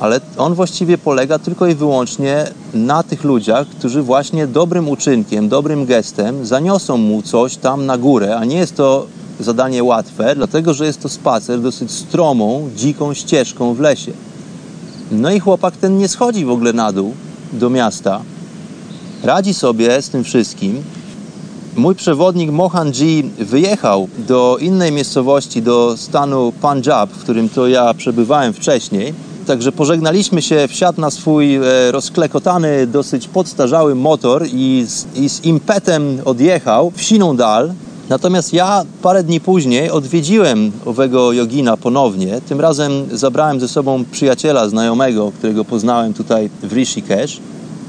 ale 0.00 0.20
on 0.38 0.54
właściwie 0.54 0.98
polega 0.98 1.38
tylko 1.38 1.66
i 1.66 1.74
wyłącznie 1.74 2.46
na 2.74 3.02
tych 3.02 3.24
ludziach, 3.24 3.66
którzy 3.66 4.02
właśnie 4.02 4.46
dobrym 4.46 4.88
uczynkiem, 4.88 5.48
dobrym 5.48 5.86
gestem 5.86 6.46
zaniosą 6.46 6.96
mu 6.96 7.22
coś 7.22 7.56
tam 7.56 7.86
na 7.86 7.98
górę, 7.98 8.36
a 8.36 8.44
nie 8.44 8.56
jest 8.56 8.76
to 8.76 9.06
zadanie 9.40 9.84
łatwe, 9.84 10.34
dlatego 10.36 10.74
że 10.74 10.86
jest 10.86 11.02
to 11.02 11.08
spacer 11.08 11.60
dosyć 11.60 11.90
stromą, 11.90 12.70
dziką 12.76 13.14
ścieżką 13.14 13.74
w 13.74 13.80
lesie. 13.80 14.12
No 15.10 15.30
i 15.30 15.40
chłopak 15.40 15.76
ten 15.76 15.98
nie 15.98 16.08
schodzi 16.08 16.44
w 16.44 16.50
ogóle 16.50 16.72
na 16.72 16.92
dół 16.92 17.14
do 17.52 17.70
miasta, 17.70 18.20
radzi 19.22 19.54
sobie 19.54 20.02
z 20.02 20.08
tym 20.08 20.24
wszystkim. 20.24 20.82
Mój 21.76 21.94
przewodnik 21.94 22.50
Mohan 22.50 22.92
Ji 22.92 23.22
wyjechał 23.38 24.08
do 24.18 24.56
innej 24.60 24.92
miejscowości, 24.92 25.62
do 25.62 25.96
stanu 25.96 26.52
Punjab, 26.60 27.10
w 27.10 27.22
którym 27.22 27.48
to 27.48 27.68
ja 27.68 27.94
przebywałem 27.94 28.52
wcześniej. 28.52 29.14
Także 29.46 29.72
pożegnaliśmy 29.72 30.42
się, 30.42 30.68
wsiadł 30.68 31.00
na 31.00 31.10
swój 31.10 31.54
e, 31.54 31.60
rozklekotany, 31.92 32.86
dosyć 32.86 33.28
podstarzały 33.28 33.94
motor 33.94 34.46
i 34.52 34.84
z, 34.88 35.06
i 35.16 35.28
z 35.28 35.44
impetem 35.44 36.18
odjechał 36.24 36.92
w 36.96 37.02
siną 37.02 37.36
dal. 37.36 37.72
Natomiast 38.08 38.52
ja 38.52 38.84
parę 39.02 39.22
dni 39.22 39.40
później 39.40 39.90
odwiedziłem 39.90 40.72
owego 40.84 41.32
jogina 41.32 41.76
ponownie. 41.76 42.40
Tym 42.48 42.60
razem 42.60 42.92
zabrałem 43.12 43.60
ze 43.60 43.68
sobą 43.68 44.04
przyjaciela, 44.04 44.68
znajomego, 44.68 45.32
którego 45.38 45.64
poznałem 45.64 46.14
tutaj 46.14 46.50
w 46.62 46.72
Rishikesh. 46.72 47.40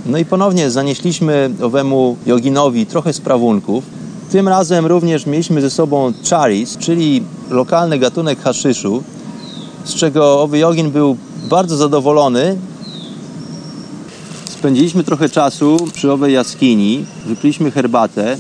No 0.05 0.17
i 0.17 0.25
ponownie 0.25 0.71
zanieśliśmy 0.71 1.49
owemu 1.61 2.17
joginowi 2.25 2.85
trochę 2.85 3.13
sprawunków. 3.13 3.83
Tym 4.31 4.47
razem 4.47 4.85
również 4.85 5.25
mieliśmy 5.25 5.61
ze 5.61 5.69
sobą 5.69 6.13
charis, 6.29 6.77
czyli 6.77 7.23
lokalny 7.49 7.99
gatunek 7.99 8.41
haszyszu, 8.41 9.03
z 9.83 9.95
czego 9.95 10.41
owy 10.41 10.57
jogin 10.57 10.91
był 10.91 11.17
bardzo 11.49 11.77
zadowolony. 11.77 12.57
Spędziliśmy 14.49 15.03
trochę 15.03 15.29
czasu 15.29 15.77
przy 15.93 16.11
owej 16.11 16.33
jaskini, 16.33 17.05
wypiliśmy 17.25 17.71
herbatę, 17.71 18.37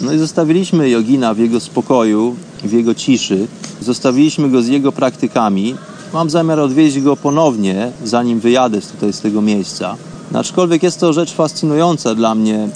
no 0.00 0.12
i 0.12 0.18
zostawiliśmy 0.18 0.90
jogina 0.90 1.34
w 1.34 1.38
jego 1.38 1.60
spokoju, 1.60 2.36
w 2.64 2.72
jego 2.72 2.94
ciszy. 2.94 3.46
Zostawiliśmy 3.80 4.50
go 4.50 4.62
z 4.62 4.68
jego 4.68 4.92
praktykami. 4.92 5.74
Mam 6.12 6.30
zamiar 6.30 6.60
odwieźć 6.60 7.00
go 7.00 7.16
ponownie, 7.16 7.92
zanim 8.04 8.40
wyjadę 8.40 8.80
tutaj 8.80 9.12
z 9.12 9.20
tego 9.20 9.42
miejsca. 9.42 9.96
Aczkolwiek 10.34 10.82
jest 10.82 11.00
to 11.00 11.12
rzecz 11.12 11.32
fascynująca 11.32 12.14
dla 12.14 12.34
mnie. 12.34 12.68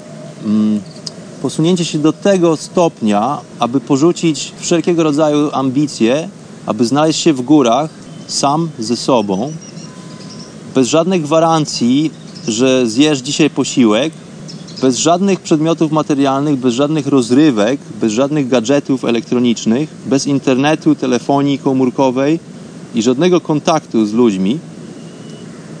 Mm, 0.45 0.81
posunięcie 1.41 1.85
się 1.85 1.99
do 1.99 2.13
tego 2.13 2.57
stopnia, 2.57 3.37
aby 3.59 3.79
porzucić 3.79 4.53
wszelkiego 4.59 5.03
rodzaju 5.03 5.49
ambicje, 5.53 6.29
aby 6.65 6.85
znaleźć 6.85 7.19
się 7.19 7.33
w 7.33 7.41
górach 7.41 7.89
sam 8.27 8.69
ze 8.79 8.95
sobą, 8.95 9.51
bez 10.75 10.87
żadnych 10.87 11.21
gwarancji, 11.21 12.11
że 12.47 12.87
zjesz 12.87 13.19
dzisiaj 13.19 13.49
posiłek, 13.49 14.13
bez 14.81 14.97
żadnych 14.97 15.39
przedmiotów 15.39 15.91
materialnych, 15.91 16.55
bez 16.55 16.73
żadnych 16.73 17.07
rozrywek, 17.07 17.79
bez 18.01 18.13
żadnych 18.13 18.47
gadżetów 18.47 19.05
elektronicznych, 19.05 19.89
bez 20.05 20.27
internetu, 20.27 20.95
telefonii 20.95 21.59
komórkowej 21.59 22.39
i 22.95 23.01
żadnego 23.01 23.41
kontaktu 23.41 24.05
z 24.05 24.13
ludźmi, 24.13 24.59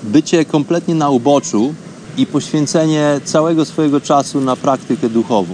bycie 0.05 0.45
kompletnie 0.45 0.95
na 0.95 1.09
uboczu 1.09 1.73
i 2.17 2.25
poświęcenie 2.25 3.21
całego 3.23 3.65
swojego 3.65 4.01
czasu 4.01 4.41
na 4.41 4.55
praktykę 4.55 5.09
duchową. 5.09 5.53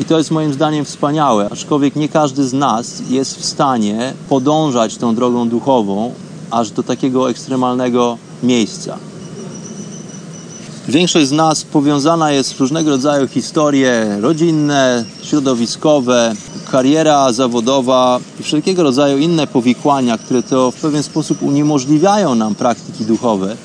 I 0.00 0.04
to 0.04 0.18
jest 0.18 0.30
moim 0.30 0.52
zdaniem 0.52 0.84
wspaniałe, 0.84 1.48
aczkolwiek 1.52 1.96
nie 1.96 2.08
każdy 2.08 2.48
z 2.48 2.52
nas 2.52 3.02
jest 3.10 3.38
w 3.38 3.44
stanie 3.44 4.12
podążać 4.28 4.96
tą 4.96 5.14
drogą 5.14 5.48
duchową 5.48 6.14
aż 6.50 6.70
do 6.70 6.82
takiego 6.82 7.30
ekstremalnego 7.30 8.18
miejsca. 8.42 8.98
Większość 10.88 11.28
z 11.28 11.32
nas 11.32 11.64
powiązana 11.64 12.32
jest 12.32 12.54
w 12.54 12.60
różnego 12.60 12.90
rodzaju 12.90 13.28
historie 13.28 14.18
rodzinne, 14.20 15.04
środowiskowe, 15.22 16.34
kariera 16.70 17.32
zawodowa 17.32 18.20
i 18.40 18.42
wszelkiego 18.42 18.82
rodzaju 18.82 19.18
inne 19.18 19.46
powikłania, 19.46 20.18
które 20.18 20.42
to 20.42 20.70
w 20.70 20.74
pewien 20.74 21.02
sposób 21.02 21.42
uniemożliwiają 21.42 22.34
nam 22.34 22.54
praktyki 22.54 23.04
duchowe. 23.04 23.56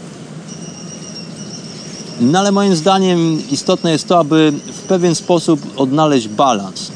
No 2.22 2.40
ale 2.40 2.52
moim 2.52 2.76
zdaniem 2.76 3.42
istotne 3.52 3.92
jest 3.92 4.08
to, 4.08 4.20
aby 4.20 4.54
w 4.74 4.82
pewien 4.82 5.16
sposób 5.16 5.60
odnaleźć 5.78 6.28
balans. 6.28 6.92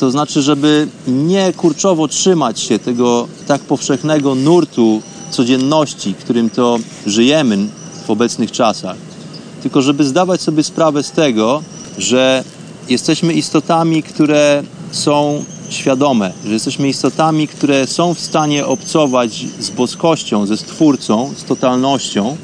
To 0.00 0.10
znaczy, 0.10 0.42
żeby 0.42 0.88
nie 1.08 1.52
kurczowo 1.52 2.08
trzymać 2.08 2.60
się 2.60 2.78
tego 2.78 3.28
tak 3.46 3.60
powszechnego 3.60 4.34
nurtu 4.34 5.02
codzienności, 5.30 6.14
którym 6.14 6.50
to 6.50 6.78
żyjemy 7.06 7.58
w 8.06 8.10
obecnych 8.10 8.52
czasach, 8.52 8.96
tylko 9.62 9.82
żeby 9.82 10.04
zdawać 10.04 10.40
sobie 10.40 10.62
sprawę 10.62 11.02
z 11.02 11.10
tego, 11.10 11.62
że 11.98 12.44
jesteśmy 12.88 13.32
istotami, 13.32 14.02
które 14.02 14.62
są 14.90 15.44
świadome, 15.68 16.32
że 16.44 16.52
jesteśmy 16.52 16.88
istotami, 16.88 17.48
które 17.48 17.86
są 17.86 18.14
w 18.14 18.20
stanie 18.20 18.66
obcować 18.66 19.44
z 19.60 19.70
boskością, 19.70 20.46
ze 20.46 20.56
Stwórcą, 20.56 21.32
z 21.36 21.44
totalnością. 21.44 22.36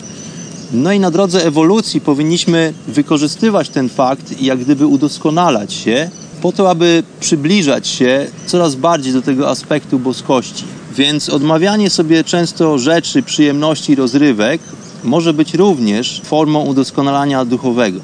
No 0.72 0.93
i 0.93 1.01
na 1.01 1.11
drodze 1.11 1.47
ewolucji 1.47 2.01
powinniśmy 2.01 2.72
wykorzystywać 2.88 3.68
ten 3.68 3.88
fakt 3.88 4.40
i 4.40 4.47
jak 4.47 4.59
gdyby 4.59 4.86
udoskonalać 4.86 5.74
się, 5.74 6.11
po 6.43 6.53
to, 6.53 6.70
aby 6.70 7.03
przybliżać 7.20 7.88
się 7.88 8.26
coraz 8.47 8.74
bardziej 8.74 9.12
do 9.12 9.22
tego 9.22 9.51
aspektu 9.51 9.99
boskości. 9.99 10.64
Więc 10.97 11.28
odmawianie 11.28 11.90
sobie 11.90 12.24
często 12.24 12.78
rzeczy, 12.78 13.22
przyjemności, 13.22 13.95
rozrywek 13.95 14.61
może 15.05 15.34
być 15.34 15.55
również 15.55 16.20
formą 16.24 16.64
udoskonalania 16.64 17.45
duchowego. 17.45 18.01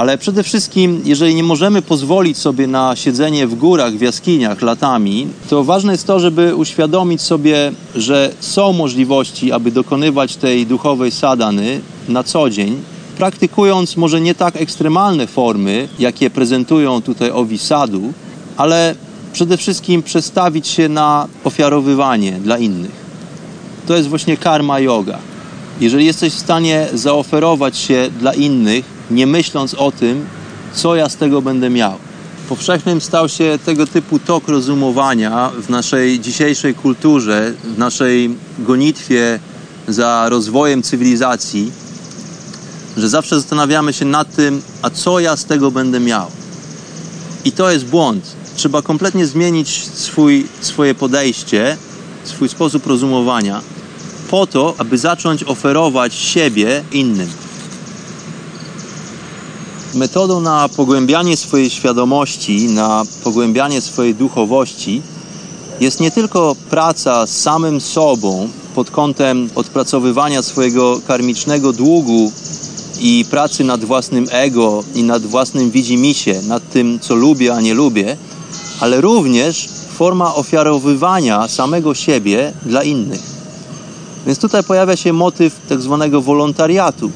Ale 0.00 0.18
przede 0.18 0.42
wszystkim, 0.42 1.02
jeżeli 1.04 1.34
nie 1.34 1.42
możemy 1.42 1.82
pozwolić 1.82 2.38
sobie 2.38 2.66
na 2.66 2.96
siedzenie 2.96 3.46
w 3.46 3.54
górach, 3.54 3.92
w 3.92 4.00
jaskiniach 4.00 4.62
latami, 4.62 5.28
to 5.48 5.64
ważne 5.64 5.92
jest 5.92 6.06
to, 6.06 6.20
żeby 6.20 6.54
uświadomić 6.54 7.22
sobie, 7.22 7.72
że 7.94 8.32
są 8.40 8.72
możliwości, 8.72 9.52
aby 9.52 9.70
dokonywać 9.70 10.36
tej 10.36 10.66
duchowej 10.66 11.10
sadany 11.10 11.80
na 12.08 12.22
co 12.22 12.50
dzień, 12.50 12.82
praktykując 13.16 13.96
może 13.96 14.20
nie 14.20 14.34
tak 14.34 14.56
ekstremalne 14.56 15.26
formy, 15.26 15.88
jakie 15.98 16.30
prezentują 16.30 17.02
tutaj 17.02 17.30
owi 17.30 17.58
sadu, 17.58 18.12
ale 18.56 18.94
przede 19.32 19.56
wszystkim 19.56 20.02
przestawić 20.02 20.68
się 20.68 20.88
na 20.88 21.26
ofiarowywanie 21.44 22.32
dla 22.32 22.58
innych. 22.58 23.04
To 23.86 23.96
jest 23.96 24.08
właśnie 24.08 24.36
karma 24.36 24.80
yoga. 24.80 25.18
Jeżeli 25.80 26.06
jesteś 26.06 26.32
w 26.32 26.38
stanie 26.38 26.88
zaoferować 26.94 27.78
się 27.78 28.10
dla 28.20 28.34
innych, 28.34 28.99
nie 29.10 29.26
myśląc 29.26 29.74
o 29.74 29.92
tym, 29.92 30.26
co 30.72 30.96
ja 30.96 31.08
z 31.08 31.16
tego 31.16 31.42
będę 31.42 31.70
miał. 31.70 31.94
Powszechnym 32.48 33.00
stał 33.00 33.28
się 33.28 33.58
tego 33.64 33.86
typu 33.86 34.18
tok 34.18 34.48
rozumowania 34.48 35.50
w 35.62 35.68
naszej 35.68 36.20
dzisiejszej 36.20 36.74
kulturze, 36.74 37.52
w 37.74 37.78
naszej 37.78 38.36
gonitwie 38.58 39.38
za 39.88 40.28
rozwojem 40.28 40.82
cywilizacji, 40.82 41.72
że 42.96 43.08
zawsze 43.08 43.36
zastanawiamy 43.36 43.92
się 43.92 44.04
nad 44.04 44.36
tym, 44.36 44.62
a 44.82 44.90
co 44.90 45.20
ja 45.20 45.36
z 45.36 45.44
tego 45.44 45.70
będę 45.70 46.00
miał. 46.00 46.26
I 47.44 47.52
to 47.52 47.70
jest 47.70 47.84
błąd. 47.84 48.24
Trzeba 48.56 48.82
kompletnie 48.82 49.26
zmienić 49.26 49.88
swój, 49.94 50.46
swoje 50.60 50.94
podejście, 50.94 51.76
swój 52.24 52.48
sposób 52.48 52.86
rozumowania, 52.86 53.60
po 54.30 54.46
to, 54.46 54.74
aby 54.78 54.98
zacząć 54.98 55.44
oferować 55.44 56.14
siebie 56.14 56.82
innym. 56.92 57.28
Metodą 59.94 60.40
na 60.40 60.68
pogłębianie 60.68 61.36
swojej 61.36 61.70
świadomości, 61.70 62.68
na 62.68 63.02
pogłębianie 63.24 63.80
swojej 63.80 64.14
duchowości 64.14 65.02
jest 65.80 66.00
nie 66.00 66.10
tylko 66.10 66.56
praca 66.70 67.26
z 67.26 67.40
samym 67.40 67.80
sobą 67.80 68.48
pod 68.74 68.90
kątem 68.90 69.50
odpracowywania 69.54 70.42
swojego 70.42 71.00
karmicznego 71.06 71.72
długu 71.72 72.32
i 73.00 73.24
pracy 73.30 73.64
nad 73.64 73.84
własnym 73.84 74.26
ego 74.30 74.84
i 74.94 75.02
nad 75.02 75.22
własnym 75.22 75.70
widzimisię, 75.70 76.40
nad 76.42 76.70
tym, 76.70 76.98
co 77.00 77.14
lubię, 77.14 77.54
a 77.54 77.60
nie 77.60 77.74
lubię, 77.74 78.16
ale 78.80 79.00
również 79.00 79.68
forma 79.96 80.34
ofiarowywania 80.34 81.48
samego 81.48 81.94
siebie 81.94 82.52
dla 82.66 82.82
innych. 82.82 83.22
Więc 84.26 84.38
tutaj 84.38 84.64
pojawia 84.64 84.96
się 84.96 85.12
motyw 85.12 85.56
tak 85.68 85.82
zwanego 85.82 86.22
wolontariatu. 86.22 87.10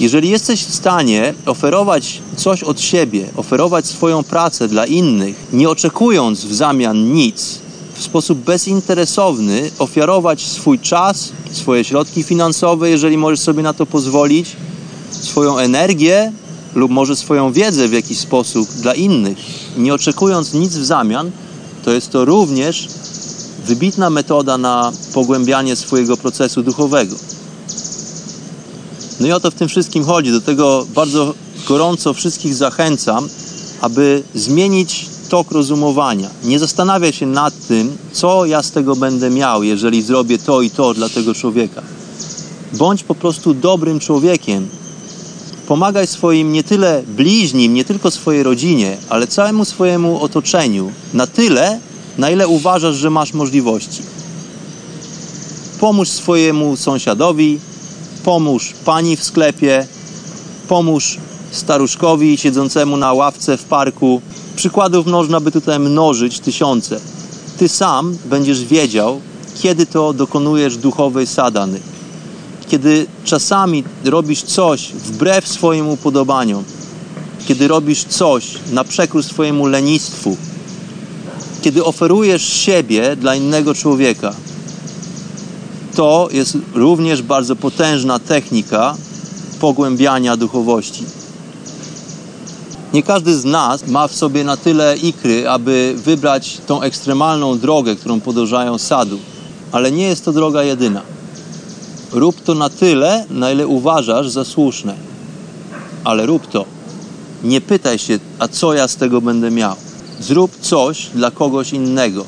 Jeżeli 0.00 0.30
jesteś 0.30 0.64
w 0.64 0.74
stanie 0.74 1.34
oferować 1.46 2.20
coś 2.36 2.62
od 2.62 2.80
siebie, 2.80 3.28
oferować 3.36 3.86
swoją 3.86 4.24
pracę 4.24 4.68
dla 4.68 4.86
innych, 4.86 5.36
nie 5.52 5.70
oczekując 5.70 6.44
w 6.44 6.54
zamian 6.54 7.12
nic, 7.12 7.58
w 7.94 8.02
sposób 8.02 8.38
bezinteresowny 8.38 9.70
ofiarować 9.78 10.42
swój 10.42 10.78
czas, 10.78 11.32
swoje 11.52 11.84
środki 11.84 12.22
finansowe, 12.22 12.90
jeżeli 12.90 13.16
możesz 13.18 13.40
sobie 13.40 13.62
na 13.62 13.72
to 13.72 13.86
pozwolić, 13.86 14.56
swoją 15.10 15.58
energię 15.58 16.32
lub 16.74 16.90
może 16.90 17.16
swoją 17.16 17.52
wiedzę 17.52 17.88
w 17.88 17.92
jakiś 17.92 18.18
sposób 18.18 18.68
dla 18.68 18.94
innych, 18.94 19.38
nie 19.76 19.94
oczekując 19.94 20.54
nic 20.54 20.76
w 20.76 20.84
zamian, 20.84 21.30
to 21.84 21.90
jest 21.92 22.10
to 22.10 22.24
również 22.24 22.88
wybitna 23.66 24.10
metoda 24.10 24.58
na 24.58 24.92
pogłębianie 25.14 25.76
swojego 25.76 26.16
procesu 26.16 26.62
duchowego. 26.62 27.16
No 29.20 29.26
i 29.26 29.32
o 29.32 29.40
to 29.40 29.50
w 29.50 29.54
tym 29.54 29.68
wszystkim 29.68 30.04
chodzi. 30.04 30.32
Do 30.32 30.40
tego 30.40 30.86
bardzo 30.94 31.34
gorąco 31.68 32.14
wszystkich 32.14 32.54
zachęcam, 32.54 33.28
aby 33.80 34.22
zmienić 34.34 35.06
tok 35.28 35.52
rozumowania. 35.52 36.30
Nie 36.44 36.58
zastanawiaj 36.58 37.12
się 37.12 37.26
nad 37.26 37.66
tym, 37.66 37.96
co 38.12 38.46
ja 38.46 38.62
z 38.62 38.70
tego 38.70 38.96
będę 38.96 39.30
miał, 39.30 39.62
jeżeli 39.62 40.02
zrobię 40.02 40.38
to 40.38 40.62
i 40.62 40.70
to 40.70 40.94
dla 40.94 41.08
tego 41.08 41.34
człowieka. 41.34 41.82
Bądź 42.72 43.02
po 43.02 43.14
prostu 43.14 43.54
dobrym 43.54 44.00
człowiekiem. 44.00 44.68
Pomagaj 45.66 46.06
swoim 46.06 46.52
nie 46.52 46.64
tyle 46.64 47.02
bliźnim, 47.16 47.74
nie 47.74 47.84
tylko 47.84 48.10
swojej 48.10 48.42
rodzinie, 48.42 48.96
ale 49.08 49.26
całemu 49.26 49.64
swojemu 49.64 50.22
otoczeniu 50.22 50.92
na 51.14 51.26
tyle, 51.26 51.80
na 52.18 52.30
ile 52.30 52.48
uważasz, 52.48 52.96
że 52.96 53.10
masz 53.10 53.32
możliwości. 53.32 54.02
Pomóż 55.80 56.08
swojemu 56.08 56.76
sąsiadowi, 56.76 57.58
pomóż 58.24 58.72
pani 58.84 59.16
w 59.16 59.24
sklepie, 59.24 59.86
pomóż 60.68 61.18
staruszkowi 61.50 62.36
siedzącemu 62.36 62.96
na 62.96 63.12
ławce 63.12 63.56
w 63.56 63.64
parku. 63.64 64.20
Przykładów 64.56 65.06
można 65.06 65.40
by 65.40 65.52
tutaj 65.52 65.78
mnożyć 65.80 66.40
tysiące. 66.40 67.00
Ty 67.58 67.68
sam 67.68 68.16
będziesz 68.24 68.64
wiedział, 68.64 69.20
kiedy 69.62 69.86
to 69.86 70.12
dokonujesz 70.12 70.76
duchowej 70.76 71.26
sadany. 71.26 71.80
Kiedy 72.68 73.06
czasami 73.24 73.84
robisz 74.04 74.42
coś 74.42 74.92
wbrew 74.92 75.48
swoim 75.48 75.88
upodobaniom, 75.88 76.64
kiedy 77.48 77.68
robisz 77.68 78.04
coś 78.04 78.46
na 78.72 78.84
przekór 78.84 79.22
swojemu 79.22 79.66
lenistwu, 79.66 80.36
kiedy 81.62 81.84
oferujesz 81.84 82.52
siebie 82.52 83.16
dla 83.16 83.34
innego 83.34 83.74
człowieka, 83.74 84.34
to 85.94 86.28
jest 86.32 86.58
również 86.74 87.22
bardzo 87.22 87.56
potężna 87.56 88.18
technika 88.18 88.96
pogłębiania 89.60 90.36
duchowości. 90.36 91.04
Nie 92.92 93.02
każdy 93.02 93.38
z 93.38 93.44
nas 93.44 93.86
ma 93.86 94.08
w 94.08 94.14
sobie 94.14 94.44
na 94.44 94.56
tyle 94.56 94.96
ikry, 94.96 95.48
aby 95.48 95.94
wybrać 95.96 96.58
tą 96.66 96.82
ekstremalną 96.82 97.58
drogę, 97.58 97.96
którą 97.96 98.20
podążają 98.20 98.78
sadu, 98.78 99.18
ale 99.72 99.92
nie 99.92 100.04
jest 100.04 100.24
to 100.24 100.32
droga 100.32 100.62
jedyna. 100.62 101.02
Rób 102.12 102.40
to 102.40 102.54
na 102.54 102.70
tyle, 102.70 103.26
na 103.30 103.52
ile 103.52 103.66
uważasz 103.66 104.28
za 104.28 104.44
słuszne, 104.44 104.94
ale 106.04 106.26
rób 106.26 106.46
to. 106.46 106.64
Nie 107.44 107.60
pytaj 107.60 107.98
się, 107.98 108.18
a 108.38 108.48
co 108.48 108.74
ja 108.74 108.88
z 108.88 108.96
tego 108.96 109.20
będę 109.20 109.50
miał. 109.50 109.76
Zrób 110.20 110.50
coś 110.60 111.06
dla 111.14 111.30
kogoś 111.30 111.72
innego. 111.72 112.24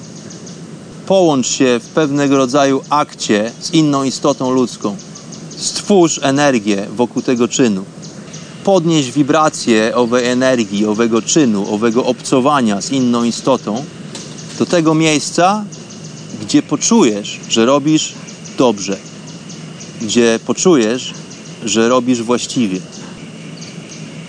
Połącz 1.07 1.47
się 1.47 1.81
w 1.83 1.89
pewnego 1.89 2.37
rodzaju 2.37 2.83
akcie 2.91 3.53
z 3.61 3.75
inną 3.75 4.05
istotą 4.05 4.51
ludzką. 4.51 4.97
Stwórz 5.57 6.21
energię 6.23 6.87
wokół 6.97 7.23
tego 7.23 7.49
czynu. 7.49 7.85
podnieść 8.65 9.13
wibrację 9.13 9.93
owej 9.95 10.27
energii, 10.27 10.87
owego 10.87 11.23
czynu, 11.23 11.75
owego 11.75 12.05
obcowania 12.05 12.81
z 12.81 12.91
inną 12.91 13.25
istotą 13.25 13.85
do 14.59 14.67
tego 14.67 14.95
miejsca, 14.95 15.65
gdzie 16.43 16.63
poczujesz, 16.63 17.41
że 17.49 17.67
robisz 17.67 18.15
dobrze, 18.59 18.97
gdzie 20.03 20.41
poczujesz, 20.47 21.15
że 21.65 21.89
robisz 21.89 22.23
właściwie. 22.23 22.81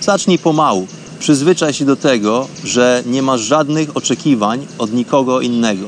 Zacznij 0.01 0.39
pomału. 0.39 0.87
Przyzwyczaj 1.19 1.73
się 1.73 1.85
do 1.85 1.95
tego, 1.95 2.47
że 2.63 3.03
nie 3.05 3.21
masz 3.21 3.41
żadnych 3.41 3.97
oczekiwań 3.97 4.67
od 4.77 4.93
nikogo 4.93 5.41
innego. 5.41 5.87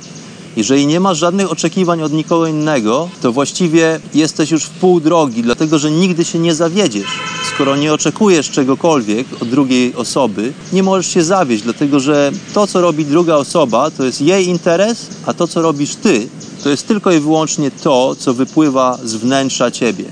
Jeżeli 0.57 0.87
nie 0.87 0.99
masz 0.99 1.17
żadnych 1.17 1.51
oczekiwań 1.51 2.01
od 2.01 2.13
nikogo 2.13 2.47
innego, 2.47 3.09
to 3.21 3.31
właściwie 3.31 3.99
jesteś 4.13 4.51
już 4.51 4.63
w 4.63 4.69
pół 4.69 4.99
drogi, 4.99 5.43
dlatego 5.43 5.79
że 5.79 5.91
nigdy 5.91 6.25
się 6.25 6.39
nie 6.39 6.55
zawiedziesz. 6.55 7.07
Skoro 7.55 7.75
nie 7.75 7.93
oczekujesz 7.93 8.49
czegokolwiek 8.49 9.27
od 9.41 9.49
drugiej 9.49 9.95
osoby, 9.95 10.53
nie 10.73 10.83
możesz 10.83 11.13
się 11.13 11.23
zawieść, 11.23 11.63
dlatego 11.63 11.99
że 11.99 12.31
to, 12.53 12.67
co 12.67 12.81
robi 12.81 13.05
druga 13.05 13.35
osoba, 13.35 13.91
to 13.91 14.03
jest 14.03 14.21
jej 14.21 14.47
interes, 14.47 15.07
a 15.25 15.33
to, 15.33 15.47
co 15.47 15.61
robisz 15.61 15.95
ty, 15.95 16.27
to 16.63 16.69
jest 16.69 16.87
tylko 16.87 17.11
i 17.11 17.19
wyłącznie 17.19 17.71
to, 17.71 18.15
co 18.15 18.33
wypływa 18.33 18.97
z 19.03 19.15
wnętrza 19.15 19.71
ciebie. 19.71 20.05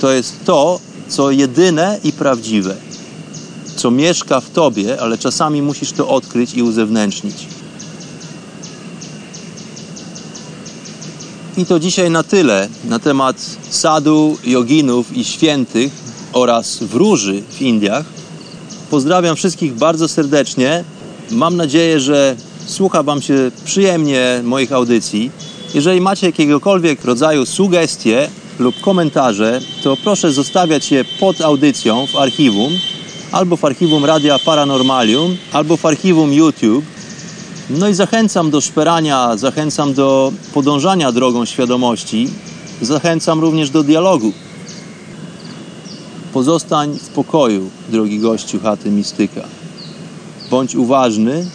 To 0.00 0.10
jest 0.12 0.44
to, 0.44 0.80
co 1.08 1.30
jedyne 1.30 2.00
i 2.04 2.12
prawdziwe, 2.12 2.76
co 3.76 3.90
mieszka 3.90 4.40
w 4.40 4.50
tobie, 4.50 5.00
ale 5.00 5.18
czasami 5.18 5.62
musisz 5.62 5.92
to 5.92 6.08
odkryć 6.08 6.54
i 6.54 6.62
uzewnętrznić. 6.62 7.55
I 11.56 11.66
to 11.66 11.80
dzisiaj 11.80 12.10
na 12.10 12.22
tyle 12.22 12.68
na 12.84 12.98
temat 12.98 13.36
sadu, 13.70 14.38
joginów 14.44 15.16
i 15.16 15.24
świętych 15.24 15.92
oraz 16.32 16.78
wróży 16.78 17.42
w 17.50 17.62
Indiach. 17.62 18.04
Pozdrawiam 18.90 19.36
wszystkich 19.36 19.74
bardzo 19.74 20.08
serdecznie. 20.08 20.84
Mam 21.30 21.56
nadzieję, 21.56 22.00
że 22.00 22.36
słucha 22.66 23.02
Wam 23.02 23.22
się 23.22 23.50
przyjemnie 23.64 24.40
moich 24.44 24.72
audycji. 24.72 25.30
Jeżeli 25.74 26.00
macie 26.00 26.26
jakiegokolwiek 26.26 27.04
rodzaju 27.04 27.46
sugestie 27.46 28.28
lub 28.58 28.80
komentarze, 28.80 29.60
to 29.82 29.96
proszę 29.96 30.32
zostawiać 30.32 30.92
je 30.92 31.04
pod 31.04 31.40
audycją 31.40 32.06
w 32.06 32.16
archiwum, 32.16 32.72
albo 33.32 33.56
w 33.56 33.64
archiwum 33.64 34.04
Radia 34.04 34.38
Paranormalium, 34.38 35.36
albo 35.52 35.76
w 35.76 35.86
archiwum 35.86 36.32
YouTube. 36.32 36.84
No 37.70 37.88
i 37.88 37.94
zachęcam 37.94 38.50
do 38.50 38.60
szperania, 38.60 39.36
zachęcam 39.36 39.94
do 39.94 40.32
podążania 40.54 41.12
drogą 41.12 41.44
świadomości, 41.44 42.28
zachęcam 42.82 43.40
również 43.40 43.70
do 43.70 43.82
dialogu. 43.82 44.32
Pozostań 46.32 46.98
w 46.98 47.08
pokoju, 47.08 47.70
drogi 47.88 48.18
gościu 48.18 48.60
chaty 48.60 48.90
mistyka. 48.90 49.40
Bądź 50.50 50.74
uważny, 50.74 51.46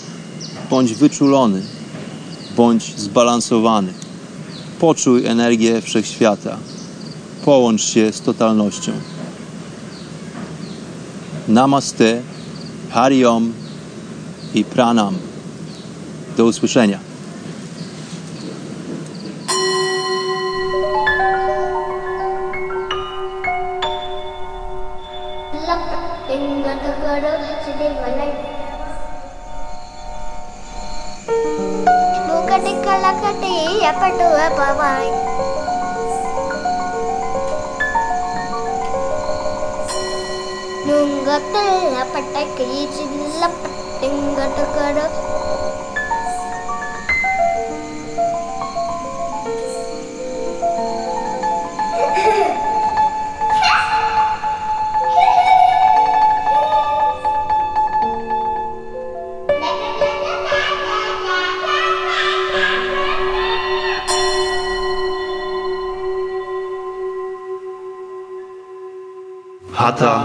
bądź 0.70 0.94
wyczulony, 0.94 1.62
bądź 2.58 3.00
zbalansowany. 3.00 3.94
Poczuj 4.80 5.26
energię 5.26 5.82
wszechświata. 5.82 6.58
Połącz 7.46 7.82
się 7.82 8.12
z 8.12 8.22
totalnością. 8.22 8.92
Namaste, 11.48 12.22
Hari 12.90 13.26
Om 13.26 13.54
i 14.54 14.64
Pranam. 14.64 15.31
Do 16.38 16.46
usłyszenia. 16.46 17.11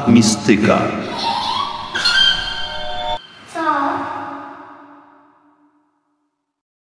Mistyka. 0.09 1.06